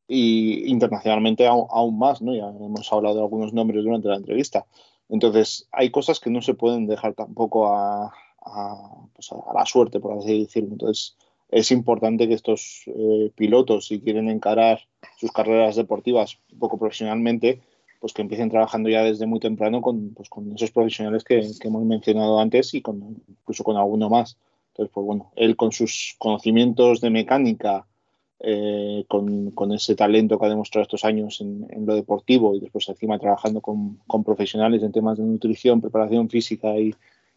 Y 0.08 0.70
internacionalmente 0.70 1.48
aún, 1.48 1.66
aún 1.72 1.98
más, 1.98 2.22
¿no? 2.22 2.36
Ya 2.36 2.48
hemos 2.50 2.92
hablado 2.94 3.16
de 3.16 3.22
algunos 3.22 3.54
nombres 3.54 3.84
durante 3.84 4.08
la 4.08 4.18
entrevista. 4.18 4.66
Entonces, 5.10 5.68
hay 5.72 5.90
cosas 5.92 6.20
que 6.20 6.30
no 6.30 6.42
se 6.42 6.54
pueden 6.54 6.86
dejar 6.88 7.14
tampoco 7.14 7.68
a, 7.68 8.14
a, 8.46 9.08
pues, 9.14 9.32
a 9.32 9.54
la 9.54 9.66
suerte, 9.66 10.00
por 10.00 10.18
así 10.18 10.42
decirlo. 10.42 10.70
Entonces, 10.74 11.16
es 11.50 11.72
importante 11.72 12.28
que 12.28 12.34
estos 12.34 12.84
eh, 12.88 13.32
pilotos, 13.36 13.88
si 13.88 14.00
quieren 14.02 14.30
encarar 14.30 14.82
sus 15.18 15.32
carreras 15.32 15.76
deportivas 15.76 16.38
un 16.52 16.60
poco 16.60 16.78
profesionalmente, 16.78 17.62
pues 18.06 18.14
que 18.14 18.22
empiecen 18.22 18.52
trabajando 18.52 18.88
ya 18.88 19.02
desde 19.02 19.26
muy 19.26 19.40
temprano 19.40 19.82
con, 19.82 20.14
pues, 20.14 20.30
con 20.30 20.54
esos 20.54 20.70
profesionales 20.70 21.24
que, 21.24 21.42
que 21.60 21.68
hemos 21.70 21.84
mencionado 21.86 22.40
antes 22.40 22.76
y 22.76 22.82
con, 22.84 23.24
incluso 23.28 23.64
con 23.64 23.78
alguno 23.78 24.12
más. 24.12 24.38
Entonces, 24.68 24.92
pues 24.94 25.08
bueno, 25.08 25.32
él 25.36 25.56
con 25.56 25.72
sus 25.72 26.16
conocimientos 26.20 27.02
de 27.02 27.10
mecánica, 27.10 27.88
eh, 28.42 29.06
con, 29.08 29.50
con 29.50 29.72
ese 29.72 29.96
talento 29.96 30.38
que 30.38 30.46
ha 30.46 30.50
demostrado 30.50 30.84
estos 30.84 31.04
años 31.04 31.42
en, 31.42 31.66
en 31.72 31.88
lo 31.88 31.96
deportivo 31.96 32.54
y 32.54 32.60
después 32.60 32.88
encima 32.90 33.18
trabajando 33.18 33.60
con, 33.60 33.98
con 34.06 34.24
profesionales 34.24 34.84
en 34.84 34.92
temas 34.92 35.18
de 35.18 35.24
nutrición, 35.24 35.82
preparación 35.82 36.30
física 36.30 36.78
y, 36.78 36.94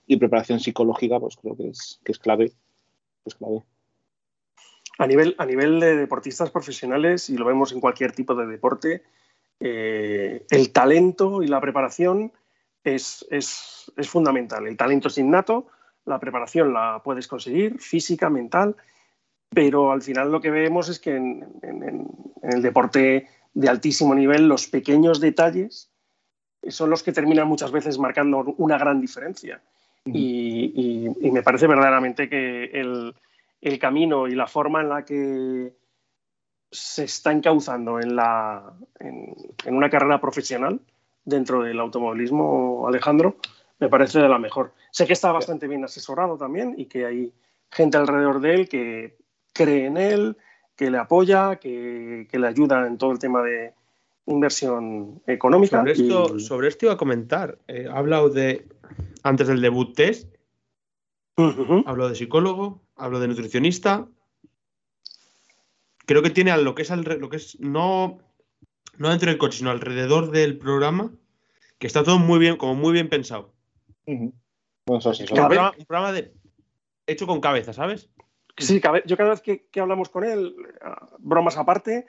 y 0.06 0.16
preparación 0.18 0.60
psicológica, 0.60 1.18
pues 1.18 1.38
creo 1.38 1.56
que 1.56 1.68
es, 1.68 1.98
que 2.04 2.12
es 2.12 2.18
clave. 2.18 2.52
Es 3.24 3.34
clave. 3.36 3.62
A 4.98 5.06
nivel, 5.06 5.34
a 5.38 5.46
nivel 5.46 5.80
de 5.80 5.96
deportistas 5.96 6.50
profesionales, 6.50 7.30
y 7.30 7.38
lo 7.38 7.46
vemos 7.46 7.72
en 7.72 7.80
cualquier 7.80 8.12
tipo 8.12 8.34
de 8.34 8.46
deporte, 8.46 9.02
eh, 9.60 10.44
el 10.50 10.72
talento 10.72 11.42
y 11.42 11.46
la 11.48 11.60
preparación 11.60 12.32
es, 12.84 13.26
es- 13.30 13.92
es 13.96 14.08
fundamental. 14.08 14.66
El 14.66 14.76
talento 14.76 15.08
es 15.08 15.18
innato, 15.18 15.66
la 16.04 16.18
preparación 16.18 16.72
la 16.72 17.00
puedes 17.04 17.26
conseguir, 17.28 17.78
física, 17.80 18.30
mental, 18.30 18.76
pero 19.50 19.92
al 19.92 20.02
final 20.02 20.30
lo 20.30 20.40
que 20.40 20.50
vemos 20.50 20.88
es 20.88 20.98
que 20.98 21.16
en, 21.16 21.46
en- 21.62 22.06
el 22.42 22.62
deporte 22.62 23.28
de 23.54 23.68
altísimo 23.68 24.14
nivel 24.14 24.46
los 24.48 24.66
pequeños 24.68 25.20
detalles 25.20 25.90
son 26.68 26.90
los 26.90 27.02
que 27.02 27.12
terminan 27.12 27.48
muchas 27.48 27.72
veces 27.72 27.98
marcando 27.98 28.38
una 28.58 28.78
gran 28.78 29.00
diferencia. 29.00 29.60
Y, 30.04 30.72
y- 30.74 31.26
y 31.26 31.30
me 31.30 31.42
parece 31.42 31.66
verdaderamente 31.66 32.28
que 32.28 32.64
el, 32.66 33.14
el 33.60 33.78
camino 33.78 34.26
y 34.28 34.34
la 34.34 34.46
forma 34.46 34.80
en 34.80 34.88
la 34.88 35.04
que 35.04 35.72
se 36.70 37.04
está 37.04 37.32
encauzando 37.32 38.00
en, 38.00 38.14
la, 38.16 38.72
en, 39.00 39.34
en 39.64 39.74
una 39.74 39.88
carrera 39.90 40.20
profesional 40.20 40.80
dentro 41.24 41.62
del 41.62 41.78
automovilismo, 41.80 42.86
Alejandro, 42.88 43.36
me 43.78 43.88
parece 43.88 44.18
de 44.20 44.28
la 44.28 44.38
mejor. 44.38 44.72
Sé 44.90 45.06
que 45.06 45.12
está 45.12 45.30
bastante 45.32 45.66
bien 45.68 45.84
asesorado 45.84 46.36
también 46.36 46.74
y 46.76 46.86
que 46.86 47.06
hay 47.06 47.32
gente 47.70 47.96
alrededor 47.96 48.40
de 48.40 48.54
él 48.54 48.68
que 48.68 49.16
cree 49.52 49.86
en 49.86 49.96
él, 49.96 50.36
que 50.76 50.90
le 50.90 50.98
apoya, 50.98 51.56
que, 51.56 52.26
que 52.30 52.38
le 52.38 52.46
ayuda 52.48 52.86
en 52.86 52.98
todo 52.98 53.12
el 53.12 53.18
tema 53.18 53.42
de 53.42 53.72
inversión 54.26 55.22
económica. 55.26 55.78
Sobre 55.78 55.92
esto, 55.92 56.36
y- 56.36 56.40
sobre 56.40 56.68
esto 56.68 56.86
iba 56.86 56.94
a 56.94 56.98
comentar. 56.98 57.58
Eh, 57.68 57.88
ha 57.90 57.96
hablado 57.98 58.28
de, 58.30 58.66
antes 59.22 59.48
del 59.48 59.60
debut 59.60 59.94
test, 59.94 60.34
Ujú. 61.36 61.84
hablo 61.86 62.08
de 62.08 62.14
psicólogo, 62.16 62.80
hablo 62.96 63.20
de 63.20 63.28
nutricionista. 63.28 64.06
Creo 66.08 66.22
que 66.22 66.30
tiene 66.30 66.50
a 66.50 66.56
lo 66.56 66.74
que 66.74 66.80
es, 66.80 66.90
alre- 66.90 67.18
lo 67.18 67.28
que 67.28 67.36
es 67.36 67.60
no, 67.60 68.18
no 68.96 69.10
dentro 69.10 69.28
del 69.28 69.36
coche, 69.36 69.58
sino 69.58 69.70
alrededor 69.70 70.30
del 70.30 70.56
programa, 70.56 71.12
que 71.78 71.86
está 71.86 72.02
todo 72.02 72.18
muy 72.18 72.38
bien, 72.38 72.56
como 72.56 72.74
muy 72.74 72.94
bien 72.94 73.10
pensado. 73.10 73.52
Bueno, 74.06 74.32
eso 75.00 75.12
sí, 75.12 75.24
Un 75.24 75.26
eso- 75.26 75.34
programa, 75.34 75.74
un 75.78 75.84
programa 75.84 76.12
de, 76.12 76.32
hecho 77.06 77.26
con 77.26 77.42
cabeza, 77.42 77.74
¿sabes? 77.74 78.08
Sí, 78.56 78.80
cada 78.80 78.94
vez- 78.94 79.04
yo 79.06 79.18
cada 79.18 79.28
vez 79.30 79.42
que, 79.42 79.66
que 79.66 79.80
hablamos 79.80 80.08
con 80.08 80.24
él, 80.24 80.56
ah, 80.80 81.10
bromas 81.18 81.58
aparte, 81.58 82.06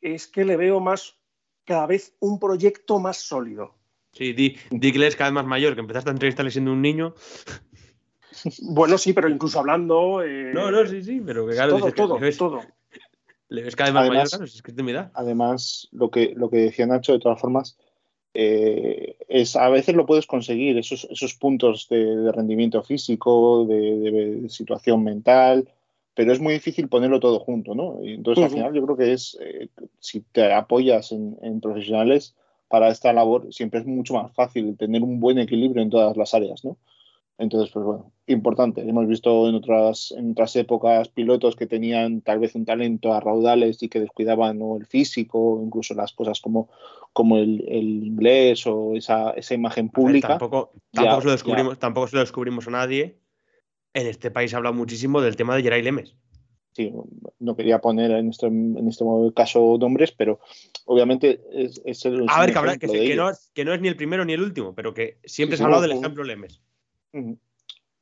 es 0.00 0.26
que 0.26 0.44
le 0.44 0.56
veo 0.56 0.80
más, 0.80 1.16
cada 1.64 1.86
vez 1.86 2.16
un 2.18 2.40
proyecto 2.40 2.98
más 2.98 3.18
sólido. 3.18 3.76
Sí, 4.12 4.32
di, 4.32 4.56
di 4.72 4.90
que 4.92 5.06
es 5.06 5.14
cada 5.14 5.30
vez 5.30 5.34
más 5.36 5.46
mayor, 5.46 5.74
que 5.74 5.80
empezaste 5.82 6.10
a 6.10 6.12
entrevistarle 6.14 6.50
siendo 6.50 6.72
un 6.72 6.82
niño. 6.82 7.14
Bueno, 8.62 8.98
sí, 8.98 9.12
pero 9.12 9.28
incluso 9.28 9.60
hablando. 9.60 10.20
eh, 10.24 10.50
No, 10.52 10.72
no, 10.72 10.84
sí, 10.84 11.00
sí, 11.04 11.22
pero 11.24 11.46
que 11.46 11.52
claro, 11.54 11.70
todo, 11.70 11.78
dices 11.78 11.94
que 11.94 12.02
todo, 12.02 12.18
ves, 12.18 12.36
todo. 12.36 12.60
Le 13.50 13.62
ves 13.62 13.76
cada 13.76 13.90
vez 13.90 13.94
más 13.94 14.08
Además- 14.08 14.32
mayor, 14.32 14.48
es 14.48 14.62
que 14.62 14.70
es 14.70 14.76
de 14.76 14.82
mi 14.82 14.92
edad. 14.92 15.10
Además, 15.14 15.88
lo 15.92 16.10
que, 16.10 16.32
lo 16.34 16.48
que 16.48 16.56
decía 16.58 16.86
Nacho, 16.86 17.12
de 17.12 17.18
todas 17.20 17.40
formas, 17.40 17.76
eh, 18.32 19.16
es 19.28 19.56
a 19.56 19.68
veces 19.68 19.94
lo 19.94 20.06
puedes 20.06 20.26
conseguir, 20.26 20.78
esos, 20.78 21.06
esos 21.10 21.34
puntos 21.34 21.88
de, 21.90 22.04
de 22.16 22.32
rendimiento 22.32 22.82
físico, 22.82 23.66
de, 23.66 24.10
de 24.42 24.48
situación 24.48 25.02
mental, 25.04 25.68
pero 26.14 26.32
es 26.32 26.40
muy 26.40 26.52
difícil 26.54 26.88
ponerlo 26.88 27.18
todo 27.20 27.40
junto, 27.40 27.74
¿no? 27.74 27.98
Y 28.02 28.14
entonces, 28.14 28.44
al 28.44 28.50
final, 28.50 28.72
yo 28.74 28.84
creo 28.84 28.96
que 28.96 29.12
es, 29.12 29.36
eh, 29.40 29.68
si 29.98 30.20
te 30.20 30.52
apoyas 30.52 31.12
en, 31.12 31.36
en 31.42 31.60
profesionales 31.60 32.34
para 32.68 32.88
esta 32.88 33.12
labor, 33.12 33.52
siempre 33.52 33.80
es 33.80 33.86
mucho 33.86 34.14
más 34.14 34.32
fácil 34.32 34.76
tener 34.76 35.02
un 35.02 35.18
buen 35.18 35.38
equilibrio 35.38 35.82
en 35.82 35.90
todas 35.90 36.16
las 36.16 36.34
áreas, 36.34 36.64
¿no? 36.64 36.76
Entonces, 37.40 37.70
pues 37.72 37.84
bueno, 37.86 38.12
importante. 38.26 38.82
Hemos 38.82 39.08
visto 39.08 39.48
en 39.48 39.54
otras, 39.54 40.12
en 40.16 40.32
otras 40.32 40.54
épocas 40.56 41.08
pilotos 41.08 41.56
que 41.56 41.66
tenían 41.66 42.20
tal 42.20 42.38
vez 42.38 42.54
un 42.54 42.66
talento 42.66 43.14
a 43.14 43.20
raudales 43.20 43.82
y 43.82 43.88
que 43.88 43.98
descuidaban 43.98 44.58
¿no? 44.58 44.76
el 44.76 44.84
físico, 44.86 45.60
incluso 45.64 45.94
las 45.94 46.12
cosas 46.12 46.40
como, 46.40 46.68
como 47.14 47.38
el, 47.38 47.64
el 47.66 48.04
inglés 48.06 48.66
o 48.66 48.94
esa, 48.94 49.30
esa 49.30 49.54
imagen 49.54 49.86
ver, 49.86 49.92
pública. 49.94 50.28
Tampoco, 50.28 50.70
Ya, 50.92 51.02
tampoco, 51.02 51.20
se 51.22 51.26
lo 51.26 51.30
ya. 51.30 51.36
descubrimos, 51.36 51.78
tampoco 51.78 52.06
se 52.08 52.16
lo 52.16 52.20
descubrimos 52.20 52.68
a 52.68 52.72
nadie. 52.72 53.16
En 53.94 54.06
este 54.06 54.30
país 54.30 54.50
se 54.50 54.56
habla 54.56 54.70
muchísimo 54.72 55.20
del 55.22 55.34
tema 55.34 55.56
de 55.56 55.62
Geray 55.62 55.82
Lemes. 55.82 56.14
Sí, 56.72 56.92
no 57.40 57.56
quería 57.56 57.80
poner 57.80 58.12
en 58.12 58.28
este, 58.28 58.46
en 58.46 58.86
este 58.86 59.04
caso 59.34 59.76
nombres, 59.80 60.12
pero 60.12 60.38
obviamente 60.84 61.40
es, 61.52 61.80
es 61.84 62.04
el. 62.04 62.26
A 62.28 62.40
ver, 62.40 62.52
que, 62.52 62.58
habrá- 62.58 62.78
que, 62.78 62.86
que 62.86 63.16
no, 63.16 63.30
que 63.54 63.64
no 63.64 63.74
es 63.74 63.80
ni 63.80 63.88
el 63.88 63.96
primero 63.96 64.24
ni 64.24 64.34
el 64.34 64.42
último, 64.42 64.72
pero 64.74 64.94
que 64.94 65.18
siempre 65.24 65.56
Sí, 65.56 65.58
se 65.58 65.64
ha 65.64 65.66
sí, 65.66 65.74
hablado 65.74 65.82
del 65.82 65.92
ejemplo 65.92 66.22
Lemes. 66.22 66.60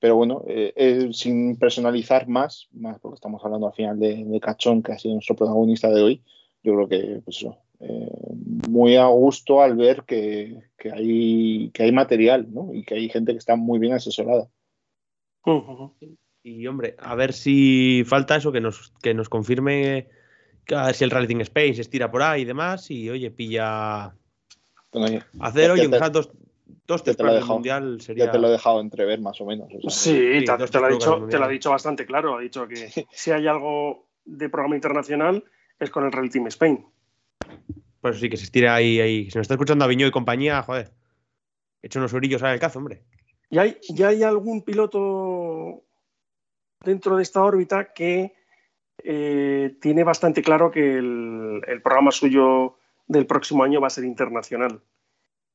Pero 0.01 0.17
bueno, 0.17 0.45
eh, 0.47 0.73
eh, 0.77 1.09
sin 1.13 1.57
personalizar 1.57 2.29
más, 2.29 2.69
más 2.73 2.99
porque 3.01 3.17
estamos 3.17 3.45
hablando 3.45 3.67
al 3.67 3.75
final 3.75 3.99
de, 3.99 4.25
de 4.25 4.41
Cachón, 4.41 4.83
que 4.83 4.93
ha 4.93 4.99
sido 4.99 5.15
nuestro 5.15 5.35
protagonista 5.35 5.89
de 5.91 6.03
hoy, 6.03 6.23
yo 6.63 6.75
creo 6.75 6.89
que 6.89 7.21
pues 7.25 7.39
eso, 7.39 7.57
eh, 7.81 8.09
muy 8.69 8.97
a 8.97 9.07
gusto 9.07 9.61
al 9.63 9.77
ver 9.77 10.05
que, 10.05 10.59
que 10.77 10.93
hay, 10.93 11.71
que 11.73 11.83
hay 11.83 11.93
material 11.93 12.47
¿no? 12.53 12.73
y 12.73 12.85
que 12.85 12.95
hay 12.95 13.09
gente 13.09 13.33
que 13.33 13.39
está 13.39 13.57
muy 13.57 13.79
bien 13.79 13.95
asesorada. 13.95 14.49
Y 16.43 16.67
hombre, 16.67 16.95
a 16.99 17.15
ver 17.15 17.33
si 17.33 18.05
falta 18.07 18.37
eso, 18.37 18.53
que 18.53 18.61
nos, 18.61 18.93
que 19.03 19.15
nos 19.15 19.29
confirme 19.29 20.09
que 20.65 20.75
a 20.75 20.87
ver 20.87 20.95
si 20.95 21.05
el 21.05 21.11
Rally 21.11 21.41
Space 21.43 21.81
estira 21.81 22.11
por 22.11 22.23
ahí 22.23 22.43
y 22.43 22.45
demás. 22.45 22.91
Y 22.91 23.09
oye, 23.11 23.31
pilla 23.31 24.15
Bueno, 24.93 25.07
oye, 25.07 25.23
hacer, 25.41 25.67
Ya 25.67 25.73
oye, 25.73 25.81
te- 25.81 25.85
aunque 25.87 25.99
sean 25.99 26.13
dos, 26.13 26.31
dos 26.87 27.03
te 27.03 27.15
lo 27.23 27.31
he 27.31 27.35
dejado. 27.35 27.55
mundial 27.55 28.01
sería. 28.01 28.27
ya 28.27 28.33
te 28.33 28.39
lo 28.39 28.49
he 28.49 28.53
dejado 28.53 28.81
entrever 28.81 29.21
más 29.21 29.41
o 29.41 29.47
menos. 29.47 29.69
o 29.69 29.91
sea, 29.91 29.91
Sí, 29.91 30.41
Sí, 30.41 30.45
te, 30.45 30.81
lo 30.81 30.87
ha 30.87 30.89
dicho, 30.89 31.27
te 31.29 31.39
lo 31.39 31.45
ha 31.45 31.49
dicho 31.49 31.71
bastante 31.71 32.07
claro. 32.07 32.37
Ha 32.37 32.41
dicho 32.41 32.67
que 32.67 32.89
si 33.13 33.31
hay 33.31 33.47
algo 33.47 34.09
de 34.25 34.49
programa 34.49 34.77
internacional 34.77 35.45
es 35.79 35.91
con 35.91 36.05
el 36.05 36.13
Real 36.13 36.31
Team 36.31 36.47
Spain. 36.49 36.85
Pues 38.01 38.21
sí, 38.21 38.29
que 38.29 38.37
se 38.37 38.45
estira 38.45 38.75
ahí, 38.75 39.01
ahí. 39.01 39.31
Se 39.31 39.39
nos 39.39 39.45
está 39.45 39.55
escuchando 39.55 39.85
Aviñó 39.85 40.07
y 40.07 40.11
compañía, 40.11 40.63
joder. 40.63 40.93
He 41.83 41.87
hecho 41.87 41.99
unos 41.99 42.15
orillos 42.15 42.43
al 42.43 42.59
cazo, 42.59 42.79
hombre. 42.79 43.03
¿Y 43.51 43.59
hay, 43.59 43.79
¿Ya 43.89 44.09
hay 44.09 44.23
algún 44.23 44.63
piloto 44.63 45.85
dentro 46.85 47.17
de 47.17 47.23
esta 47.23 47.43
órbita 47.43 47.93
que 47.93 48.35
eh, 49.03 49.77
tiene 49.81 50.05
bastante 50.05 50.43
claro 50.43 50.71
que 50.71 50.99
el, 50.99 51.63
el 51.67 51.83
programa 51.83 52.11
suyo 52.11 52.79
del 53.07 53.27
próximo 53.27 53.65
año 53.65 53.81
va 53.81 53.87
a 53.87 53.91
ser 53.91 54.05
internacional? 54.05 54.83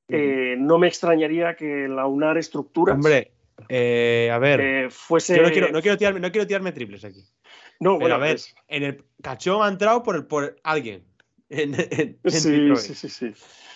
Eh, 0.10 0.56
no 0.58 0.78
me 0.78 0.88
extrañaría 0.88 1.56
que 1.56 1.88
la 1.88 2.06
UNAR 2.08 2.38
Estructuras 2.38 2.96
Hombre, 2.96 3.32
eh, 3.70 4.30
a 4.32 4.38
ver. 4.38 4.60
eh, 4.62 4.88
fuese. 4.90 5.36
yo 5.38 5.44
no 5.44 5.52
quiero, 5.52 5.72
no, 5.72 5.82
quiero 5.82 5.98
tirarme, 5.98 6.20
no 6.20 6.32
quiero 6.32 6.46
tirarme 6.48 6.72
triples 6.72 7.06
aquí. 7.06 7.24
No, 7.80 7.92
Pero 7.92 8.00
bueno, 8.00 8.16
a 8.16 8.18
ver, 8.20 8.34
pues, 8.34 8.54
en 8.68 8.84
el 8.84 9.04
cachón 9.22 9.64
ha 9.64 9.68
entrado 9.70 10.04
por, 10.04 10.16
el- 10.16 10.26
por 10.26 10.56
alguien. 10.64 11.04
En, 11.50 11.76
en- 11.76 12.18
en 12.24 12.32
sí, 12.32 12.76
sí, 12.78 12.96
sí, 12.96 13.10
sí. 13.10 13.34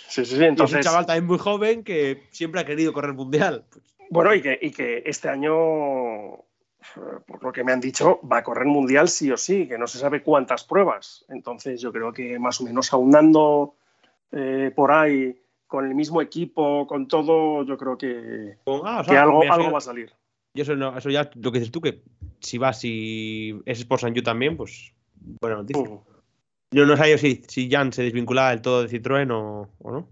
Sí, 0.10 0.26
sí, 0.26 0.34
Y 0.34 0.38
es 0.38 0.42
un 0.42 0.48
Entonces, 0.48 0.84
chaval 0.86 1.06
también 1.06 1.26
muy 1.28 1.38
joven 1.38 1.84
que 1.84 2.24
siempre 2.32 2.60
ha 2.62 2.66
querido 2.66 2.92
correr 2.92 3.14
mundial. 3.14 3.66
Pues, 3.70 3.84
Bueno, 4.10 4.34
y 4.34 4.42
que, 4.42 4.58
y 4.60 4.72
que 4.72 5.04
este 5.06 5.30
año, 5.30 5.54
por 7.28 7.44
lo 7.44 7.52
que 7.52 7.64
me 7.64 7.72
han 7.74 7.80
dicho, 7.82 8.20
va 8.28 8.38
a 8.38 8.44
correr 8.44 8.66
mundial 8.66 9.10
sí 9.10 9.30
o 9.32 9.38
sí, 9.38 9.68
que 9.68 9.78
no 9.78 9.86
se 9.86 10.00
sabe 10.00 10.24
cuántas 10.24 10.64
pruebas. 10.64 11.24
Entonces 11.30 11.80
yo 11.82 11.92
creo 11.92 12.12
que 12.12 12.40
más 12.40 12.60
o 12.62 12.64
menos 12.64 12.92
aunando 12.94 13.76
eh, 14.32 14.72
por 14.76 14.92
ahí 14.92 15.40
con 15.68 15.86
el 15.86 15.94
mismo 15.94 16.22
equipo, 16.22 16.88
con 16.88 17.08
todo, 17.08 17.64
yo 17.64 17.78
creo 17.78 17.98
que, 17.98 18.58
ah, 18.84 19.02
o 19.02 19.10
que 19.10 19.18
algo, 19.18 19.40
mira, 19.42 19.54
algo 19.54 19.72
va 19.72 19.78
a 19.78 19.82
salir. 19.82 20.14
Y 20.54 20.62
eso, 20.62 20.76
no, 20.76 20.98
eso 20.98 21.10
ya 21.10 21.30
lo 21.36 21.52
que 21.52 21.60
dices 21.60 21.72
tú, 21.72 21.82
que 21.82 22.02
si 22.40 22.58
va, 22.58 22.74
si 22.74 23.62
es 23.66 23.80
Sport 23.80 24.02
San 24.02 24.14
también, 24.16 24.58
pues 24.58 24.94
buena 25.42 25.58
noticia. 25.58 25.84
Yo 26.72 26.86
no 26.86 26.98
sabía 26.98 27.18
si, 27.18 27.44
si 27.48 27.70
Jan 27.70 27.94
se 27.94 28.04
desvinculaba 28.04 28.50
del 28.50 28.62
todo 28.62 28.84
de 28.84 28.90
Citroën 28.90 29.32
o, 29.32 29.70
o 29.80 29.92
no. 29.92 30.08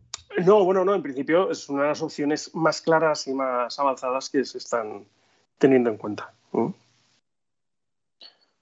No, 0.45 0.63
bueno, 0.65 0.83
no, 0.83 0.93
en 0.93 1.01
principio 1.01 1.49
es 1.49 1.69
una 1.69 1.83
de 1.83 1.87
las 1.89 2.01
opciones 2.01 2.53
más 2.53 2.81
claras 2.81 3.27
y 3.27 3.33
más 3.33 3.79
avanzadas 3.79 4.29
que 4.29 4.43
se 4.43 4.57
están 4.57 5.05
teniendo 5.57 5.89
en 5.89 5.97
cuenta. 5.97 6.33
¿Mm? 6.51 6.67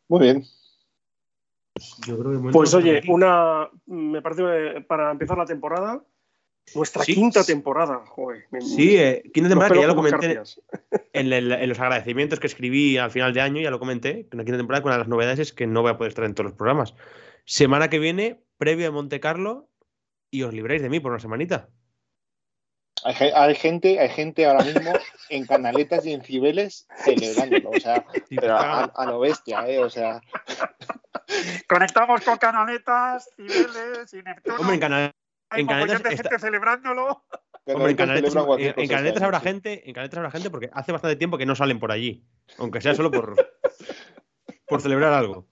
Muy 0.09 0.19
bien. 0.19 0.45
Yo 2.07 2.17
creo 2.19 2.31
que 2.31 2.49
Pues 2.49 2.73
oye, 2.73 3.01
una, 3.07 3.69
me 3.87 4.21
parece 4.21 4.81
para 4.81 5.11
empezar 5.11 5.37
la 5.37 5.45
temporada, 5.45 6.03
nuestra 6.75 7.03
Sí. 7.03 7.13
quinta 7.15 7.43
temporada, 7.43 8.03
joder. 8.05 8.45
me- 8.51 8.61
Sí, 8.61 8.97
eh, 8.97 9.21
quinta 9.33 9.49
temporada 9.49 9.73
que 9.75 9.81
ya 9.81 9.87
lo 9.87 9.95
comenté 9.95 10.41
en, 11.13 11.33
el- 11.33 11.51
en 11.51 11.69
los 11.69 11.79
agradecimientos 11.79 12.39
que 12.39 12.47
escribí 12.47 12.97
al 12.97 13.11
final 13.11 13.33
de 13.33 13.41
año, 13.41 13.61
ya 13.61 13.69
lo 13.69 13.79
comenté, 13.79 14.27
que 14.27 14.35
una 14.35 14.43
quinta 14.45 14.57
temporada 14.57 14.81
que 14.81 14.87
una 14.87 14.95
de 14.95 14.99
las 14.99 15.07
novedades 15.07 15.39
es 15.39 15.53
que 15.53 15.67
no 15.67 15.81
voy 15.81 15.91
a 15.91 15.97
poder 15.97 16.09
estar 16.09 16.25
en 16.25 16.33
todos 16.35 16.45
los 16.51 16.57
programas. 16.57 16.93
Semana 17.45 17.89
que 17.89 17.99
viene, 17.99 18.41
previo 18.57 18.85
de 18.85 18.91
Monte 18.91 19.19
Carlo, 19.19 19.69
y 20.31 20.43
os 20.43 20.53
libréis 20.53 20.81
de 20.81 20.89
mí 20.89 20.99
por 20.99 21.11
una 21.11 21.19
semanita. 21.19 21.69
Hay, 23.03 23.13
ge- 23.15 23.33
hay 23.35 23.55
gente, 23.55 23.99
hay 23.99 24.09
gente 24.09 24.45
ahora 24.45 24.63
mismo 24.63 24.93
en 25.29 25.45
canaletas 25.45 26.05
y 26.05 26.13
en 26.13 26.23
cibeles 26.23 26.87
celebrándolo, 27.03 27.71
o 27.71 27.79
sea, 27.79 28.05
pero 28.29 28.55
a, 28.57 28.83
a 28.85 29.05
lo 29.05 29.19
bestia, 29.19 29.67
¿eh? 29.67 29.79
O 29.79 29.89
sea, 29.89 30.21
Conectamos 31.67 32.21
con 32.21 32.37
canaletas, 32.37 33.29
cibeles 33.35 34.13
y 34.13 34.21
Neptuno. 34.23 34.57
Hombre, 34.59 34.75
en, 34.75 34.79
Cana- 34.79 35.05
Hay 35.05 35.11
en 35.59 35.67
de 35.67 36.09
está- 36.09 36.23
gente 36.23 36.39
celebrándolo. 36.39 37.23
Hombre, 37.65 37.91
en 37.91 37.95
Canaletas, 37.97 38.31
celebran 38.33 38.45
cualquier 38.45 38.69
en- 38.71 38.79
en 38.79 38.85
cosa, 38.87 38.95
Canaletas 38.97 39.21
¿eh? 39.21 39.25
habrá 39.25 39.39
Sí. 39.39 39.45
gente, 39.47 39.87
en 39.89 39.93
Canaletas 39.93 40.17
habrá 40.17 40.31
gente 40.31 40.49
porque 40.49 40.69
hace 40.73 40.91
bastante 40.91 41.15
tiempo 41.15 41.37
que 41.37 41.45
no 41.45 41.55
salen 41.55 41.79
por 41.79 41.91
allí, 41.91 42.23
aunque 42.57 42.81
sea 42.81 42.93
solo 42.95 43.09
por 43.11 43.35
por 44.67 44.81
celebrar 44.81 45.13
algo. 45.13 45.45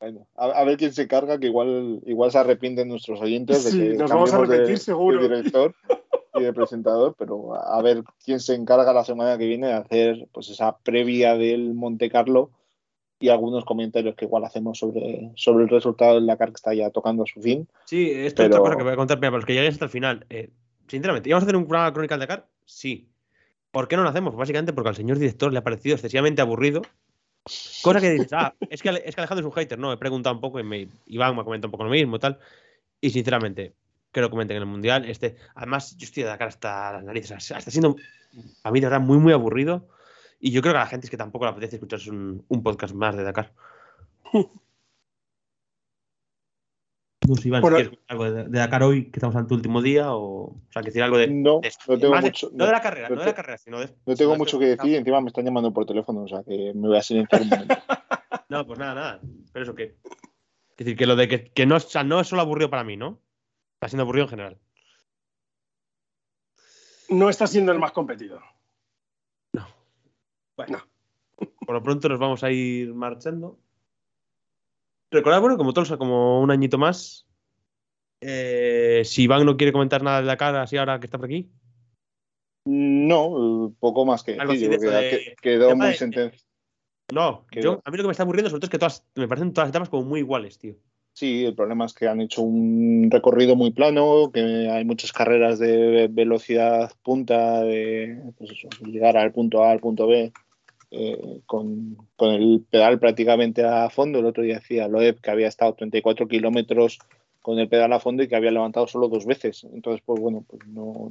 Bueno, 0.00 0.26
a, 0.34 0.46
a 0.46 0.64
ver 0.64 0.76
quién 0.78 0.92
se 0.92 1.06
carga, 1.06 1.38
que 1.38 1.46
igual, 1.46 2.00
igual 2.06 2.32
se 2.32 2.38
arrepienten 2.38 2.88
nuestros 2.88 3.20
oyentes 3.20 3.64
de 3.64 3.70
Sí, 3.70 3.78
que 3.78 3.94
nos 3.94 4.10
vamos 4.10 4.32
a 4.34 4.38
cambiemos 4.38 4.68
de- 4.68 4.76
seguro. 4.78 5.20
de 5.22 5.28
director. 5.28 5.74
y 6.34 6.42
de 6.44 6.52
presentador, 6.54 7.14
pero 7.18 7.54
a 7.54 7.78
a 7.78 7.82
ver 7.82 8.02
quién 8.24 8.40
se 8.40 8.54
encarga 8.54 8.90
la 8.94 9.04
semana 9.04 9.36
que 9.36 9.44
viene 9.46 9.66
de 9.66 9.74
hacer 9.74 10.28
pues 10.32 10.48
esa 10.48 10.78
previa 10.78 11.34
del 11.36 11.74
Monte 11.74 12.08
Carlo 12.10 12.50
y 13.22 13.28
algunos 13.28 13.64
comentarios 13.64 14.14
que 14.16 14.24
igual 14.24 14.44
hacemos 14.44 14.78
sobre, 14.78 15.30
sobre 15.36 15.64
el 15.64 15.70
resultado 15.70 16.16
del 16.16 16.26
Dakar 16.26 16.48
que 16.48 16.56
está 16.56 16.74
ya 16.74 16.90
tocando 16.90 17.22
a 17.22 17.26
su 17.26 17.40
fin. 17.40 17.68
Sí, 17.86 18.10
esto 18.10 18.42
es 18.42 18.48
Pero- 18.48 18.56
otra 18.56 18.60
cosa 18.60 18.76
que 18.76 18.82
voy 18.82 18.92
a 18.92 18.96
contar, 18.96 19.18
mira, 19.18 19.30
para 19.30 19.38
los 19.38 19.46
que 19.46 19.54
lleguéis 19.54 19.74
hasta 19.74 19.84
el 19.84 19.90
final. 19.90 20.26
Eh, 20.28 20.50
sinceramente, 20.88 21.28
¿íbamos 21.28 21.44
a 21.44 21.46
hacer 21.46 21.56
un 21.56 21.66
programa 21.66 21.92
crónica 21.92 22.16
del 22.16 22.20
Dakar? 22.28 22.46
Sí. 22.64 23.08
¿Por 23.70 23.88
qué 23.88 23.96
no 23.96 24.02
lo 24.02 24.08
hacemos? 24.08 24.34
Básicamente 24.36 24.72
porque 24.72 24.88
al 24.90 24.96
señor 24.96 25.18
director 25.18 25.52
le 25.52 25.58
ha 25.58 25.64
parecido 25.64 25.94
excesivamente 25.94 26.42
aburrido. 26.42 26.82
Cosa 27.82 28.00
que 28.00 28.10
dices, 28.10 28.32
ah, 28.32 28.54
es 28.70 28.82
que, 28.82 28.88
es 29.04 29.14
que 29.14 29.20
Alejandro 29.20 29.46
es 29.46 29.46
un 29.46 29.52
hater, 29.52 29.78
¿no? 29.78 29.92
He 29.92 29.96
preguntado 29.96 30.34
un 30.34 30.40
poco 30.40 30.60
y 30.60 30.62
me, 30.64 30.88
Iván 31.06 31.34
me 31.34 31.40
ha 31.42 31.44
comentado 31.44 31.68
un 31.68 31.72
poco 31.72 31.84
lo 31.84 31.90
mismo 31.90 32.16
y 32.16 32.18
tal. 32.18 32.38
Y 33.00 33.10
sinceramente, 33.10 33.72
que 34.12 34.20
lo 34.20 34.30
comenten 34.30 34.56
en 34.58 34.62
el 34.64 34.68
Mundial. 34.68 35.04
Este, 35.08 35.36
además, 35.54 35.96
yo 35.96 36.04
estoy 36.04 36.24
de 36.24 36.28
Dakar 36.28 36.48
hasta 36.48 36.92
las 36.92 37.04
narices. 37.04 37.50
Está 37.50 37.70
siendo, 37.70 37.96
a 38.62 38.70
mí 38.70 38.80
de 38.80 38.86
verdad, 38.86 39.00
muy, 39.00 39.18
muy 39.18 39.32
aburrido. 39.32 39.88
Y 40.44 40.50
yo 40.50 40.60
creo 40.60 40.74
que 40.74 40.78
a 40.78 40.82
la 40.82 40.86
gente 40.88 41.06
es 41.06 41.10
que 41.10 41.16
tampoco 41.16 41.44
le 41.44 41.52
apetece 41.52 41.76
escucharse 41.76 42.10
un, 42.10 42.44
un 42.48 42.62
podcast 42.64 42.92
más 42.94 43.16
de 43.16 43.22
Dakar. 43.22 43.52
No 47.28 47.36
sé, 47.36 47.46
Iván, 47.46 47.62
Bueno. 47.62 47.76
si 47.78 47.84
quieres 47.84 48.00
algo 48.08 48.24
de, 48.32 48.44
de 48.48 48.58
Dakar 48.58 48.82
hoy, 48.82 49.04
que 49.12 49.18
estamos 49.20 49.36
en 49.36 49.46
tu 49.46 49.54
último 49.54 49.80
día, 49.80 50.12
o, 50.12 50.46
o 50.46 50.60
sea, 50.70 50.82
que 50.82 50.86
decir 50.88 51.04
algo 51.04 51.18
de. 51.18 51.28
No, 51.28 51.60
de- 51.60 51.70
no 51.86 51.96
tengo 51.96 52.16
de- 52.16 52.20
mucho, 52.20 52.50
no 52.52 52.66
de 52.66 52.72
la 52.72 52.80
carrera, 52.82 53.08
no 53.08 53.14
no 53.14 53.20
de 53.20 53.26
la 53.28 53.34
carrera, 53.34 53.58
sino 53.58 53.78
de. 53.78 53.94
no 54.04 54.16
tengo 54.16 54.34
mucho 54.34 54.58
que 54.58 54.66
decir, 54.66 54.96
encima 54.96 55.20
me 55.20 55.28
están 55.28 55.44
llamando 55.44 55.72
por 55.72 55.86
teléfono, 55.86 56.22
o 56.24 56.26
sea 56.28 56.42
que 56.42 56.72
me 56.74 56.88
voy 56.88 56.96
a 56.98 57.02
silenciar 57.02 57.42
un 57.42 57.48
momento. 57.48 57.76
No, 58.48 58.66
pues 58.66 58.76
nada, 58.80 58.94
nada. 58.96 59.20
Pero 59.52 59.62
eso 59.62 59.74
que. 59.76 59.84
Es 60.70 60.76
decir, 60.76 60.96
que 60.96 61.06
lo 61.06 61.14
de 61.14 61.28
que, 61.28 61.44
que 61.52 61.64
no, 61.64 61.76
o 61.76 61.80
sea, 61.80 62.02
no 62.02 62.18
es 62.18 62.26
solo 62.26 62.42
aburrido 62.42 62.70
para 62.70 62.82
mí, 62.82 62.96
¿no? 62.96 63.20
Está 63.74 63.86
siendo 63.88 64.02
aburrido 64.02 64.24
en 64.24 64.30
general. 64.30 64.58
No 67.08 67.28
está 67.28 67.46
siendo 67.46 67.70
el 67.70 67.78
más 67.78 67.92
competido. 67.92 68.40
Bueno, 70.56 70.82
por 71.72 71.80
lo 71.80 71.84
pronto 71.84 72.08
nos 72.10 72.18
vamos 72.18 72.44
a 72.44 72.50
ir 72.50 72.92
marchando. 72.92 73.58
Recordad, 75.10 75.40
bueno, 75.40 75.56
como 75.56 75.72
todos, 75.72 75.90
como 75.96 76.42
un 76.42 76.50
añito 76.50 76.76
más. 76.76 77.26
eh, 78.20 79.02
si 79.04 79.22
Iván 79.22 79.46
no 79.46 79.56
quiere 79.56 79.72
comentar 79.72 80.02
nada 80.02 80.20
de 80.20 80.26
la 80.26 80.36
cara 80.36 80.62
así 80.62 80.76
ahora 80.76 81.00
que 81.00 81.06
está 81.06 81.16
por 81.16 81.26
aquí. 81.26 81.50
No, 82.66 83.74
poco 83.80 84.04
más 84.04 84.22
que 84.22 84.38
Algo 84.38 84.52
decir, 84.52 84.68
de 84.68 85.34
quedó 85.40 85.74
muy 85.74 85.94
sentenciado. 85.94 86.46
No, 87.10 87.46
yo, 87.50 87.80
a 87.84 87.90
mí 87.90 87.96
lo 87.96 88.04
que 88.04 88.08
me 88.08 88.12
está 88.12 88.22
aburriendo 88.22 88.50
sobre 88.50 88.60
todo 88.60 88.66
es 88.66 88.70
que 88.70 88.78
todas, 88.78 89.06
me 89.16 89.28
parecen 89.28 89.52
todas 89.52 89.68
las 89.68 89.70
etapas 89.70 89.88
como 89.88 90.04
muy 90.04 90.20
iguales, 90.20 90.58
tío. 90.58 90.76
Sí, 91.14 91.44
el 91.44 91.54
problema 91.54 91.84
es 91.84 91.92
que 91.92 92.06
han 92.06 92.20
hecho 92.20 92.42
un 92.42 93.08
recorrido 93.10 93.56
muy 93.56 93.72
plano, 93.72 94.30
que 94.32 94.40
hay 94.70 94.84
muchas 94.84 95.12
carreras 95.12 95.58
de 95.58 96.08
velocidad 96.08 96.92
punta, 97.02 97.62
de 97.62 98.22
pues 98.38 98.52
eso, 98.52 98.68
llegar 98.86 99.16
al 99.16 99.32
punto 99.32 99.64
A 99.64 99.72
al 99.72 99.80
punto 99.80 100.06
B, 100.06 100.32
eh, 100.94 101.40
con, 101.46 101.96
con 102.16 102.34
el 102.34 102.64
pedal 102.68 102.98
prácticamente 102.98 103.64
a 103.64 103.88
fondo. 103.88 104.18
El 104.18 104.26
otro 104.26 104.42
día 104.42 104.56
decía 104.56 104.88
Loeb 104.88 105.20
que 105.22 105.30
había 105.30 105.48
estado 105.48 105.72
34 105.74 106.28
kilómetros 106.28 106.98
con 107.40 107.58
el 107.58 107.68
pedal 107.68 107.94
a 107.94 108.00
fondo 108.00 108.22
y 108.22 108.28
que 108.28 108.36
había 108.36 108.50
levantado 108.50 108.86
solo 108.86 109.08
dos 109.08 109.24
veces. 109.24 109.64
Entonces, 109.72 110.02
pues 110.04 110.20
bueno, 110.20 110.44
pues 110.46 110.66
no, 110.66 111.08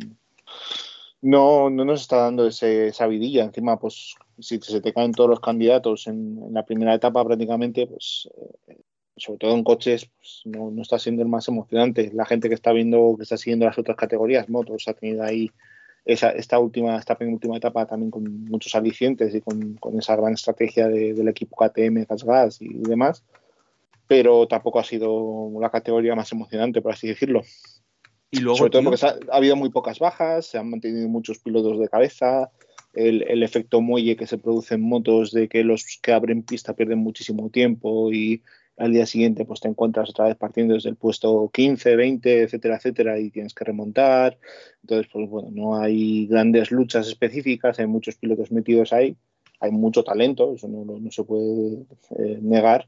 no, 1.22 1.70
no 1.72 1.84
nos 1.84 2.02
está 2.02 2.18
dando 2.18 2.46
ese, 2.46 2.90
esa 2.90 3.08
vidilla. 3.08 3.44
Encima, 3.44 3.80
pues 3.80 4.14
si 4.40 4.60
se 4.62 4.82
te 4.82 4.94
caen 4.94 5.14
todos 5.14 5.30
los 5.32 5.40
candidatos 5.40 6.06
en, 6.06 6.40
en 6.46 6.54
la 6.54 6.64
primera 6.64 6.94
etapa 6.94 7.26
prácticamente, 7.26 7.88
pues 7.88 8.30
eh, 8.68 8.78
sobre 9.18 9.40
todo 9.40 9.56
en 9.56 9.64
coches, 9.64 10.06
pues, 10.06 10.42
no, 10.46 10.70
no 10.70 10.82
está 10.82 11.00
siendo 11.00 11.22
el 11.22 11.28
más 11.28 11.48
emocionante. 11.48 12.12
La 12.14 12.26
gente 12.26 12.50
que 12.50 12.56
está 12.56 12.72
viendo, 12.72 13.16
que 13.18 13.24
está 13.24 13.38
siguiendo 13.38 13.66
las 13.66 13.78
otras 13.78 13.98
categorías, 13.98 14.48
motos, 14.48 14.88
ha 14.88 14.94
tenido 14.94 15.24
ahí 15.24 15.52
esa, 16.06 16.32
esta 16.32 16.60
última, 16.60 16.98
esta 16.98 17.18
penúltima 17.18 17.58
etapa 17.58 17.86
también 17.86 18.12
con 18.12 18.46
muchos 18.46 18.74
alicientes 18.76 19.34
y 19.36 19.42
con, 19.42 19.76
con 19.76 19.98
esa 20.00 20.16
gran 20.16 20.34
estrategia 20.34 20.88
de- 20.88 21.14
del 21.14 21.28
equipo 21.28 21.56
KTM, 21.56 22.06
Gas 22.26 22.62
y 22.62 22.70
demás. 22.70 23.24
Pero 24.08 24.48
tampoco 24.48 24.80
ha 24.80 24.84
sido 24.84 25.50
la 25.60 25.70
categoría 25.70 26.16
más 26.16 26.32
emocionante, 26.32 26.82
por 26.82 26.92
así 26.94 27.08
decirlo. 27.08 27.42
Y 28.30 28.40
luego, 28.40 28.58
Sobre 28.58 28.72
todo 28.72 28.82
tío, 28.82 28.90
porque 28.92 29.06
ha, 29.06 29.34
ha 29.34 29.38
habido 29.38 29.56
muy 29.56 29.70
pocas 29.70 30.00
bajas, 30.00 30.46
se 30.48 30.58
han 30.58 30.70
mantenido 30.70 31.08
muchos 31.08 31.40
pilotos 31.40 31.80
de 31.80 31.88
cabeza, 31.90 32.50
el, 32.94 33.24
el 33.24 33.44
efecto 33.44 33.80
muelle 33.82 34.16
que 34.18 34.28
se 34.28 34.38
produce 34.38 34.76
en 34.76 34.82
motos 34.82 35.32
de 35.32 35.48
que 35.48 35.64
los 35.64 35.86
que 36.02 36.12
abren 36.12 36.44
pista 36.44 36.74
pierden 36.74 37.00
muchísimo 37.00 37.50
tiempo 37.50 38.12
y 38.12 38.42
al 38.82 38.94
día 38.94 39.06
siguiente 39.06 39.46
pues 39.46 39.60
te 39.62 39.68
encuentras 39.68 40.10
otra 40.10 40.26
vez 40.26 40.36
partiendo 40.38 40.74
desde 40.76 40.90
el 40.90 40.96
puesto 40.96 41.50
15, 41.54 41.96
20, 41.96 42.44
etcétera, 42.44 42.78
etcétera, 42.78 43.20
y 43.20 43.30
tienes 43.32 43.54
que 43.54 43.64
remontar. 43.66 44.38
Entonces, 44.82 45.08
pues 45.12 45.30
bueno, 45.30 45.50
no 45.52 45.78
hay 45.78 46.28
grandes 46.28 46.72
luchas 46.72 47.08
específicas, 47.08 47.80
hay 47.80 47.88
muchos 47.88 48.16
pilotos 48.16 48.52
metidos 48.52 48.94
ahí, 48.94 49.16
hay 49.60 49.72
mucho 49.72 50.04
talento, 50.04 50.54
eso 50.56 50.68
no, 50.68 50.84
no- 50.86 51.00
no 51.00 51.12
se 51.12 51.24
puede 51.24 51.86
eh, 52.18 52.40
negar, 52.42 52.88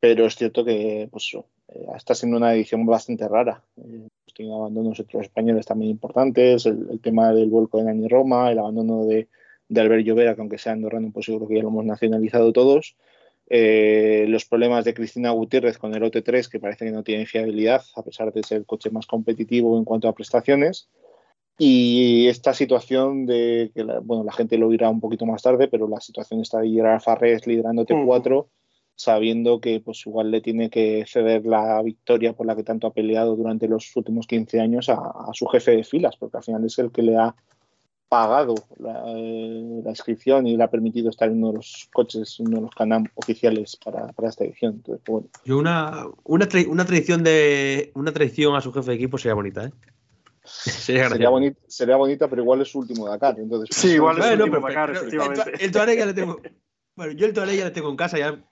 pero 0.00 0.26
es 0.26 0.36
cierto 0.36 0.64
que 0.64 1.08
pues, 1.10 1.32
eh, 1.68 1.86
está 1.96 2.14
siendo 2.14 2.36
una 2.38 2.54
edición 2.54 2.86
bastante 2.86 3.28
rara. 3.28 3.62
Eh, 3.76 4.08
pues, 4.24 4.34
tiene 4.34 4.54
abandonos 4.54 5.00
otros 5.00 5.22
españoles 5.24 5.66
también 5.66 5.90
importantes, 5.92 6.66
el, 6.66 6.86
el 6.90 7.00
tema 7.00 7.32
del 7.32 7.48
vuelco 7.50 7.78
de 7.78 7.84
Nani 7.84 8.08
Roma, 8.08 8.50
el 8.52 8.58
abandono 8.58 9.04
de, 9.06 9.28
de 9.68 9.80
Albert 9.80 10.04
Llovera, 10.04 10.34
que 10.34 10.40
aunque 10.42 10.58
sea 10.58 10.72
andorrano, 10.72 11.10
pues 11.12 11.26
creo 11.26 11.46
que 11.48 11.56
ya 11.56 11.62
lo 11.62 11.68
hemos 11.68 11.84
nacionalizado 11.84 12.52
todos. 12.52 12.96
Eh, 13.48 14.26
los 14.28 14.44
problemas 14.44 14.84
de 14.84 14.94
Cristina 14.94 15.30
Gutiérrez 15.30 15.78
con 15.78 15.94
el 15.94 16.02
OT3, 16.02 16.48
que 16.48 16.58
parece 16.58 16.84
que 16.84 16.90
no 16.90 17.04
tiene 17.04 17.26
fiabilidad, 17.26 17.84
a 17.94 18.02
pesar 18.02 18.32
de 18.32 18.42
ser 18.42 18.58
el 18.58 18.66
coche 18.66 18.90
más 18.90 19.06
competitivo 19.06 19.78
en 19.78 19.84
cuanto 19.84 20.08
a 20.08 20.14
prestaciones. 20.14 20.88
Y 21.58 22.26
esta 22.26 22.52
situación 22.52 23.24
de 23.24 23.70
que 23.74 23.84
la, 23.84 24.00
bueno, 24.00 24.24
la 24.24 24.32
gente 24.32 24.58
lo 24.58 24.72
irá 24.72 24.90
un 24.90 25.00
poquito 25.00 25.24
más 25.26 25.42
tarde, 25.42 25.68
pero 25.68 25.88
la 25.88 26.00
situación 26.00 26.40
está 26.40 26.60
de 26.60 26.70
Gerard 26.70 27.00
Farrés 27.00 27.46
liderando 27.46 27.86
T4, 27.86 28.48
sabiendo 28.94 29.60
que 29.60 29.80
pues 29.80 30.06
igual 30.06 30.30
le 30.30 30.40
tiene 30.40 30.68
que 30.68 31.04
ceder 31.06 31.46
la 31.46 31.80
victoria 31.82 32.34
por 32.34 32.46
la 32.46 32.56
que 32.56 32.64
tanto 32.64 32.86
ha 32.86 32.92
peleado 32.92 33.36
durante 33.36 33.68
los 33.68 33.94
últimos 33.96 34.26
15 34.26 34.60
años 34.60 34.88
a, 34.88 34.94
a 34.96 35.30
su 35.32 35.46
jefe 35.46 35.76
de 35.76 35.84
filas, 35.84 36.16
porque 36.16 36.38
al 36.38 36.42
final 36.42 36.64
es 36.64 36.78
el 36.78 36.90
que 36.90 37.02
le 37.02 37.16
ha 37.16 37.34
pagado 38.08 38.54
la, 38.78 39.02
eh, 39.08 39.80
la 39.84 39.90
inscripción 39.90 40.46
y 40.46 40.56
le 40.56 40.64
ha 40.64 40.70
permitido 40.70 41.10
estar 41.10 41.28
en 41.28 41.38
uno 41.38 41.48
de 41.48 41.54
los 41.54 41.88
coches, 41.92 42.38
uno 42.40 42.56
de 42.56 42.62
los 42.62 42.70
canam 42.74 43.04
oficiales 43.14 43.76
para, 43.76 44.08
para 44.08 44.28
esta 44.28 44.44
edición. 44.44 44.74
Entonces, 44.74 45.02
pues, 45.04 45.22
bueno, 45.24 45.28
yo 45.44 45.58
una, 45.58 46.06
una, 46.24 46.46
tra- 46.48 46.68
una 46.68 46.84
traición 46.84 47.22
de. 47.24 47.90
Una 47.94 48.12
traición 48.12 48.54
a 48.56 48.60
su 48.60 48.72
jefe 48.72 48.90
de 48.90 48.96
equipo 48.96 49.18
sería 49.18 49.34
bonita, 49.34 49.64
¿eh? 49.64 49.72
sería 50.44 51.08
sería, 51.08 51.28
bonita, 51.28 51.60
sería 51.66 51.96
bonita, 51.96 52.28
pero 52.28 52.42
igual 52.42 52.60
es 52.62 52.68
su 52.70 52.78
último 52.78 53.08
Dakar. 53.08 53.38
Entonces, 53.38 53.74
Sí, 53.76 53.92
igual 53.94 54.18
es 54.18 54.26
Bueno, 54.26 54.44
último 54.44 54.66
Dakar, 54.68 54.90
efectivamente. 54.90 55.52
El, 55.58 55.76
el 55.76 55.96
ya 55.98 56.06
le 56.06 56.14
tengo. 56.14 56.40
Bueno, 56.96 57.12
yo 57.12 57.26
el 57.26 57.34
Touareg 57.34 57.58
ya 57.58 57.64
le 57.66 57.72
tengo 57.72 57.90
en 57.90 57.96
casa, 57.96 58.18
ya. 58.18 58.42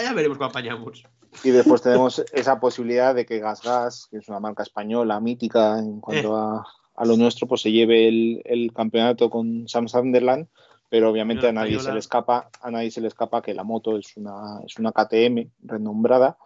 Ya 0.00 0.12
veremos 0.14 0.38
cómo 0.38 0.50
apañamos. 0.50 1.02
Y 1.42 1.50
después 1.50 1.82
tenemos 1.82 2.24
esa 2.32 2.60
posibilidad 2.60 3.16
de 3.16 3.26
que 3.26 3.40
Gas 3.40 3.62
Gas, 3.62 4.06
que 4.08 4.18
es 4.18 4.28
una 4.28 4.38
marca 4.38 4.62
española 4.62 5.18
mítica 5.18 5.76
en 5.78 6.00
cuanto 6.00 6.36
a, 6.36 6.64
a 6.94 7.04
lo 7.04 7.16
nuestro, 7.16 7.46
pues 7.46 7.62
se 7.62 7.72
lleve 7.72 8.08
el, 8.08 8.42
el 8.44 8.72
campeonato 8.72 9.30
con 9.30 9.68
Sam 9.68 9.88
Sunderland, 9.88 10.46
pero 10.88 11.10
obviamente 11.10 11.46
a 11.48 11.52
nadie 11.52 11.78
se 11.80 11.92
le 11.92 11.98
escapa, 12.00 12.50
a 12.60 12.70
nadie 12.70 12.90
se 12.90 13.00
le 13.00 13.08
escapa 13.08 13.40
que 13.42 13.54
la 13.54 13.64
moto 13.64 13.96
es 13.96 14.16
una, 14.16 14.60
es 14.66 14.78
una 14.78 14.92
KTM 14.92 15.48
renombrada 15.62 16.36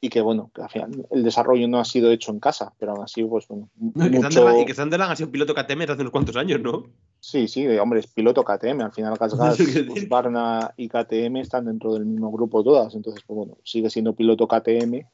y 0.00 0.08
que 0.10 0.20
bueno, 0.20 0.50
que 0.54 0.62
al 0.62 0.68
final 0.68 1.06
el 1.10 1.22
desarrollo 1.22 1.66
no 1.68 1.78
ha 1.78 1.84
sido 1.84 2.10
hecho 2.10 2.30
en 2.30 2.38
casa, 2.40 2.74
pero 2.78 2.92
aún 2.92 3.04
así, 3.04 3.22
pues 3.24 3.46
bueno, 3.48 3.68
No, 3.78 3.92
mucho... 4.10 4.28
Sunderland- 4.28 4.62
Y 4.62 4.64
que 4.66 4.74
Sunderland 4.74 5.12
ha 5.12 5.16
sido 5.16 5.30
piloto 5.30 5.54
KTM 5.54 5.78
desde 5.80 5.92
hace 5.94 6.02
unos 6.02 6.12
cuantos 6.12 6.36
años, 6.36 6.60
¿no? 6.60 6.84
Sí, 7.20 7.48
sí, 7.48 7.66
hombre, 7.78 8.00
es 8.00 8.06
piloto 8.06 8.44
KTM. 8.44 8.82
Al 8.82 8.92
final, 8.92 9.16
Gas 9.16 9.34
Gas, 9.34 9.58
Eso 9.58 9.64
quiero 9.70 9.86
decir. 9.86 10.02
Husqvarna 10.04 10.74
y 10.76 10.88
KTM 10.88 11.36
están 11.38 11.64
dentro 11.64 11.94
del 11.94 12.04
mismo 12.04 12.30
grupo 12.30 12.62
todas. 12.62 12.94
Entonces, 12.94 13.24
pues 13.26 13.34
bueno, 13.34 13.56
sigue 13.64 13.88
siendo 13.88 14.14
piloto 14.14 14.46
KTM, 14.46 15.06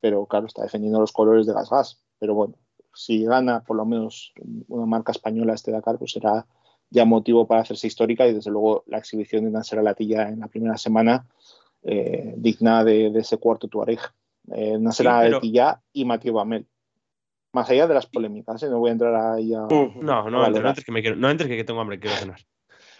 pero 0.00 0.26
claro, 0.26 0.46
está 0.46 0.62
defendiendo 0.62 1.00
los 1.00 1.10
colores 1.10 1.44
de 1.46 1.52
Gas 1.52 1.68
Gas. 1.70 2.00
Pero 2.20 2.34
bueno, 2.34 2.54
si 2.96 3.24
gana 3.24 3.62
por 3.62 3.76
lo 3.76 3.84
menos 3.84 4.32
una 4.68 4.86
marca 4.86 5.12
española 5.12 5.54
este 5.54 5.70
Dakar, 5.70 5.98
pues 5.98 6.12
será 6.12 6.46
ya 6.90 7.04
motivo 7.04 7.46
para 7.46 7.60
hacerse 7.62 7.86
histórica 7.86 8.26
y 8.26 8.32
desde 8.34 8.50
luego 8.50 8.82
la 8.86 8.98
exhibición 8.98 9.44
de 9.44 9.50
Nasser 9.50 9.82
Latilla 9.82 10.28
en 10.28 10.40
la 10.40 10.48
primera 10.48 10.76
semana 10.78 11.26
eh, 11.82 12.34
digna 12.36 12.82
de, 12.84 13.10
de 13.10 13.20
ese 13.20 13.38
cuarto 13.38 13.68
Tuareg. 13.68 14.00
Eh, 14.52 14.78
Nasser 14.80 15.06
Sí, 15.06 15.12
pero- 15.20 15.30
Latilla 15.36 15.80
y 15.92 16.04
Mathieu 16.04 16.32
Bamel. 16.34 16.66
Más 17.52 17.70
allá 17.70 17.86
de 17.86 17.94
las 17.94 18.06
polémicas, 18.06 18.62
¿eh? 18.62 18.68
no 18.68 18.78
voy 18.80 18.90
a 18.90 18.92
entrar 18.92 19.14
ahí 19.14 19.54
a... 19.54 19.62
Ujú. 19.64 20.02
No, 20.02 20.28
no, 20.30 20.44
entres, 20.46 20.62
no 20.62 20.68
entres 20.68 20.84
que 20.84 20.92
me 20.92 21.00
quiero, 21.00 21.16
no 21.16 21.30
entres 21.30 21.48
que 21.48 21.64
tengo 21.64 21.80
hambre, 21.80 21.98
quiero 21.98 22.16
cenar. 22.16 22.40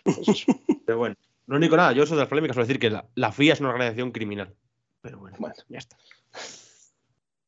pues 0.03 0.18
eso. 0.28 0.47
Pero 0.86 0.99
bueno, 0.99 1.14
lo 1.47 1.57
único 1.57 1.76
nada, 1.76 1.92
yo 1.92 2.07
soy 2.07 2.16
de 2.16 2.22
las 2.22 2.28
polémicas, 2.28 2.55
suelo 2.55 2.66
decir 2.66 2.80
que 2.80 2.88
la, 2.90 3.05
la 3.14 3.32
FIA 3.32 3.53
es 3.53 3.61
una 3.61 3.68
organización 3.70 4.12
criminal. 4.12 4.55
Pero 5.03 5.18
bueno, 5.18 5.36
Bueno. 5.38 5.55
ya 5.68 5.78
está. 5.78 5.97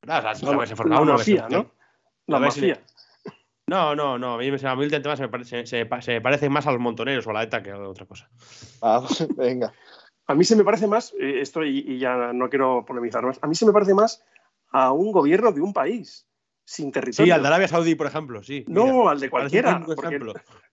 Nada, 0.07 0.33
o 0.33 0.35
sea, 0.35 0.47
La, 0.47 0.53
la 0.53 0.59
versión 0.59 0.77
Fórmula 0.77 0.97
la 0.97 1.03
1, 1.03 1.13
la 1.13 1.19
mafia, 1.19 1.43
versión- 1.49 1.63
¿no? 1.65 1.78
La 2.29 2.39
mafia. 2.39 2.81
No, 3.67 3.95
no, 3.95 4.19
no. 4.19 4.35
A 4.35 4.39
mí, 4.39 4.51
me- 4.51 4.57
a 4.57 5.01
tema 5.03 5.17
se 5.17 5.23
me, 5.23 5.29
parece, 5.29 5.67
se, 5.67 5.85
se- 5.87 6.03
se 6.03 6.21
parece 6.21 6.49
más 6.49 6.67
a 6.67 6.73
los 6.73 6.81
montoneros 6.81 7.27
o 7.27 7.31
a 7.31 7.33
la 7.35 7.43
ETA 7.43 7.63
que 7.63 7.71
a 7.71 7.79
otra 7.79 8.07
cosa. 8.07 8.29
Ah, 8.81 9.07
venga. 9.37 9.73
A 10.27 10.35
mí 10.35 10.45
se 10.45 10.57
me 10.57 10.65
parece 10.65 10.87
más, 10.87 11.15
eh, 11.19 11.41
esto 11.41 11.65
y, 11.65 11.79
y 11.87 11.99
ya 11.99 12.33
no 12.33 12.49
quiero 12.51 12.85
polemizar 12.87 13.25
más, 13.25 13.39
a 13.43 13.47
mí 13.47 13.55
se 13.55 13.65
me 13.67 13.73
parece 13.73 13.95
más 13.95 14.23
a 14.71 14.93
un 14.93 15.11
gobierno 15.13 15.53
de 15.53 15.61
un 15.61 15.73
país. 15.73 16.27
Sin 16.65 16.93
territorio. 16.93 17.25
Sí, 17.25 17.31
al 17.31 17.41
de 17.41 17.49
Arabia 17.49 17.67
Saudí, 17.67 17.95
por 17.95 18.07
ejemplo, 18.07 18.43
sí. 18.43 18.63
No, 18.69 18.85
Mira, 18.85 19.11
al 19.13 19.21
de 19.21 19.31
cualquiera. 19.31 19.81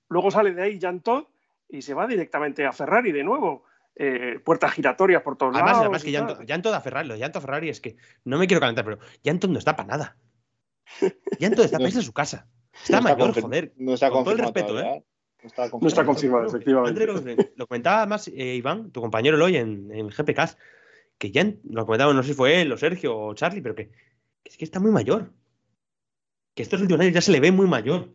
luego 0.10 0.30
sale 0.30 0.51
de 0.53 0.62
ahí 0.62 0.78
Todt 1.01 1.30
y 1.70 1.82
se 1.82 1.93
va 1.93 2.06
directamente 2.06 2.66
a 2.66 2.74
Ferrari 2.74 3.14
de 3.14 3.24
nuevo. 3.24 3.64
Eh, 3.95 4.41
puertas 4.43 4.74
giratorias 4.74 5.22
por 5.22 5.38
todos 5.38 5.53
Además, 5.56 5.72
lados. 5.72 5.84
además 5.86 6.03
que. 6.03 6.12
Llanto 6.45 6.70
da 6.70 6.82
Ferrari, 6.82 7.08
lo 7.08 7.14
de 7.14 7.22
Llanto 7.22 7.39
Ferrari 7.39 7.70
es 7.70 7.80
que 7.80 7.95
no 8.26 8.38
me 8.38 8.45
quiero 8.45 8.60
calentar, 8.60 8.84
pero 8.84 8.99
Llanto 9.24 9.47
no 9.47 9.58
está 9.58 9.78
para 9.78 9.88
nada. 9.88 10.18
Llanto 11.40 11.64
está 11.64 11.78
para 11.78 11.88
irse 11.90 12.00
a 12.00 12.04
su 12.04 12.14
casa. 12.14 12.48
Está 12.84 12.98
No 12.98 13.04
mayor, 13.04 13.42
joder. 13.42 13.74
No 13.78 13.94
está 13.94 14.10
con 14.10 14.24
todo 14.24 14.34
el 14.34 14.40
respeto, 14.40 14.68
todavía, 14.68 14.96
¿eh? 14.96 15.06
No 15.44 15.48
está 15.48 15.70
confirmado. 15.70 15.82
No 15.82 15.88
está 15.88 16.06
confirmado, 16.06 16.44
Claro, 16.44 16.58
efectivamente. 16.58 16.90
André 17.24 17.46
lo, 17.56 17.68
comentaba 17.68 17.98
además 18.00 18.28
eh, 18.28 18.56
Iván, 18.56 18.92
tu 18.92 19.02
compañero 19.02 19.44
hoy 19.44 19.58
en, 19.58 19.92
en 19.92 20.10
GPK, 20.10 20.58
que 21.18 21.32
ya 21.32 21.42
en- 21.42 21.62
lo 21.70 21.86
comentaba, 21.86 22.14
no 22.14 22.24
sé 22.24 22.30
si 22.30 22.36
fue 22.36 22.62
él 22.62 22.72
o 22.72 22.78
Sergio 22.78 23.18
o 23.18 23.34
Charlie, 23.34 23.62
pero 23.62 23.76
que, 23.76 23.90
que 23.90 24.50
es 24.50 24.58
que 24.58 24.66
está 24.66 24.80
muy 24.80 24.92
mayor. 24.92 25.32
Que 26.54 26.64
estos 26.64 26.82
últimos 26.82 27.02
años 27.02 27.14
ya 27.14 27.22
se 27.22 27.32
le 27.32 27.40
ve 27.40 27.52
muy 27.52 27.68
mayor. 27.68 28.10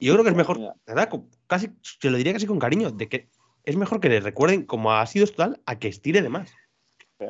Y 0.00 0.06
yo 0.06 0.14
creo 0.14 0.24
que 0.24 0.30
es 0.30 0.36
mejor. 0.36 0.58
¿verdad? 0.86 1.08
Casi, 1.46 1.68
te 2.00 2.10
lo 2.10 2.16
diría 2.16 2.32
casi 2.32 2.46
con 2.46 2.58
cariño, 2.58 2.90
de 2.90 3.08
que 3.08 3.28
es 3.64 3.76
mejor 3.76 4.00
que 4.00 4.08
le 4.08 4.20
recuerden 4.20 4.64
como 4.64 4.92
ha 4.92 5.06
sido 5.06 5.26
total 5.26 5.60
a 5.66 5.78
que 5.78 5.88
estire 5.88 6.22
de 6.22 6.28
más. 6.28 6.52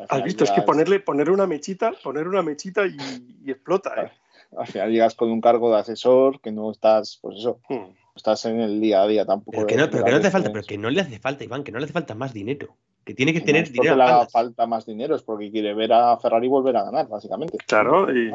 Has 0.09 0.25
visto, 0.25 0.45
es 0.45 0.51
que 0.51 0.63
ponerle, 0.63 1.01
poner 1.01 1.29
una 1.29 1.47
mechita, 1.47 1.93
poner 2.03 2.27
una 2.27 2.41
mechita 2.43 2.87
y, 2.87 2.97
y 3.45 3.51
explota, 3.51 3.93
¿eh? 4.03 4.13
Al 4.57 4.67
final 4.67 4.91
llegas 4.91 5.15
con 5.15 5.31
un 5.31 5.41
cargo 5.41 5.73
de 5.73 5.81
asesor 5.81 6.41
que 6.41 6.53
no 6.53 6.71
estás, 6.71 7.19
pues 7.23 7.39
eso, 7.39 7.61
Hmm. 7.69 7.75
no 7.75 7.95
estás 8.17 8.45
en 8.45 8.61
el 8.61 8.81
día 8.81 9.03
a 9.03 9.07
día 9.07 9.25
tampoco. 9.25 9.53
Pero 9.53 9.67
que 9.67 9.77
no, 9.77 9.91
pero 9.91 10.05
que 10.05 10.11
no 10.11 10.21
te 10.21 10.31
falta, 10.31 10.53
pero 10.53 10.65
que 10.65 10.79
no 10.79 10.91
le 10.91 11.01
hace 11.01 11.19
falta, 11.19 11.45
Iván, 11.45 11.65
que 11.65 11.73
no 11.73 11.79
le 11.79 11.85
hace 11.85 11.93
falta 11.95 12.15
más 12.15 12.33
dinero. 12.35 12.77
Que 13.05 13.15
tiene 13.15 13.33
que 13.33 13.41
No 13.41 13.47
tener 13.47 13.63
es 13.65 13.73
dinero. 13.73 13.97
le 13.97 14.03
haga 14.05 14.27
falta 14.29 14.67
más 14.67 14.87
dinero, 14.87 15.17
es 15.17 15.23
porque 15.23 15.51
quiere 15.51 15.75
ver 15.75 15.93
a 15.93 16.17
Ferrari 16.19 16.47
volver 16.49 16.77
a 16.77 16.85
ganar, 16.85 17.09
básicamente. 17.09 17.59
Claro, 17.67 18.15
y, 18.15 18.31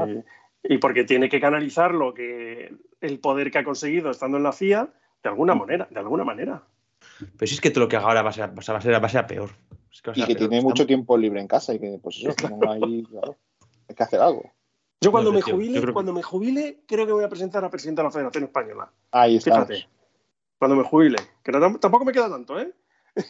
y 0.63 0.77
porque 0.79 1.03
tiene 1.05 1.29
que 1.29 1.39
canalizar 1.39 1.93
lo 1.93 2.13
que 2.13 2.73
el 2.99 3.19
poder 3.19 3.49
que 3.51 3.59
ha 3.59 3.63
conseguido 3.63 4.09
estando 4.11 4.37
en 4.37 4.43
la 4.43 4.51
FIA 4.51 4.89
de 5.23 5.29
alguna 5.29 5.55
manera, 5.55 5.87
de 5.89 5.99
alguna 5.99 6.23
manera. 6.25 6.63
Pero 7.37 7.47
si 7.47 7.53
es 7.55 7.61
que 7.61 7.69
todo 7.69 7.85
lo 7.85 7.87
que 7.87 7.95
haga 7.95 8.07
ahora 8.07 8.23
va 8.23 8.31
a 8.31 8.33
ser, 8.33 8.49
va 8.49 8.59
a 8.59 8.61
ser, 8.81 8.93
va 9.01 9.05
a 9.05 9.09
ser, 9.09 9.19
a 9.21 9.27
peor. 9.27 9.51
Es 9.91 10.01
que 10.01 10.09
va 10.11 10.15
a 10.15 10.19
Y 10.19 10.25
que 10.25 10.35
peor. 10.35 10.49
tiene 10.49 10.63
mucho 10.63 10.85
tiempo 10.87 11.15
libre 11.17 11.39
en 11.39 11.47
casa 11.47 11.73
y 11.73 11.79
que, 11.79 11.99
pues 12.01 12.17
eso, 12.17 12.35
que 12.35 12.49
no 12.49 12.71
hay, 12.71 13.03
claro, 13.03 13.37
hay 13.87 13.95
que 13.95 14.03
hacer 14.03 14.19
algo. 14.19 14.51
Yo 15.01 15.11
cuando 15.11 15.31
No 15.31 15.35
me 15.35 15.41
jubile, 15.41 15.73
yo 15.75 15.81
creo 15.81 15.91
que- 15.91 15.93
cuando 15.93 16.13
me 16.13 16.23
jubile, 16.23 16.83
creo 16.87 17.05
que 17.05 17.11
voy 17.11 17.23
a 17.23 17.29
presentar 17.29 17.63
a 17.63 17.69
presidente 17.69 18.01
de 18.01 18.05
la 18.07 18.11
Federación 18.11 18.43
Española. 18.45 18.91
Ahí 19.11 19.35
está. 19.37 19.51
Fíjate. 19.65 19.87
Cuando 20.57 20.75
me 20.75 20.83
jubile. 20.83 21.17
Que 21.43 21.51
no- 21.51 21.77
tampoco 21.79 22.03
me 22.05 22.11
queda 22.11 22.29
tanto, 22.29 22.59
¿eh? 22.59 22.73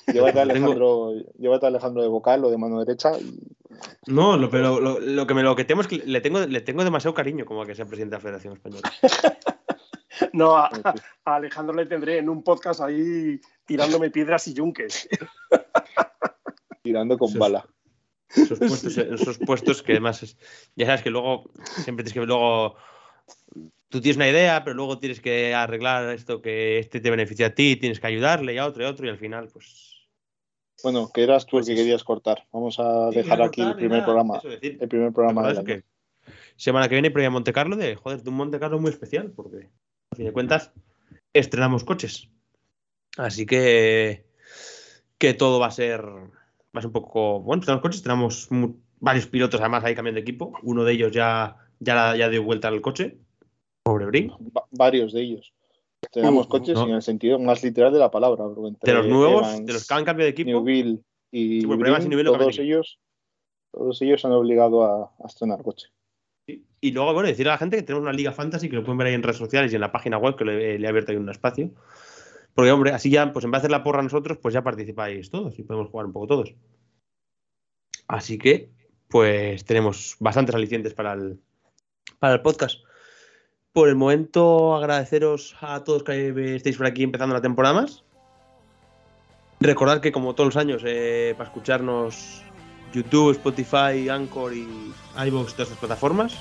Llévate 0.08 0.40
a 0.40 0.42
Alejandro, 0.82 1.12
llévate 1.38 1.66
a 1.66 1.70
Alejandro 1.70 2.02
de 2.02 2.08
vocal 2.10 2.44
o 2.46 2.50
de 2.50 2.58
mano 2.58 2.80
derecha 2.84 3.18
y 3.20 3.40
No, 4.08 4.38
lo, 4.38 4.50
pero 4.50 4.80
lo, 4.80 5.00
lo 5.00 5.28
que 5.28 5.34
me 5.34 5.44
lo 5.44 5.56
que 5.56 5.66
temo 5.66 5.82
es 5.82 5.88
que 5.88 5.98
le 5.98 6.20
tengo, 6.22 6.40
le 6.40 6.62
tengo 6.62 6.84
demasiado 6.84 7.14
cariño 7.14 7.46
como 7.46 7.62
a 7.62 7.66
que 7.66 7.76
sea 7.76 7.86
presidente 7.86 8.16
de 8.16 8.18
la 8.18 8.22
Federación 8.22 8.54
Española. 8.54 8.92
No, 10.34 10.58
a, 10.58 10.68
a 11.26 11.36
Alejandro 11.36 11.76
le 11.76 11.86
tendré 11.86 12.18
en 12.18 12.28
un 12.28 12.44
podcast 12.44 12.82
ahí 12.82 13.40
tirándome 13.66 14.10
piedras 14.10 14.48
y 14.48 14.54
yunques. 14.56 15.08
tirando 16.84 17.18
con 17.20 17.32
bala. 17.38 17.66
Esos 18.36 18.60
puestos, 18.68 18.98
esos 18.98 19.38
puestos 19.40 19.82
que 19.84 19.94
además 19.94 20.24
es- 20.24 20.38
ya 20.76 20.86
sabes 20.86 21.02
que 21.04 21.10
luego 21.10 21.50
siempre 21.84 22.04
tienes 22.04 22.14
que 22.14 22.26
luego 22.26 22.76
tú 23.90 24.02
tienes 24.02 24.18
una 24.18 24.30
idea, 24.30 24.64
pero 24.64 24.76
luego 24.76 25.00
tienes 25.00 25.22
que 25.22 25.54
arreglar 25.56 26.10
esto 26.14 26.42
que 26.42 26.80
este 26.80 27.00
te 27.00 27.10
beneficia 27.10 27.48
a 27.48 27.56
ti, 27.56 27.76
tienes 27.78 28.00
que 28.00 28.08
ayudarle 28.08 28.54
y 28.54 28.58
a 28.58 28.66
otro 28.66 28.84
y 28.84 28.86
a 28.86 28.90
otro 28.90 29.06
y 29.06 29.10
al 29.10 29.18
final 29.18 29.48
pues 29.52 30.08
Bueno, 30.84 31.10
que 31.14 31.24
eras 31.24 31.46
tú 31.46 31.58
el 31.58 31.62
Pues 31.64 31.70
que 31.70 31.76
querías 31.76 32.04
cortar. 32.04 32.46
Vamos 32.52 32.80
a 32.80 33.10
Sí, 33.12 33.18
dejar 33.18 33.42
aquí 33.42 33.62
el 33.62 33.76
primer 33.76 34.02
nada, 34.02 34.06
programa. 34.06 34.42
decir. 34.44 34.78
El 34.80 34.88
primer 34.90 35.12
programa 35.14 35.52
es 35.52 35.60
que 35.62 35.84
semana 36.56 36.88
que 36.90 36.96
viene 36.96 37.12
previa 37.12 37.28
a 37.30 37.32
Monte 37.32 37.54
Carlo 37.54 37.76
de 37.76 37.96
joder, 37.96 38.22
de 38.22 38.30
un 38.30 38.36
Monte 38.36 38.60
Carlo 38.60 38.80
muy 38.80 38.92
especial, 38.92 39.32
porque 39.32 39.70
a 40.12 40.16
fin 40.16 40.26
de 40.26 40.34
cuentas 40.34 40.72
estrenamos 41.34 41.84
coches. 41.84 42.30
Así 43.18 43.46
que 43.46 44.26
que 45.18 45.34
todo 45.34 45.60
va 45.60 45.68
a 45.68 45.72
ser 45.72 46.04
un 46.86 46.92
poco 46.92 47.40
bueno, 47.42 47.60
estrenamos 47.62 47.82
coches, 47.82 48.02
tenemos 48.04 48.48
varios 49.00 49.28
pilotos 49.28 49.60
además 49.60 49.84
ahí 49.84 49.96
cambiando 49.96 50.18
de 50.18 50.22
equipo, 50.22 50.54
uno 50.64 50.84
de 50.84 50.94
ellos 50.94 51.12
ya 51.12 51.58
ya, 51.80 51.94
la- 51.96 52.18
ya 52.18 52.28
dio 52.30 52.44
vuelta 52.44 52.68
al 52.70 52.82
coche. 52.82 53.18
Pobre 53.84 54.06
Brin. 54.08 54.32
Va- 54.56 54.66
varios 54.72 55.14
de 55.14 55.22
ellos. 55.22 55.54
Tenemos 56.12 56.46
Uh, 56.48 56.50
coches 56.50 56.76
no. 56.76 56.88
en 56.88 56.96
el 56.96 57.02
sentido 57.02 57.38
más 57.40 57.64
literal 57.64 57.94
de 57.94 58.00
la 58.00 58.10
palabra. 58.12 58.44
De 58.82 58.94
los 58.94 59.06
nuevos, 59.08 59.48
Evans, 59.48 59.66
de 59.66 59.74
los 59.74 59.88
que 59.88 59.94
han 59.94 60.04
cambiado 60.06 60.26
de 60.26 60.32
equipo. 60.32 60.50
Newville 60.50 61.00
y 61.32 61.62
Sí, 61.62 61.68
pero 61.68 61.86
Evans 61.88 62.06
y 62.06 62.08
Brin, 62.08 62.18
Newville 62.26 62.38
todos 62.38 62.60
ellos, 62.60 63.00
todos 63.72 64.02
ellos 64.02 64.26
han 64.26 64.32
obligado 64.32 64.84
a, 64.84 65.12
a 65.24 65.28
estrenar 65.28 65.62
coche. 65.64 65.88
Y 66.80 66.92
luego, 66.92 67.14
bueno, 67.14 67.28
decir 67.30 67.48
a 67.50 67.52
la 67.54 67.58
gente 67.58 67.78
que 67.78 67.84
tenemos 67.84 68.04
una 68.04 68.14
liga 68.14 68.32
fantasy 68.32 68.70
que 68.70 68.76
lo 68.76 68.84
pueden 68.84 68.98
ver 69.00 69.08
ahí 69.08 69.14
en 69.14 69.24
redes 69.24 69.38
sociales 69.38 69.72
y 69.72 69.76
en 69.76 69.82
la 69.82 69.92
página 69.92 70.18
web 70.18 70.36
que 70.36 70.46
le, 70.46 70.80
le 70.80 70.86
he 70.86 70.90
abierto 70.90 71.12
ahí 71.12 71.18
un 71.18 71.30
espacio. 71.30 71.72
Porque, 72.58 72.72
hombre, 72.72 72.92
así 72.92 73.12
ya, 73.12 73.32
pues 73.34 73.46
en 73.46 73.52
vez 73.52 73.62
de 73.62 73.68
hacer 73.68 73.72
la 73.72 73.84
porra 73.84 74.02
nosotros, 74.02 74.40
pues 74.40 74.52
ya 74.52 74.64
participáis 74.64 75.30
todos 75.30 75.60
y 75.60 75.62
podemos 75.62 75.92
jugar 75.92 76.08
un 76.08 76.12
poco 76.12 76.26
todos. 76.26 76.56
Así 78.08 78.40
que, 78.40 78.72
pues 79.10 79.64
tenemos 79.64 80.16
bastantes 80.20 80.56
alicientes 80.56 80.96
para 80.96 81.14
el, 81.14 81.40
para 82.18 82.34
el 82.34 82.42
podcast. 82.42 82.80
Por 83.74 83.90
el 83.90 83.96
momento, 83.96 84.76
agradeceros 84.76 85.56
a 85.62 85.84
todos 85.84 86.04
que 86.04 86.56
estéis 86.56 86.78
por 86.78 86.88
aquí 86.88 87.04
empezando 87.04 87.36
la 87.36 87.44
temporada 87.44 87.76
más. 87.76 88.04
Recordad 89.60 90.02
que, 90.02 90.12
como 90.12 90.34
todos 90.34 90.56
los 90.56 90.58
años, 90.58 90.82
eh, 90.84 91.36
para 91.38 91.50
escucharnos 91.50 92.42
YouTube, 92.92 93.34
Spotify, 93.34 94.10
Anchor 94.10 94.56
y 94.56 94.68
iVoox, 95.28 95.54
todas 95.54 95.68
estas 95.68 95.78
plataformas. 95.78 96.36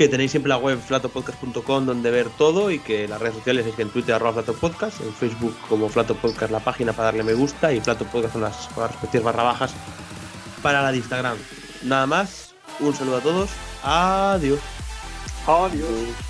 Que 0.00 0.08
tenéis 0.08 0.30
siempre 0.30 0.48
la 0.48 0.56
web 0.56 0.80
flatopodcast.com 0.80 1.84
donde 1.84 2.10
ver 2.10 2.30
todo 2.30 2.70
y 2.70 2.78
que 2.78 3.06
las 3.06 3.20
redes 3.20 3.34
sociales 3.34 3.66
es 3.66 3.74
que 3.74 3.82
en 3.82 3.90
Twitter 3.90 4.14
arroba 4.14 4.32
flatopodcast, 4.32 5.02
en 5.02 5.12
Facebook 5.12 5.54
como 5.68 5.90
flatopodcast 5.90 6.50
la 6.50 6.60
página 6.60 6.94
para 6.94 7.08
darle 7.08 7.22
me 7.22 7.34
gusta 7.34 7.70
y 7.70 7.82
flatopodcast 7.82 8.36
las, 8.36 8.68
con 8.68 8.84
las 8.84 8.92
respectivas 8.92 9.24
barra 9.26 9.42
bajas 9.42 9.74
para 10.62 10.80
la 10.80 10.90
de 10.90 10.96
Instagram. 10.96 11.36
Nada 11.82 12.06
más, 12.06 12.54
un 12.78 12.94
saludo 12.94 13.18
a 13.18 13.20
todos, 13.20 13.50
adiós. 13.82 14.60
Adiós. 15.46 16.29